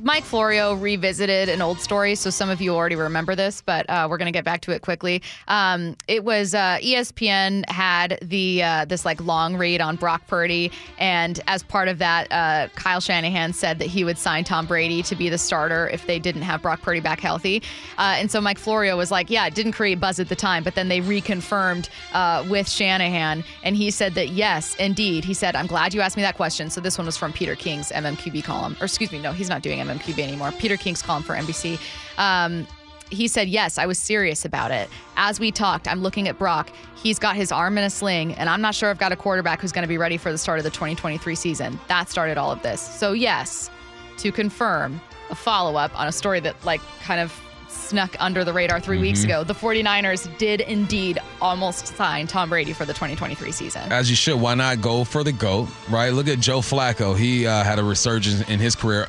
Mike 0.00 0.22
Florio 0.22 0.74
revisited 0.74 1.48
an 1.48 1.60
old 1.60 1.80
story, 1.80 2.14
so 2.14 2.30
some 2.30 2.50
of 2.50 2.60
you 2.60 2.72
already 2.72 2.94
remember 2.94 3.34
this, 3.34 3.62
but 3.62 3.84
uh, 3.90 4.06
we're 4.08 4.16
going 4.16 4.26
to 4.26 4.32
get 4.32 4.44
back 4.44 4.60
to 4.60 4.70
it 4.70 4.80
quickly. 4.80 5.20
Um, 5.48 5.96
it 6.06 6.22
was 6.22 6.54
uh, 6.54 6.78
ESPN 6.80 7.68
had 7.68 8.16
the 8.22 8.62
uh, 8.62 8.84
this 8.84 9.04
like 9.04 9.20
long 9.20 9.56
read 9.56 9.80
on 9.80 9.96
Brock 9.96 10.24
Purdy, 10.28 10.70
and 10.98 11.40
as 11.48 11.64
part 11.64 11.88
of 11.88 11.98
that, 11.98 12.30
uh, 12.30 12.68
Kyle 12.76 13.00
Shanahan 13.00 13.52
said 13.52 13.80
that 13.80 13.86
he 13.86 14.04
would 14.04 14.18
sign 14.18 14.44
Tom 14.44 14.66
Brady 14.66 15.02
to 15.02 15.16
be 15.16 15.28
the 15.28 15.38
starter 15.38 15.88
if 15.88 16.06
they 16.06 16.20
didn't 16.20 16.42
have 16.42 16.62
Brock 16.62 16.80
Purdy 16.80 17.00
back 17.00 17.18
healthy. 17.18 17.60
Uh, 17.98 18.14
and 18.18 18.30
so 18.30 18.40
Mike 18.40 18.58
Florio 18.58 18.96
was 18.96 19.10
like, 19.10 19.30
"Yeah, 19.30 19.46
it 19.46 19.54
didn't 19.56 19.72
create 19.72 19.98
buzz 19.98 20.20
at 20.20 20.28
the 20.28 20.36
time, 20.36 20.62
but 20.62 20.76
then 20.76 20.86
they 20.86 21.00
reconfirmed 21.00 21.88
uh, 22.12 22.46
with 22.48 22.68
Shanahan, 22.68 23.42
and 23.64 23.74
he 23.74 23.90
said 23.90 24.14
that 24.14 24.28
yes, 24.28 24.76
indeed. 24.76 25.24
He 25.24 25.34
said, 25.34 25.56
"I'm 25.56 25.66
glad 25.66 25.92
you 25.92 26.02
asked 26.02 26.16
me 26.16 26.22
that 26.22 26.36
question." 26.36 26.70
So 26.70 26.80
this 26.80 26.96
one 26.98 27.06
was 27.06 27.16
from 27.16 27.32
Peter 27.32 27.56
King's 27.56 27.90
MMQB 27.90 28.44
column, 28.44 28.76
or 28.80 28.84
excuse 28.84 29.10
me, 29.10 29.18
no, 29.18 29.32
he's 29.32 29.48
not 29.48 29.62
doing 29.62 29.87
MMQB 29.88 30.18
anymore. 30.20 30.52
Peter 30.52 30.76
King's 30.76 31.02
column 31.02 31.22
for 31.22 31.34
NBC. 31.34 31.78
Um, 32.18 32.66
he 33.10 33.28
said, 33.28 33.48
Yes, 33.48 33.78
I 33.78 33.86
was 33.86 33.98
serious 33.98 34.44
about 34.44 34.70
it. 34.70 34.88
As 35.16 35.40
we 35.40 35.50
talked, 35.50 35.88
I'm 35.88 36.02
looking 36.02 36.28
at 36.28 36.38
Brock. 36.38 36.70
He's 36.96 37.18
got 37.18 37.36
his 37.36 37.52
arm 37.52 37.78
in 37.78 37.84
a 37.84 37.90
sling, 37.90 38.34
and 38.34 38.48
I'm 38.48 38.60
not 38.60 38.74
sure 38.74 38.90
I've 38.90 38.98
got 38.98 39.12
a 39.12 39.16
quarterback 39.16 39.60
who's 39.60 39.72
going 39.72 39.82
to 39.84 39.88
be 39.88 39.98
ready 39.98 40.16
for 40.16 40.32
the 40.32 40.38
start 40.38 40.58
of 40.58 40.64
the 40.64 40.70
2023 40.70 41.34
season. 41.34 41.78
That 41.88 42.10
started 42.10 42.36
all 42.38 42.50
of 42.50 42.62
this. 42.62 42.80
So, 42.80 43.12
yes, 43.12 43.70
to 44.18 44.32
confirm 44.32 45.00
a 45.30 45.34
follow 45.34 45.76
up 45.76 45.98
on 45.98 46.08
a 46.08 46.12
story 46.12 46.40
that, 46.40 46.62
like, 46.64 46.80
kind 47.02 47.20
of 47.20 47.38
snuck 47.68 48.16
under 48.18 48.44
the 48.44 48.52
radar 48.52 48.80
3 48.80 48.98
weeks 48.98 49.24
ago, 49.24 49.44
the 49.44 49.54
49ers 49.54 50.36
did 50.38 50.62
indeed 50.62 51.18
almost 51.40 51.86
sign 51.86 52.26
Tom 52.26 52.48
Brady 52.48 52.72
for 52.72 52.84
the 52.84 52.92
2023 52.92 53.52
season. 53.52 53.92
As 53.92 54.10
you 54.10 54.16
should. 54.16 54.40
Why 54.40 54.54
not 54.54 54.80
go 54.80 55.04
for 55.04 55.22
the 55.22 55.32
GOAT, 55.32 55.68
right? 55.88 56.10
Look 56.12 56.28
at 56.28 56.40
Joe 56.40 56.60
Flacco. 56.60 57.16
He 57.16 57.46
uh, 57.46 57.62
had 57.62 57.78
a 57.78 57.84
resurgence 57.84 58.48
in 58.48 58.58
his 58.58 58.74
career. 58.74 59.08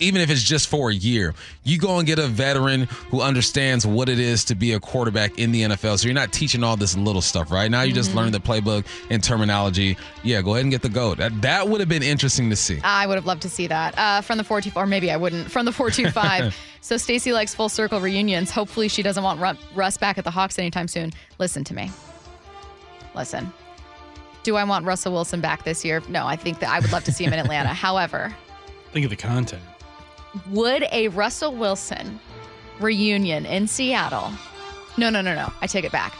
Even 0.00 0.20
if 0.20 0.30
it's 0.30 0.42
just 0.42 0.68
for 0.68 0.90
a 0.90 0.94
year, 0.94 1.34
you 1.64 1.78
go 1.78 1.98
and 1.98 2.06
get 2.06 2.18
a 2.18 2.28
veteran 2.28 2.82
who 3.10 3.20
understands 3.20 3.84
what 3.84 4.08
it 4.08 4.20
is 4.20 4.44
to 4.44 4.54
be 4.54 4.72
a 4.72 4.80
quarterback 4.80 5.38
in 5.38 5.50
the 5.50 5.62
NFL. 5.62 5.98
So 5.98 6.06
you're 6.06 6.14
not 6.14 6.32
teaching 6.32 6.62
all 6.62 6.76
this 6.76 6.96
little 6.96 7.20
stuff, 7.20 7.50
right? 7.50 7.68
Now 7.68 7.82
you 7.82 7.92
just 7.92 8.14
learn 8.14 8.30
the 8.30 8.38
playbook 8.38 8.86
and 9.10 9.22
terminology. 9.22 9.96
Yeah, 10.22 10.40
go 10.42 10.52
ahead 10.52 10.64
and 10.64 10.70
get 10.70 10.82
the 10.82 10.88
GOAT. 10.88 11.18
That, 11.18 11.42
that 11.42 11.68
would 11.68 11.80
have 11.80 11.88
been 11.88 12.04
interesting 12.04 12.48
to 12.50 12.56
see. 12.56 12.78
I 12.84 13.06
would 13.06 13.16
have 13.16 13.26
loved 13.26 13.42
to 13.42 13.48
see 13.48 13.66
that 13.66 13.98
uh, 13.98 14.20
from 14.20 14.38
the 14.38 14.44
425, 14.44 14.80
or 14.80 14.86
maybe 14.86 15.10
I 15.10 15.16
wouldn't. 15.16 15.50
From 15.50 15.64
the 15.66 15.72
425. 15.72 16.56
so 16.80 16.96
Stacy 16.96 17.32
likes 17.32 17.54
full 17.54 17.68
circle 17.68 18.00
reunions. 18.00 18.52
Hopefully, 18.52 18.86
she 18.88 19.02
doesn't 19.02 19.24
want 19.24 19.58
Russ 19.74 19.96
back 19.96 20.16
at 20.16 20.24
the 20.24 20.30
Hawks 20.30 20.58
anytime 20.58 20.86
soon. 20.86 21.12
Listen 21.38 21.64
to 21.64 21.74
me. 21.74 21.90
Listen. 23.16 23.52
Do 24.44 24.54
I 24.56 24.62
want 24.62 24.86
Russell 24.86 25.12
Wilson 25.12 25.40
back 25.40 25.64
this 25.64 25.84
year? 25.84 26.02
No, 26.08 26.24
I 26.26 26.36
think 26.36 26.60
that 26.60 26.70
I 26.70 26.78
would 26.78 26.92
love 26.92 27.04
to 27.04 27.12
see 27.12 27.24
him 27.24 27.32
in 27.32 27.40
Atlanta. 27.40 27.68
However, 27.74 28.34
Think 28.92 29.04
of 29.04 29.10
the 29.10 29.16
content. 29.16 29.62
Would 30.50 30.84
a 30.92 31.08
Russell 31.08 31.54
Wilson 31.54 32.20
reunion 32.80 33.46
in 33.46 33.66
Seattle? 33.66 34.30
No, 34.96 35.10
no, 35.10 35.20
no, 35.20 35.34
no. 35.34 35.52
I 35.60 35.66
take 35.66 35.84
it 35.84 35.92
back. 35.92 36.14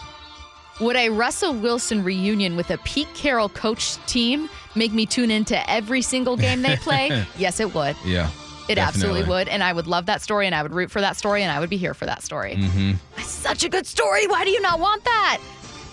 Would 0.81 0.97
a 0.97 1.11
Russell 1.11 1.55
Wilson 1.55 2.05
reunion 2.05 2.55
with 2.55 2.71
a 2.71 2.79
Pete 2.79 3.13
Carroll 3.15 3.49
coached 3.49 4.07
team 4.07 4.49
make 4.77 4.93
me 4.93 5.07
tune 5.07 5.31
into 5.31 5.69
every 5.69 6.03
single 6.03 6.37
game 6.37 6.63
they 6.63 6.77
play? 6.77 7.25
yes, 7.39 7.59
it 7.59 7.75
would. 7.75 7.97
Yeah. 8.05 8.31
It 8.69 8.79
absolutely 8.79 9.25
would. 9.25 9.49
And 9.49 9.65
I 9.65 9.73
would 9.73 9.87
love 9.87 10.07
that 10.07 10.21
story 10.21 10.47
and 10.47 10.55
I 10.55 10.63
would 10.63 10.73
root 10.73 10.91
for 10.91 11.01
that 11.01 11.17
story 11.17 11.43
and 11.43 11.51
I 11.51 11.59
would 11.59 11.71
be 11.71 11.79
here 11.79 11.95
for 11.95 12.07
that 12.07 12.23
story. 12.23 12.55
Mm-hmm. 12.55 12.93
That's 13.17 13.31
such 13.31 13.65
a 13.65 13.69
good 13.69 13.87
story. 13.87 14.27
Why 14.27 14.45
do 14.45 14.51
you 14.51 14.61
not 14.61 14.79
want 14.79 15.05
that? 15.05 15.41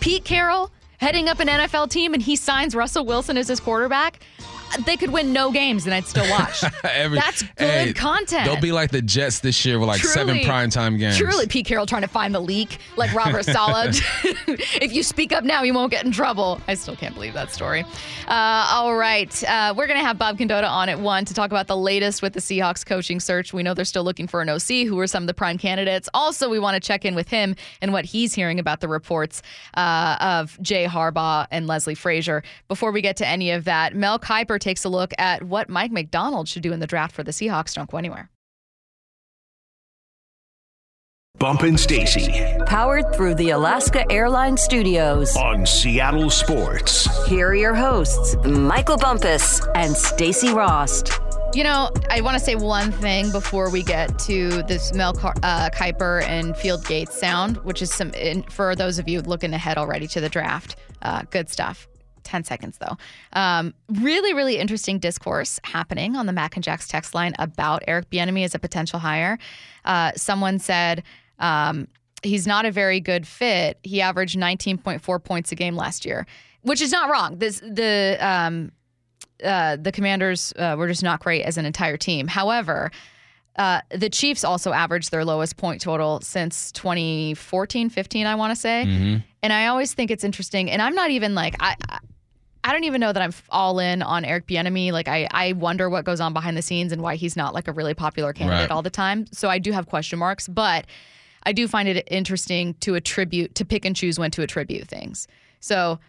Pete 0.01 0.25
Carroll 0.25 0.71
heading 0.97 1.29
up 1.29 1.39
an 1.39 1.47
NFL 1.47 1.89
team 1.89 2.13
and 2.13 2.21
he 2.21 2.35
signs 2.35 2.75
Russell 2.75 3.05
Wilson 3.05 3.37
as 3.37 3.47
his 3.47 3.59
quarterback. 3.59 4.19
They 4.85 4.97
could 4.97 5.11
win 5.11 5.31
no 5.33 5.51
games 5.51 5.85
and 5.85 5.93
I'd 5.93 6.05
still 6.05 6.29
watch. 6.29 6.63
Every- 6.83 7.17
That's 7.17 7.43
good 7.43 7.51
Hey, 7.57 7.93
content. 7.93 8.45
They'll 8.45 8.59
be 8.61 8.71
like 8.71 8.91
the 8.91 9.01
Jets 9.01 9.39
this 9.39 9.65
year 9.65 9.79
with 9.79 9.87
like 9.87 10.01
seven 10.01 10.35
Truly- 10.35 10.49
primetime 10.49 10.99
games. 10.99 11.17
Truly, 11.17 11.47
Pete 11.47 11.65
Carroll 11.65 11.85
trying 11.85 12.01
to 12.01 12.07
find 12.07 12.33
the 12.35 12.39
leak, 12.39 12.77
like 12.97 13.13
Robert 13.13 13.43
Saleh. 13.45 13.95
if 14.47 14.93
you 14.93 15.03
speak 15.03 15.31
up 15.31 15.43
now, 15.43 15.63
you 15.63 15.73
won't 15.73 15.91
get 15.91 16.05
in 16.05 16.11
trouble. 16.11 16.59
I 16.67 16.73
still 16.75 16.95
can't 16.95 17.13
believe 17.13 17.33
that 17.33 17.51
story. 17.51 17.83
Uh, 18.27 18.69
all 18.73 18.95
right. 18.95 19.43
Uh, 19.43 19.73
we're 19.77 19.87
going 19.87 19.99
to 19.99 20.05
have 20.05 20.17
Bob 20.17 20.37
Condotta 20.37 20.69
on 20.69 20.89
at 20.89 20.99
one 20.99 21.25
to 21.25 21.33
talk 21.33 21.51
about 21.51 21.67
the 21.67 21.77
latest 21.77 22.21
with 22.21 22.33
the 22.33 22.39
Seahawks 22.39 22.85
coaching 22.85 23.19
search. 23.19 23.53
We 23.53 23.63
know 23.63 23.73
they're 23.73 23.85
still 23.85 24.03
looking 24.03 24.27
for 24.27 24.41
an 24.41 24.49
OC. 24.49 24.87
Who 24.87 24.99
are 24.99 25.07
some 25.07 25.23
of 25.23 25.27
the 25.27 25.33
prime 25.33 25.57
candidates? 25.57 26.09
Also, 26.13 26.49
we 26.49 26.59
want 26.59 26.81
to 26.81 26.85
check 26.85 27.05
in 27.05 27.15
with 27.15 27.29
him 27.29 27.55
and 27.81 27.93
what 27.93 28.05
he's 28.05 28.33
hearing 28.33 28.59
about 28.59 28.81
the 28.81 28.87
reports 28.87 29.41
uh, 29.75 30.17
of 30.19 30.57
Jay 30.61 30.85
Harbaugh 30.85 31.47
and 31.51 31.67
Leslie 31.67 31.95
Frazier. 31.95 32.43
Before 32.67 32.91
we 32.91 33.01
get 33.01 33.17
to 33.17 33.27
any 33.27 33.51
of 33.51 33.65
that, 33.65 33.95
Mel 33.95 34.19
Kiper 34.19 34.54
takes 34.59 34.83
a 34.85 34.89
look 34.89 35.13
at 35.17 35.43
what 35.43 35.69
Mike 35.69 35.91
Macdonald 35.91 36.47
should 36.47 36.63
do 36.63 36.73
in 36.73 36.79
the 36.79 36.87
draft 36.87 37.15
for 37.15 37.23
the 37.23 37.31
Seahawks. 37.31 37.73
Don't 37.73 37.89
go 37.89 37.97
anywhere. 37.97 38.29
Bump 41.37 41.63
and 41.63 41.77
Stacy 41.77 42.31
Powered 42.65 43.13
through 43.13 43.35
the 43.35 43.49
Alaska 43.49 44.09
Airlines 44.09 44.61
Studios. 44.61 45.35
on 45.35 45.65
Seattle 45.65 46.29
Sports. 46.29 47.27
Here 47.27 47.49
are 47.49 47.55
your 47.55 47.75
hosts, 47.75 48.37
Michael 48.45 48.97
Bumpus 48.97 49.61
and 49.75 49.95
Stacy 49.95 50.53
Rost. 50.53 51.11
You 51.53 51.63
know, 51.63 51.91
I 52.09 52.21
want 52.21 52.37
to 52.37 52.43
say 52.43 52.55
one 52.55 52.91
thing 52.91 53.31
before 53.31 53.69
we 53.69 53.83
get 53.83 54.17
to 54.19 54.63
this 54.63 54.93
Mel 54.93 55.13
Car- 55.13 55.35
uh, 55.43 55.69
Kiper 55.71 56.23
and 56.23 56.55
Field 56.57 56.89
Yates 56.89 57.17
sound, 57.17 57.57
which 57.57 57.81
is 57.81 57.93
some 57.93 58.13
in, 58.13 58.43
for 58.43 58.75
those 58.75 58.97
of 58.97 59.07
you 59.07 59.21
looking 59.21 59.53
ahead 59.53 59.77
already 59.77 60.07
to 60.07 60.21
the 60.21 60.29
draft. 60.29 60.77
Uh, 61.01 61.23
good 61.31 61.49
stuff. 61.49 61.87
10 62.25 62.43
seconds 62.43 62.77
though. 62.79 62.97
Um, 63.33 63.73
really, 63.89 64.33
really 64.33 64.57
interesting 64.57 64.99
discourse 64.99 65.59
happening 65.63 66.15
on 66.15 66.25
the 66.25 66.33
Mac 66.33 66.55
and 66.55 66.63
Jack's 66.63 66.87
text 66.87 67.13
line 67.15 67.33
about 67.39 67.83
Eric 67.87 68.09
Bieniemy 68.09 68.43
as 68.43 68.55
a 68.55 68.59
potential 68.59 68.99
hire. 68.99 69.37
Uh, 69.85 70.11
someone 70.15 70.59
said 70.59 71.03
um, 71.39 71.87
he's 72.23 72.47
not 72.47 72.65
a 72.65 72.71
very 72.71 72.99
good 72.99 73.25
fit. 73.27 73.79
He 73.83 74.01
averaged 74.01 74.37
19.4 74.37 75.23
points 75.23 75.51
a 75.51 75.55
game 75.55 75.75
last 75.75 76.05
year, 76.05 76.25
which 76.63 76.81
is 76.81 76.91
not 76.91 77.09
wrong. 77.09 77.37
This 77.37 77.59
the 77.59 78.17
um, 78.19 78.71
uh, 79.43 79.77
the 79.77 79.91
Commanders 79.91 80.53
uh, 80.57 80.75
were 80.77 80.87
just 80.87 81.03
not 81.03 81.19
great 81.21 81.43
as 81.43 81.57
an 81.57 81.65
entire 81.65 81.97
team. 81.97 82.27
However, 82.27 82.91
uh, 83.57 83.81
the 83.89 84.09
Chiefs 84.09 84.43
also 84.43 84.73
averaged 84.73 85.11
their 85.11 85.23
lowest 85.23 85.57
point 85.57 85.81
total 85.81 86.19
since 86.21 86.71
2014, 86.73 87.89
15, 87.89 88.27
I 88.27 88.35
want 88.35 88.51
to 88.51 88.55
say. 88.55 88.85
Mm-hmm. 88.85 89.17
And 89.43 89.53
I 89.53 89.67
always 89.67 89.93
think 89.93 90.11
it's 90.11 90.23
interesting. 90.23 90.69
And 90.69 90.81
I'm 90.81 90.95
not 90.95 91.11
even 91.11 91.35
like, 91.35 91.55
I, 91.59 91.75
I- 92.69 92.71
don't 92.73 92.83
even 92.83 92.99
know 92.99 93.13
that 93.13 93.21
I'm 93.21 93.31
all 93.49 93.79
in 93.79 94.01
on 94.01 94.25
Eric 94.25 94.47
Bieniemy. 94.47 94.91
Like, 94.91 95.07
I, 95.07 95.27
I 95.31 95.53
wonder 95.53 95.89
what 95.89 96.03
goes 96.05 96.19
on 96.19 96.33
behind 96.33 96.57
the 96.57 96.61
scenes 96.61 96.91
and 96.91 97.01
why 97.01 97.15
he's 97.15 97.35
not 97.37 97.53
like 97.53 97.67
a 97.67 97.71
really 97.71 97.93
popular 97.93 98.33
candidate 98.33 98.61
Right. 98.69 98.71
all 98.71 98.81
the 98.81 98.89
time. 98.89 99.25
So 99.31 99.49
I 99.49 99.59
do 99.59 99.71
have 99.71 99.87
question 99.87 100.19
marks, 100.19 100.47
but 100.47 100.85
I 101.43 101.51
do 101.53 101.67
find 101.67 101.87
it 101.87 102.07
interesting 102.11 102.73
to 102.81 102.95
attribute, 102.95 103.55
to 103.55 103.65
pick 103.65 103.85
and 103.85 103.95
choose 103.95 104.17
when 104.19 104.31
to 104.31 104.41
attribute 104.41 104.87
things. 104.87 105.27
So 105.59 105.99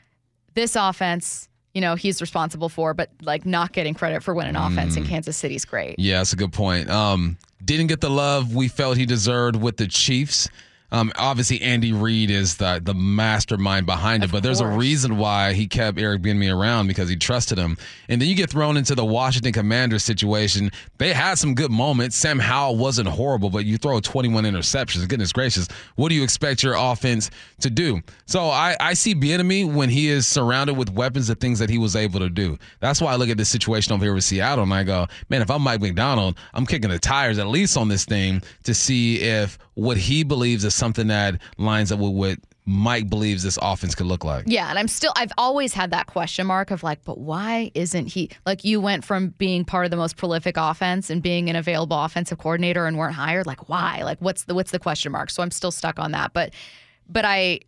this 0.55 0.75
offense, 0.77 1.49
you 1.75 1.83
know, 1.83 1.95
he's 1.95 2.23
responsible 2.23 2.71
for, 2.71 2.95
but 2.95 3.11
like 3.21 3.45
not 3.45 3.73
getting 3.73 3.93
credit 3.93 4.23
for 4.23 4.35
winning 4.35 4.57
offense 4.57 4.97
in 4.97 5.05
Kansas 5.05 5.37
City's 5.37 5.67
great. 5.67 5.99
Yeah, 5.99 6.19
that's 6.19 6.33
a 6.33 6.37
good 6.37 6.55
point. 6.55 6.89
Um, 6.89 7.37
didn't 7.63 7.89
get 7.89 8.01
the 8.01 8.09
love 8.11 8.55
we 8.55 8.69
felt 8.69 8.97
he 8.97 9.05
deserved 9.05 9.57
with 9.57 9.77
the 9.77 9.87
Chiefs. 9.87 10.49
Um, 10.93 11.13
obviously, 11.17 11.61
Andy 11.63 11.93
Reid 11.93 12.31
is 12.31 12.57
the 12.57 12.81
the 12.83 12.95
mastermind 12.95 13.87
behind 13.87 14.23
it, 14.23 14.31
but 14.31 14.43
there's 14.43 14.61
a 14.61 14.67
reason 14.67 15.19
why 15.19 15.53
he 15.53 15.67
kept 15.67 15.99
Eric 15.99 16.23
Bieniemy 16.23 16.55
around 16.55 16.87
because 16.87 17.09
he 17.09 17.17
trusted 17.17 17.59
him. 17.59 17.77
And 18.09 18.21
then 18.21 18.29
you 18.29 18.35
get 18.35 18.51
thrown 18.51 18.77
into 18.77 18.95
the 18.95 19.05
Washington 19.05 19.53
Commanders 19.53 20.05
situation. 20.05 20.71
They 20.99 21.13
had 21.13 21.35
some 21.39 21.55
good 21.55 21.71
moments. 21.71 22.17
Sam 22.17 22.39
Howell 22.39 22.77
wasn't 22.77 23.09
horrible, 23.09 23.51
but 23.51 23.65
you 23.65 23.79
throw 23.79 23.99
21 24.01 24.45
interceptions. 24.45 25.09
Goodness 25.09 25.33
gracious, 25.33 25.67
what 25.97 26.11
do 26.11 26.15
you 26.15 26.23
expect 26.23 26.63
your 26.63 26.75
offense 26.75 27.31
to 27.61 27.71
do? 27.71 28.01
So 28.27 28.45
I, 28.45 28.77
I 28.79 28.95
see 28.95 29.15
Bieniemy 29.15 29.73
when 29.73 29.89
he 29.89 30.09
is 30.09 30.27
surrounded 30.27 30.75
with 30.75 30.91
weapons, 30.91 31.27
the 31.27 31.35
things 31.35 31.59
that 31.59 31.71
he 31.71 31.79
was 31.79 31.97
able 31.97 32.21
to 32.21 32.31
do. 32.31 32.59
That's 32.81 33.01
why 33.01 33.13
I 33.13 33.17
look 33.17 33.29
at 33.29 33.37
this 33.37 33.49
situation 33.49 33.93
over 33.93 34.05
here 34.05 34.15
with 34.15 34.25
Seattle 34.25 34.63
and 34.63 34.73
I 34.73 34.85
go, 34.85 35.07
man, 35.29 35.43
if 35.43 35.51
I'm 35.51 35.63
Mike 35.63 35.81
Macdonald, 35.81 36.39
I'm 36.55 36.67
kicking 36.67 36.91
the 36.91 36.99
tires 36.99 37.39
at 37.39 37.49
least 37.49 37.77
on 37.77 37.89
this 37.89 38.05
thing 38.05 38.43
to 38.65 38.75
see 38.75 39.21
if 39.21 39.59
what 39.75 39.97
he 39.97 40.25
believes 40.25 40.65
is 40.65 40.75
something 40.77 41.09
that 41.09 41.41
lines 41.59 41.91
up 41.91 41.99
with 41.99 42.13
what 42.13 42.39
Mike 42.67 43.09
believes 43.09 43.45
this 43.45 43.59
offense 43.63 43.95
could 43.95 44.07
look 44.07 44.25
like. 44.25 44.45
Yeah, 44.49 44.69
and 44.69 44.79
I'm 44.79 44.89
still 44.89 45.13
I've 45.17 45.33
always 45.39 45.73
had 45.73 45.93
that 45.93 46.09
question 46.09 46.49
mark 46.49 46.73
of 46.73 46.83
like, 46.83 47.05
but 47.05 47.19
why 47.19 47.71
isn't 47.75 48.07
he 48.07 48.31
like 48.45 48.65
you 48.65 48.81
went 48.81 49.05
from 49.05 49.29
being 49.39 49.65
part 49.65 49.85
of 49.85 49.93
the 49.93 49.97
most 49.97 50.17
prolific 50.17 50.57
offense 50.57 51.09
and 51.09 51.23
being 51.23 51.49
an 51.49 51.55
available 51.55 52.03
offensive 52.03 52.39
coordinator 52.39 52.87
and 52.87 52.99
weren't 52.99 53.15
hired? 53.15 53.47
Like 53.47 53.69
why? 53.69 54.03
Like 54.03 54.19
what's 54.21 54.45
the 54.45 54.55
what's 54.55 54.73
the 54.73 54.81
question 54.81 55.13
mark? 55.13 55.31
So 55.31 55.43
I'm 55.43 55.53
still 55.53 55.71
stuck 55.71 56.01
on 56.01 56.11
that. 56.11 56.33
But 56.33 56.55
but 57.09 57.25
I 57.25 57.61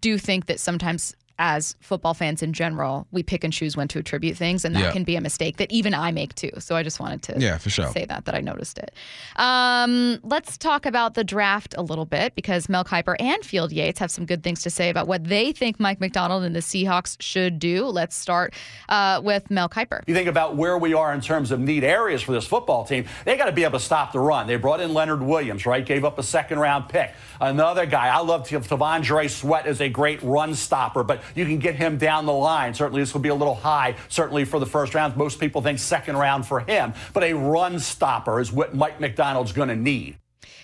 do 0.00 0.16
think 0.16 0.46
that 0.46 0.60
sometimes 0.60 1.14
as 1.38 1.76
football 1.80 2.14
fans 2.14 2.42
in 2.42 2.52
general, 2.52 3.06
we 3.12 3.22
pick 3.22 3.44
and 3.44 3.52
choose 3.52 3.76
when 3.76 3.88
to 3.88 3.98
attribute 3.98 4.36
things, 4.36 4.64
and 4.64 4.74
that 4.74 4.80
Yeah. 4.82 4.92
can 4.92 5.04
be 5.04 5.16
a 5.16 5.20
mistake 5.20 5.56
that 5.58 5.70
even 5.70 5.94
I 5.94 6.10
make 6.10 6.34
too. 6.34 6.50
So 6.58 6.74
I 6.76 6.82
just 6.82 6.98
wanted 7.00 7.22
to 7.22 7.34
Yeah, 7.38 7.58
for 7.58 7.70
sure. 7.70 7.90
say 7.92 8.04
that 8.06 8.24
that 8.24 8.34
I 8.34 8.40
noticed 8.40 8.78
it. 8.78 8.92
Um, 9.36 10.18
let's 10.22 10.58
talk 10.58 10.84
about 10.86 11.14
the 11.14 11.24
draft 11.24 11.74
a 11.78 11.82
little 11.82 12.04
bit 12.04 12.34
because 12.34 12.68
Mel 12.68 12.84
Kiper 12.84 13.14
and 13.20 13.44
Field 13.44 13.72
Yates 13.72 13.98
have 14.00 14.10
some 14.10 14.26
good 14.26 14.42
things 14.42 14.62
to 14.62 14.70
say 14.70 14.90
about 14.90 15.06
what 15.06 15.24
they 15.24 15.52
think 15.52 15.78
Mike 15.78 16.00
Macdonald 16.00 16.42
and 16.44 16.54
the 16.54 16.60
Seahawks 16.60 17.16
should 17.20 17.58
do. 17.58 17.86
Let's 17.86 18.16
start 18.16 18.54
uh, 18.88 19.20
with 19.22 19.50
Mel 19.50 19.68
Kiper. 19.68 20.02
You 20.06 20.14
think 20.14 20.28
about 20.28 20.56
where 20.56 20.76
we 20.76 20.94
are 20.94 21.12
in 21.14 21.20
terms 21.20 21.50
of 21.50 21.60
need 21.60 21.84
areas 21.84 22.20
for 22.22 22.32
this 22.32 22.46
football 22.46 22.84
team. 22.84 23.04
They 23.24 23.36
got 23.36 23.46
to 23.46 23.52
be 23.52 23.64
able 23.64 23.78
to 23.78 23.84
stop 23.84 24.12
the 24.12 24.20
run. 24.20 24.46
They 24.46 24.56
brought 24.56 24.80
in 24.80 24.92
Leonard 24.92 25.22
Williams, 25.22 25.66
right? 25.66 25.84
Gave 25.84 26.04
up 26.04 26.18
a 26.18 26.22
second 26.22 26.58
round 26.58 26.88
pick. 26.88 27.14
Another 27.40 27.86
guy, 27.86 28.08
I 28.08 28.18
love 28.20 28.48
T'Vondre 28.48 29.30
Sweat 29.30 29.66
is 29.66 29.80
a 29.80 29.88
great 29.88 30.20
run 30.22 30.54
stopper, 30.54 31.04
but 31.04 31.22
you 31.34 31.44
can 31.44 31.58
get 31.58 31.74
him 31.76 31.98
down 31.98 32.26
the 32.26 32.32
line. 32.32 32.74
Certainly, 32.74 33.02
this 33.02 33.14
will 33.14 33.20
be 33.20 33.28
a 33.28 33.34
little 33.34 33.54
high, 33.54 33.96
certainly 34.08 34.44
for 34.44 34.58
the 34.58 34.66
first 34.66 34.94
round. 34.94 35.16
Most 35.16 35.40
people 35.40 35.62
think 35.62 35.78
second 35.78 36.16
round 36.16 36.46
for 36.46 36.60
him, 36.60 36.94
but 37.12 37.24
a 37.24 37.32
run 37.32 37.78
stopper 37.78 38.40
is 38.40 38.52
what 38.52 38.74
Mike 38.74 39.00
Macdonald's 39.00 39.52
going 39.52 39.68
to 39.68 39.76
need. 39.76 40.18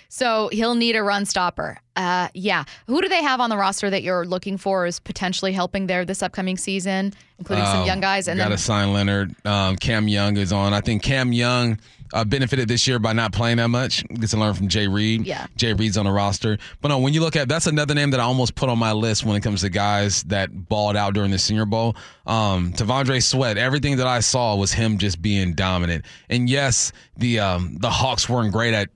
So 0.08 0.48
he'll 0.52 0.76
need 0.76 0.94
a 0.94 1.02
run 1.02 1.24
stopper. 1.26 1.78
Uh, 1.96 2.28
yeah. 2.34 2.62
Who 2.86 3.02
do 3.02 3.08
they 3.08 3.22
have 3.22 3.40
on 3.40 3.50
the 3.50 3.56
roster 3.56 3.90
that 3.90 4.04
you're 4.04 4.24
looking 4.24 4.58
for 4.58 4.86
is 4.86 5.00
potentially 5.00 5.52
helping 5.52 5.88
there 5.88 6.04
this 6.04 6.22
upcoming 6.22 6.56
season, 6.56 7.12
including 7.40 7.64
some 7.64 7.80
Um, 7.80 7.86
young 7.86 8.00
guys? 8.00 8.28
And 8.28 8.38
got 8.38 8.50
to 8.50 8.58
sign 8.58 8.92
Leonard. 8.92 9.34
Um, 9.44 9.74
Cam 9.74 10.06
Young 10.06 10.36
is 10.36 10.52
on. 10.52 10.72
I 10.72 10.80
think 10.82 11.02
Cam 11.02 11.32
Young 11.32 11.80
uh, 12.14 12.24
benefited 12.24 12.68
this 12.68 12.86
year 12.86 12.98
by 12.98 13.12
not 13.12 13.32
playing 13.32 13.58
that 13.58 13.68
much. 13.68 14.04
Gets 14.08 14.30
to 14.30 14.38
learn 14.38 14.54
from 14.54 14.68
Jay 14.68 14.86
Reed. 14.86 15.26
Yeah. 15.26 15.46
Jay 15.56 15.72
Reed's 15.72 15.98
on 15.98 16.06
the 16.06 16.12
roster. 16.12 16.56
But 16.80 16.88
no, 16.88 16.98
when 17.00 17.12
you 17.12 17.20
look 17.20 17.36
at 17.36 17.48
that's 17.48 17.66
another 17.66 17.94
name 17.94 18.10
that 18.12 18.20
I 18.20 18.22
almost 18.22 18.54
put 18.54 18.68
on 18.68 18.78
my 18.78 18.92
list 18.92 19.24
when 19.24 19.36
it 19.36 19.42
comes 19.42 19.60
to 19.62 19.68
guys 19.68 20.22
that 20.24 20.68
balled 20.68 20.96
out 20.96 21.12
during 21.12 21.32
the 21.32 21.38
Senior 21.38 21.66
Bowl. 21.66 21.96
Um, 22.26 22.72
T'Vondre 22.72 23.22
Sweat. 23.22 23.58
Everything 23.58 23.96
that 23.96 24.06
I 24.06 24.20
saw 24.20 24.54
was 24.54 24.72
him 24.72 24.96
just 24.96 25.20
being 25.20 25.54
dominant. 25.54 26.04
And 26.30 26.48
yes, 26.48 26.92
the 27.16 27.40
um, 27.40 27.76
the 27.78 27.90
Hawks 27.90 28.28
weren't 28.28 28.52
great 28.52 28.72
at 28.72 28.88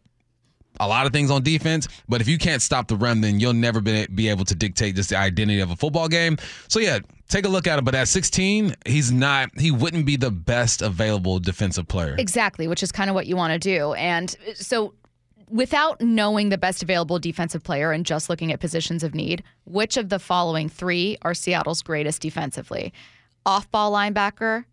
a 0.81 0.89
lot 0.89 1.07
of 1.07 1.13
things 1.13 1.31
on 1.31 1.43
defense, 1.43 1.89
but 2.09 2.21
if 2.21 2.29
you 2.29 2.39
can't 2.39 2.63
stop 2.63 2.89
the 2.89 2.97
run, 2.97 3.21
then 3.21 3.41
you'll 3.41 3.53
never 3.53 3.81
be, 3.81 4.07
be 4.07 4.29
able 4.29 4.45
to 4.45 4.55
dictate 4.55 4.97
just 4.97 5.11
the 5.11 5.17
identity 5.17 5.61
of 5.61 5.71
a 5.71 5.77
football 5.77 6.09
game. 6.09 6.37
So 6.69 6.81
yeah, 6.81 7.01
take 7.29 7.45
a 7.45 7.49
look 7.49 7.67
at 7.67 7.79
it. 7.79 7.85
But 7.85 7.95
at 7.95 8.09
16, 8.09 8.75
he's 8.87 9.13
not. 9.13 9.51
He 9.59 9.71
wouldn't 9.71 10.07
be 10.07 10.17
the 10.17 10.31
best 10.31 10.83
available 10.83 11.39
defensive 11.39 11.87
player. 11.89 12.17
Exactly, 12.19 12.67
which 12.67 12.83
is 12.83 12.93
kind 12.93 13.09
of 13.11 13.15
what 13.15 13.27
you 13.27 13.37
want 13.37 13.53
to 13.53 13.59
do. 13.59 13.93
And 13.95 14.35
so, 14.55 14.95
without 15.49 16.01
knowing 16.01 16.49
the 16.49 16.59
best 16.59 16.83
available 16.83 17.19
defensive 17.19 17.63
player 17.63 17.93
and 17.93 18.05
just 18.05 18.29
looking 18.29 18.53
at 18.53 18.61
positions 18.61 19.03
of 19.03 19.15
need, 19.15 19.43
which 19.65 19.97
of 19.97 20.09
the 20.09 20.19
following 20.19 20.69
three 20.69 21.17
are 21.23 21.35
Seattle's 21.35 21.83
greatest 21.83 22.23
defensively? 22.23 22.93
Off 23.47 23.71
ball 23.71 23.93
linebacker, 23.93 24.65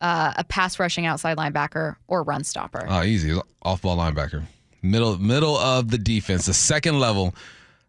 uh, 0.00 0.32
a 0.36 0.44
pass 0.44 0.78
rushing 0.78 1.06
outside 1.06 1.36
linebacker, 1.36 1.96
or 2.08 2.22
run 2.22 2.42
stopper? 2.42 2.86
Oh, 2.88 3.02
easy. 3.02 3.38
Off 3.62 3.82
ball 3.82 3.96
linebacker. 3.96 4.44
Middle 4.82 5.18
middle 5.18 5.56
of 5.56 5.90
the 5.90 5.98
defense. 5.98 6.46
The 6.46 6.54
second 6.54 6.98
level. 6.98 7.34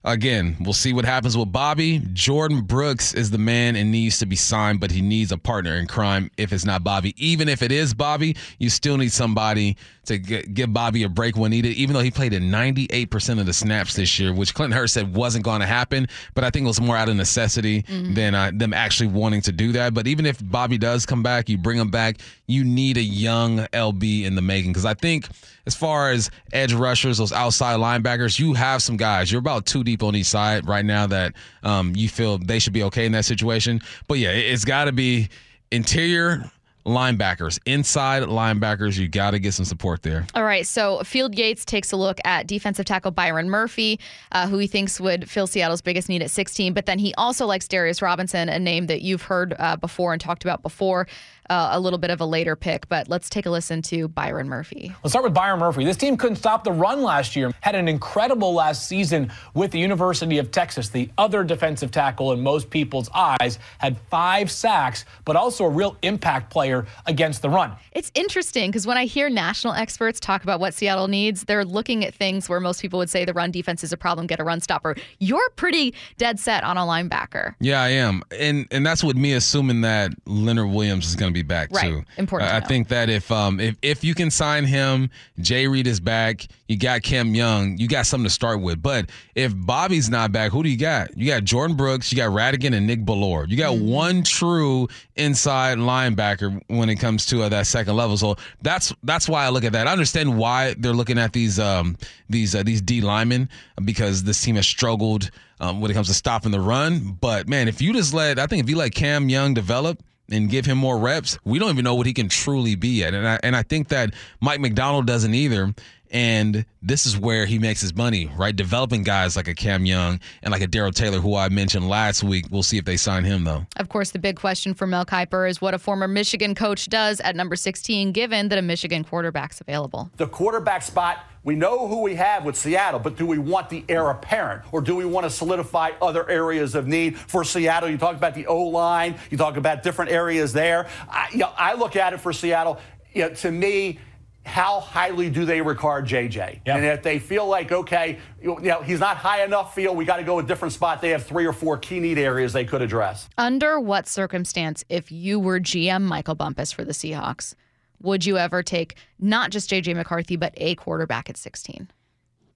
Again, 0.03 0.57
we'll 0.59 0.73
see 0.73 0.93
what 0.93 1.05
happens 1.05 1.37
with 1.37 1.51
Bobby. 1.51 1.99
Jordyn 1.99 2.65
Brooks 2.65 3.13
is 3.13 3.29
the 3.29 3.37
man 3.37 3.75
and 3.75 3.91
needs 3.91 4.17
to 4.17 4.25
be 4.25 4.35
signed, 4.35 4.79
but 4.79 4.89
he 4.89 4.99
needs 4.99 5.31
a 5.31 5.37
partner 5.37 5.75
in 5.75 5.85
crime 5.85 6.31
if 6.37 6.51
it's 6.51 6.65
not 6.65 6.83
Bobby. 6.83 7.13
Even 7.23 7.47
if 7.47 7.61
it 7.61 7.71
is 7.71 7.93
Bobby, 7.93 8.35
you 8.57 8.71
still 8.71 8.97
need 8.97 9.11
somebody 9.11 9.77
to 10.05 10.17
get, 10.17 10.55
give 10.55 10.73
Bobby 10.73 11.03
a 11.03 11.09
break 11.09 11.37
when 11.37 11.51
needed, 11.51 11.73
even 11.73 11.93
though 11.93 12.01
he 12.01 12.09
played 12.09 12.33
in 12.33 12.49
98% 12.49 13.39
of 13.39 13.45
the 13.45 13.53
snaps 13.53 13.93
this 13.93 14.17
year, 14.17 14.33
which 14.33 14.55
Clint 14.55 14.73
Hurtt 14.73 14.89
said 14.89 15.15
wasn't 15.15 15.45
going 15.45 15.61
to 15.61 15.67
happen. 15.67 16.07
But 16.33 16.45
I 16.45 16.49
think 16.49 16.63
it 16.63 16.67
was 16.67 16.81
more 16.81 16.97
out 16.97 17.07
of 17.07 17.15
necessity 17.15 17.85
than 18.15 18.33
uh, 18.33 18.49
them 18.51 18.73
actually 18.73 19.09
wanting 19.09 19.41
to 19.41 19.51
do 19.51 19.71
that. 19.73 19.93
But 19.93 20.07
even 20.07 20.25
if 20.25 20.39
Bobby 20.43 20.79
does 20.79 21.05
come 21.05 21.21
back, 21.21 21.47
you 21.47 21.59
bring 21.59 21.77
him 21.77 21.91
back, 21.91 22.17
you 22.51 22.63
need 22.63 22.97
a 22.97 23.01
young 23.01 23.59
LB 23.73 24.23
in 24.25 24.35
the 24.35 24.41
making. 24.41 24.71
Because 24.71 24.85
I 24.85 24.93
think 24.93 25.27
as 25.65 25.75
far 25.75 26.11
as 26.11 26.29
edge 26.53 26.73
rushers, 26.73 27.17
those 27.17 27.31
outside 27.31 27.79
linebackers, 27.79 28.39
you 28.39 28.53
have 28.53 28.81
some 28.81 28.97
guys. 28.97 29.31
You're 29.31 29.39
about 29.39 29.65
two 29.65 29.83
deep 29.83 30.03
on 30.03 30.15
each 30.15 30.25
side 30.27 30.67
right 30.67 30.85
now 30.85 31.07
that 31.07 31.33
um, 31.63 31.93
you 31.95 32.09
feel 32.09 32.37
they 32.37 32.59
should 32.59 32.73
be 32.73 32.83
okay 32.83 33.05
in 33.05 33.11
that 33.13 33.25
situation. 33.25 33.81
But 34.07 34.19
yeah, 34.19 34.31
it- 34.31 34.51
it's 34.53 34.65
got 34.65 34.85
to 34.85 34.91
be 34.91 35.29
interior 35.71 36.51
linebackers, 36.85 37.59
inside 37.67 38.23
linebackers. 38.23 38.97
You 38.97 39.07
got 39.07 39.31
to 39.31 39.39
get 39.39 39.53
some 39.53 39.65
support 39.65 40.01
there. 40.01 40.25
All 40.33 40.43
right, 40.43 40.65
so 40.65 41.03
Field 41.03 41.35
Yates 41.37 41.63
takes 41.63 41.91
a 41.91 41.95
look 41.95 42.17
at 42.25 42.47
defensive 42.47 42.85
tackle 42.85 43.11
Byron 43.11 43.51
Murphy, 43.51 43.99
uh, 44.31 44.47
who 44.47 44.57
he 44.57 44.65
thinks 44.65 44.99
would 44.99 45.29
fill 45.29 45.45
Seattle's 45.45 45.81
biggest 45.83 46.09
need 46.09 46.23
at 46.23 46.31
16. 46.31 46.73
But 46.73 46.87
then 46.87 46.97
he 46.97 47.13
also 47.19 47.45
likes 47.45 47.67
Darius 47.67 48.01
Robinson, 48.01 48.49
a 48.49 48.57
name 48.57 48.87
that 48.87 49.01
you've 49.03 49.21
heard 49.21 49.53
uh, 49.59 49.75
before 49.75 50.11
and 50.11 50.19
talked 50.19 50.43
about 50.43 50.63
before, 50.63 51.07
uh, 51.51 51.69
a 51.73 51.79
little 51.79 51.99
bit 51.99 52.09
of 52.09 52.19
a 52.21 52.25
later 52.25 52.55
pick. 52.55 52.89
But 52.89 53.09
let's 53.09 53.29
take 53.29 53.45
a 53.45 53.51
listen 53.51 53.81
to 53.83 54.07
Byron 54.07 54.49
Murphy. 54.49 54.91
Let's 55.03 55.11
start 55.11 55.23
with 55.23 55.33
Byron 55.33 55.59
Murphy. 55.59 55.85
This 55.85 55.97
team 55.97 56.17
couldn't 56.17 56.37
stop 56.37 56.63
the 56.63 56.71
run 56.71 57.03
last 57.03 57.35
year. 57.35 57.51
Had 57.61 57.75
an 57.75 57.87
incredible 57.87 58.53
last 58.53 58.87
season 58.87 59.31
with 59.53 59.71
the 59.71 59.79
University 59.79 60.39
of 60.39 60.51
Texas. 60.51 60.89
The 60.89 61.09
other 61.19 61.43
defensive 61.43 61.91
tackle 61.91 62.31
in 62.31 62.41
most 62.41 62.69
people's 62.69 63.09
eyes 63.13 63.59
had 63.77 63.97
five 64.09 64.49
sacks, 64.49 65.05
but 65.25 65.35
also 65.35 65.65
a 65.65 65.69
real 65.69 65.95
impact 66.01 66.49
player 66.49 66.61
player 66.61 66.85
against 67.05 67.41
the 67.41 67.49
run. 67.49 67.73
It's 67.91 68.11
interesting 68.13 68.69
because 68.69 68.87
when 68.87 68.97
I 68.97 69.05
hear 69.05 69.29
national 69.29 69.73
experts 69.73 70.19
talk 70.19 70.43
about 70.43 70.59
what 70.59 70.73
Seattle 70.73 71.07
needs, 71.07 71.45
they're 71.45 71.65
looking 71.65 72.05
at 72.05 72.13
things 72.13 72.47
where 72.47 72.59
most 72.59 72.81
people 72.81 72.99
would 72.99 73.09
say 73.09 73.25
the 73.25 73.33
run 73.33 73.51
defense 73.51 73.83
is 73.83 73.91
a 73.91 73.97
problem, 73.97 74.27
get 74.27 74.39
a 74.39 74.43
run 74.43 74.61
stopper. 74.61 74.95
You're 75.19 75.49
pretty 75.55 75.93
dead 76.17 76.39
set 76.39 76.63
on 76.63 76.77
a 76.77 76.81
linebacker. 76.81 77.55
Yeah, 77.59 77.81
I 77.81 77.89
am, 77.89 78.21
and 78.31 78.67
and 78.71 78.85
that's 78.85 79.03
with 79.03 79.17
me 79.17 79.33
assuming 79.33 79.81
that 79.81 80.13
Leonard 80.25 80.69
Williams 80.69 81.07
is 81.07 81.15
going 81.15 81.31
to 81.31 81.33
be 81.33 81.40
back 81.47 81.69
Right. 81.71 81.89
too. 81.89 82.03
Important 82.17 82.49
to 82.49 82.55
I, 82.55 82.59
think 82.61 82.87
that 82.89 83.09
if 83.09 83.31
um 83.31 83.59
if 83.59 83.75
if 83.81 84.03
you 84.03 84.15
can 84.15 84.31
sign 84.31 84.65
him, 84.65 85.09
Jay 85.39 85.67
Reed 85.67 85.87
is 85.87 85.99
back. 85.99 86.47
You 86.67 86.77
got 86.77 87.01
Cam 87.03 87.35
Young. 87.35 87.77
You 87.77 87.87
got 87.87 88.05
something 88.05 88.25
to 88.25 88.29
start 88.29 88.61
with. 88.61 88.81
But 88.81 89.09
if 89.35 89.53
Bobby's 89.55 90.09
not 90.09 90.31
back, 90.31 90.51
who 90.51 90.63
do 90.63 90.69
you 90.69 90.77
got? 90.77 91.17
You 91.17 91.27
got 91.27 91.43
Jordyn 91.43 91.75
Brooks. 91.75 92.11
You 92.11 92.17
got 92.17 92.29
Rhattigan 92.31 92.73
and 92.75 92.87
Nick 92.87 93.03
Bellore. 93.03 93.47
You 93.49 93.57
got 93.57 93.77
one 93.77 94.23
true 94.23 94.87
inside 95.15 95.77
linebacker 95.77 96.61
when 96.67 96.89
it 96.89 96.95
comes 96.95 97.25
to 97.27 97.43
uh, 97.43 97.49
that 97.49 97.67
second 97.67 97.95
level. 97.95 98.17
So 98.17 98.35
that's 98.61 98.93
that's 99.03 99.27
why 99.27 99.45
I 99.45 99.49
look 99.49 99.63
at 99.63 99.73
that. 99.73 99.87
I 99.87 99.91
understand 99.91 100.37
why 100.37 100.75
they're 100.77 100.93
looking 100.93 101.17
at 101.17 101.33
these 101.33 101.59
um 101.59 101.97
these 102.29 102.55
uh, 102.55 102.63
these 102.63 102.81
D 102.81 103.01
linemen 103.01 103.49
because 103.83 104.23
this 104.23 104.41
team 104.41 104.55
has 104.55 104.65
struggled 104.67 105.29
um, 105.59 105.81
when 105.81 105.91
it 105.91 105.93
comes 105.93 106.07
to 106.07 106.13
stopping 106.13 106.51
the 106.51 106.59
run. 106.59 107.17
But 107.19 107.47
man, 107.49 107.67
if 107.67 107.81
you 107.81 107.93
just 107.93 108.13
let 108.13 108.39
I 108.39 108.47
think 108.47 108.63
if 108.63 108.69
you 108.69 108.77
let 108.77 108.93
Cam 108.95 109.27
Young 109.29 109.53
develop 109.53 110.01
and 110.31 110.49
give 110.49 110.65
him 110.65 110.77
more 110.77 110.97
reps, 110.97 111.37
we 111.43 111.59
don't 111.59 111.69
even 111.69 111.83
know 111.83 111.95
what 111.95 112.07
he 112.07 112.13
can 112.13 112.29
truly 112.29 112.75
be 112.75 112.89
yet. 112.99 113.13
And 113.13 113.27
I 113.27 113.39
and 113.43 113.55
I 113.55 113.63
think 113.63 113.89
that 113.89 114.13
Mike 114.39 114.59
Macdonald 114.59 115.07
doesn't 115.07 115.33
either. 115.33 115.73
And 116.11 116.65
this 116.81 117.05
is 117.05 117.17
where 117.17 117.45
he 117.45 117.57
makes 117.57 117.79
his 117.79 117.95
money, 117.95 118.29
right? 118.37 118.53
Developing 118.53 119.03
guys 119.03 119.37
like 119.37 119.47
a 119.47 119.55
Cam 119.55 119.85
Young 119.85 120.19
and 120.43 120.51
like 120.51 120.61
a 120.61 120.67
Darrell 120.67 120.91
Taylor, 120.91 121.19
who 121.19 121.35
I 121.35 121.47
mentioned 121.47 121.87
last 121.87 122.21
week. 122.21 122.45
We'll 122.51 122.63
see 122.63 122.77
if 122.77 122.83
they 122.83 122.97
sign 122.97 123.23
him 123.23 123.45
though. 123.45 123.65
Of 123.77 123.87
course, 123.87 124.11
the 124.11 124.19
big 124.19 124.35
question 124.35 124.73
for 124.73 124.85
Mel 124.85 125.05
Kiper 125.05 125.49
is 125.49 125.61
what 125.61 125.73
a 125.73 125.79
former 125.79 126.09
Michigan 126.09 126.53
coach 126.53 126.89
does 126.89 127.21
at 127.21 127.35
number 127.35 127.55
16, 127.55 128.11
given 128.11 128.49
that 128.49 128.59
a 128.59 128.61
Michigan 128.61 129.05
quarterback's 129.05 129.61
available. 129.61 130.11
The 130.17 130.27
quarterback 130.27 130.81
spot, 130.83 131.19
we 131.43 131.55
know 131.55 131.87
who 131.87 132.01
we 132.01 132.15
have 132.15 132.43
with 132.43 132.55
Seattle, 132.55 132.99
but 132.99 133.15
do 133.15 133.25
we 133.25 133.37
want 133.37 133.69
the 133.69 133.85
heir 133.87 134.09
apparent 134.09 134.63
or 134.73 134.81
do 134.81 134.95
we 134.95 135.05
want 135.05 135.23
to 135.25 135.29
solidify 135.29 135.91
other 136.01 136.29
areas 136.29 136.75
of 136.75 136.87
need 136.87 137.17
for 137.17 137.43
Seattle? 137.45 137.89
You 137.89 137.97
talk 137.97 138.15
about 138.15 138.35
the 138.35 138.47
O 138.47 138.63
line, 138.63 139.15
you 139.29 139.37
talk 139.37 139.55
about 139.55 139.81
different 139.81 140.11
areas 140.11 140.51
there. 140.51 140.87
I, 141.09 141.29
you 141.31 141.39
know, 141.39 141.51
I 141.55 141.73
look 141.75 141.95
at 141.95 142.13
it 142.13 142.19
for 142.19 142.33
Seattle, 142.33 142.79
you 143.13 143.23
know, 143.23 143.29
to 143.35 143.51
me, 143.51 143.99
how 144.45 144.79
highly 144.79 145.29
do 145.29 145.45
they 145.45 145.61
regard 145.61 146.05
JJ? 146.05 146.61
And 146.65 146.83
if 146.83 147.03
they 147.03 147.19
feel 147.19 147.47
like, 147.47 147.71
okay, 147.71 148.19
you 148.41 148.57
know, 148.59 148.81
he's 148.81 148.99
not 148.99 149.17
high 149.17 149.43
enough, 149.43 149.75
feel 149.75 149.95
we 149.95 150.05
got 150.05 150.17
to 150.17 150.23
go 150.23 150.39
a 150.39 150.43
different 150.43 150.73
spot, 150.73 151.01
they 151.01 151.09
have 151.09 151.25
three 151.25 151.45
or 151.45 151.53
four 151.53 151.77
key 151.77 151.99
need 151.99 152.17
areas 152.17 152.53
they 152.53 152.65
could 152.65 152.81
address. 152.81 153.29
Under 153.37 153.79
what 153.79 154.07
circumstance, 154.07 154.83
if 154.89 155.11
you 155.11 155.39
were 155.39 155.59
GM 155.59 156.01
Michael 156.01 156.35
Bumpus 156.35 156.71
for 156.71 156.83
the 156.83 156.93
Seahawks, 156.93 157.53
would 158.01 158.25
you 158.25 158.37
ever 158.37 158.63
take 158.63 158.95
not 159.19 159.51
just 159.51 159.69
JJ 159.69 159.95
McCarthy, 159.95 160.35
but 160.35 160.53
a 160.57 160.75
quarterback 160.75 161.29
at 161.29 161.37
16? 161.37 161.89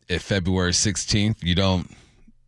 If 0.08 0.24
February 0.24 0.72
16th, 0.72 1.44
you 1.44 1.56
don't 1.56 1.90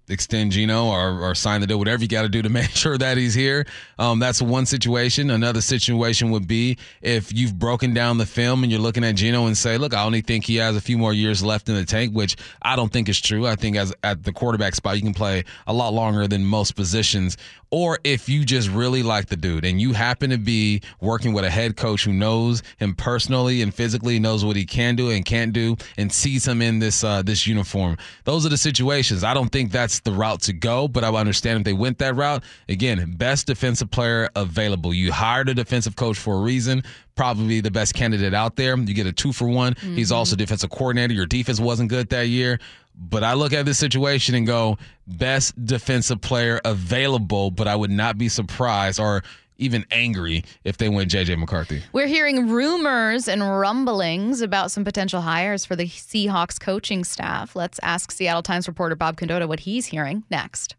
extend 0.09 0.51
Geno 0.51 0.85
or, 0.85 1.21
or 1.21 1.35
sign 1.35 1.61
the 1.61 1.67
deal, 1.67 1.77
whatever 1.77 2.01
you 2.01 2.07
got 2.07 2.23
to 2.23 2.29
do 2.29 2.41
to 2.41 2.49
make 2.57 2.69
sure 2.69 2.97
that 2.97 3.17
he's 3.17 3.33
here. 3.33 3.65
Um, 3.99 4.19
that's 4.19 4.41
one 4.41 4.65
situation. 4.65 5.29
Another 5.29 5.61
situation 5.61 6.31
would 6.31 6.47
be 6.47 6.77
if 7.01 7.33
you've 7.33 7.57
broken 7.57 7.93
down 7.93 8.17
the 8.17 8.25
film 8.25 8.63
and 8.63 8.71
you're 8.71 8.81
looking 8.81 9.03
at 9.03 9.15
Geno 9.15 9.45
and 9.45 9.57
say, 9.57 9.77
look, 9.77 9.93
I 9.93 10.03
only 10.03 10.21
think 10.21 10.45
he 10.45 10.55
has 10.57 10.75
a 10.75 10.81
few 10.81 10.97
more 10.97 11.13
years 11.13 11.43
left 11.43 11.69
in 11.69 11.75
the 11.75 11.85
tank, 11.85 12.13
which 12.13 12.35
I 12.61 12.75
don't 12.75 12.91
think 12.91 13.09
is 13.09 13.19
true. 13.19 13.47
I 13.47 13.55
think 13.55 13.75
as 13.75 13.93
at 14.03 14.23
the 14.23 14.31
quarterback 14.31 14.75
spot, 14.75 14.95
you 14.95 15.01
can 15.01 15.13
play 15.13 15.43
a 15.65 15.73
lot 15.73 15.93
longer 15.93 16.27
than 16.27 16.45
most 16.45 16.75
positions. 16.75 17.37
Or 17.69 17.99
if 18.03 18.29
you 18.29 18.45
just 18.45 18.69
really 18.69 19.03
like 19.03 19.27
the 19.27 19.35
dude 19.35 19.65
and 19.65 19.81
you 19.81 19.91
happen 19.91 20.29
to 20.29 20.37
be 20.37 20.81
working 21.01 21.33
with 21.33 21.43
a 21.43 21.49
head 21.49 21.75
coach 21.75 22.05
who 22.05 22.13
knows 22.13 22.63
him 22.77 22.95
personally 22.95 23.61
and 23.61 23.73
physically, 23.73 24.19
knows 24.19 24.45
what 24.45 24.55
he 24.55 24.65
can 24.65 24.95
do 24.95 25.11
and 25.11 25.25
can't 25.25 25.51
do, 25.51 25.75
and 25.97 26.11
sees 26.11 26.47
him 26.47 26.61
in 26.61 26.79
this 26.79 27.03
uh, 27.03 27.21
this 27.21 27.45
uniform. 27.45 27.97
Those 28.23 28.45
are 28.45 28.49
the 28.49 28.57
situations. 28.57 29.23
I 29.23 29.33
don't 29.33 29.49
think 29.49 29.71
that's 29.71 29.96
the 30.03 30.11
route 30.11 30.41
to 30.43 30.53
go, 30.53 30.87
but 30.87 31.03
I 31.03 31.09
would 31.09 31.19
understand 31.19 31.59
if 31.59 31.65
they 31.65 31.73
went 31.73 31.97
that 31.99 32.15
route. 32.15 32.43
Again, 32.69 33.13
best 33.17 33.47
defensive 33.47 33.91
player 33.91 34.29
available. 34.35 34.93
You 34.93 35.11
hired 35.11 35.49
a 35.49 35.53
defensive 35.53 35.95
coach 35.95 36.17
for 36.17 36.35
a 36.35 36.41
reason. 36.41 36.83
Probably 37.15 37.61
the 37.61 37.71
best 37.71 37.93
candidate 37.93 38.33
out 38.33 38.55
there. 38.55 38.77
You 38.77 38.93
get 38.93 39.07
a 39.07 39.11
two 39.11 39.31
for 39.33 39.47
one. 39.47 39.75
He's 39.81 40.11
also 40.11 40.33
mm-hmm. 40.33 40.39
defensive 40.39 40.69
coordinator. 40.69 41.13
Your 41.13 41.25
defense 41.25 41.59
wasn't 41.59 41.89
good 41.89 42.09
that 42.09 42.27
year. 42.27 42.59
But 42.99 43.23
I 43.23 43.33
look 43.33 43.53
at 43.53 43.65
this 43.65 43.77
situation 43.77 44.33
and 44.33 44.47
go, 44.47 44.77
best 45.05 45.65
defensive 45.65 46.19
player 46.21 46.59
available, 46.65 47.51
but 47.51 47.67
I 47.67 47.75
would 47.75 47.91
not 47.91 48.17
be 48.17 48.27
surprised 48.27 48.99
or 48.99 49.23
even 49.57 49.85
angry 49.91 50.43
if 50.63 50.77
they 50.77 50.89
went 50.89 51.11
JJ 51.11 51.37
McCarthy. 51.37 51.83
We're 51.93 52.07
hearing 52.07 52.49
rumors 52.49 53.27
and 53.27 53.41
rumblings 53.41 54.41
about 54.41 54.71
some 54.71 54.83
potential 54.83 55.21
hires 55.21 55.65
for 55.65 55.75
the 55.75 55.87
Seahawks 55.87 56.59
coaching 56.59 57.03
staff. 57.03 57.55
Let's 57.55 57.79
ask 57.83 58.11
Seattle 58.11 58.43
Times 58.43 58.67
reporter 58.67 58.95
Bob 58.95 59.17
Condotta 59.17 59.47
what 59.47 59.61
he's 59.61 59.87
hearing 59.87 60.23
next. 60.29 60.75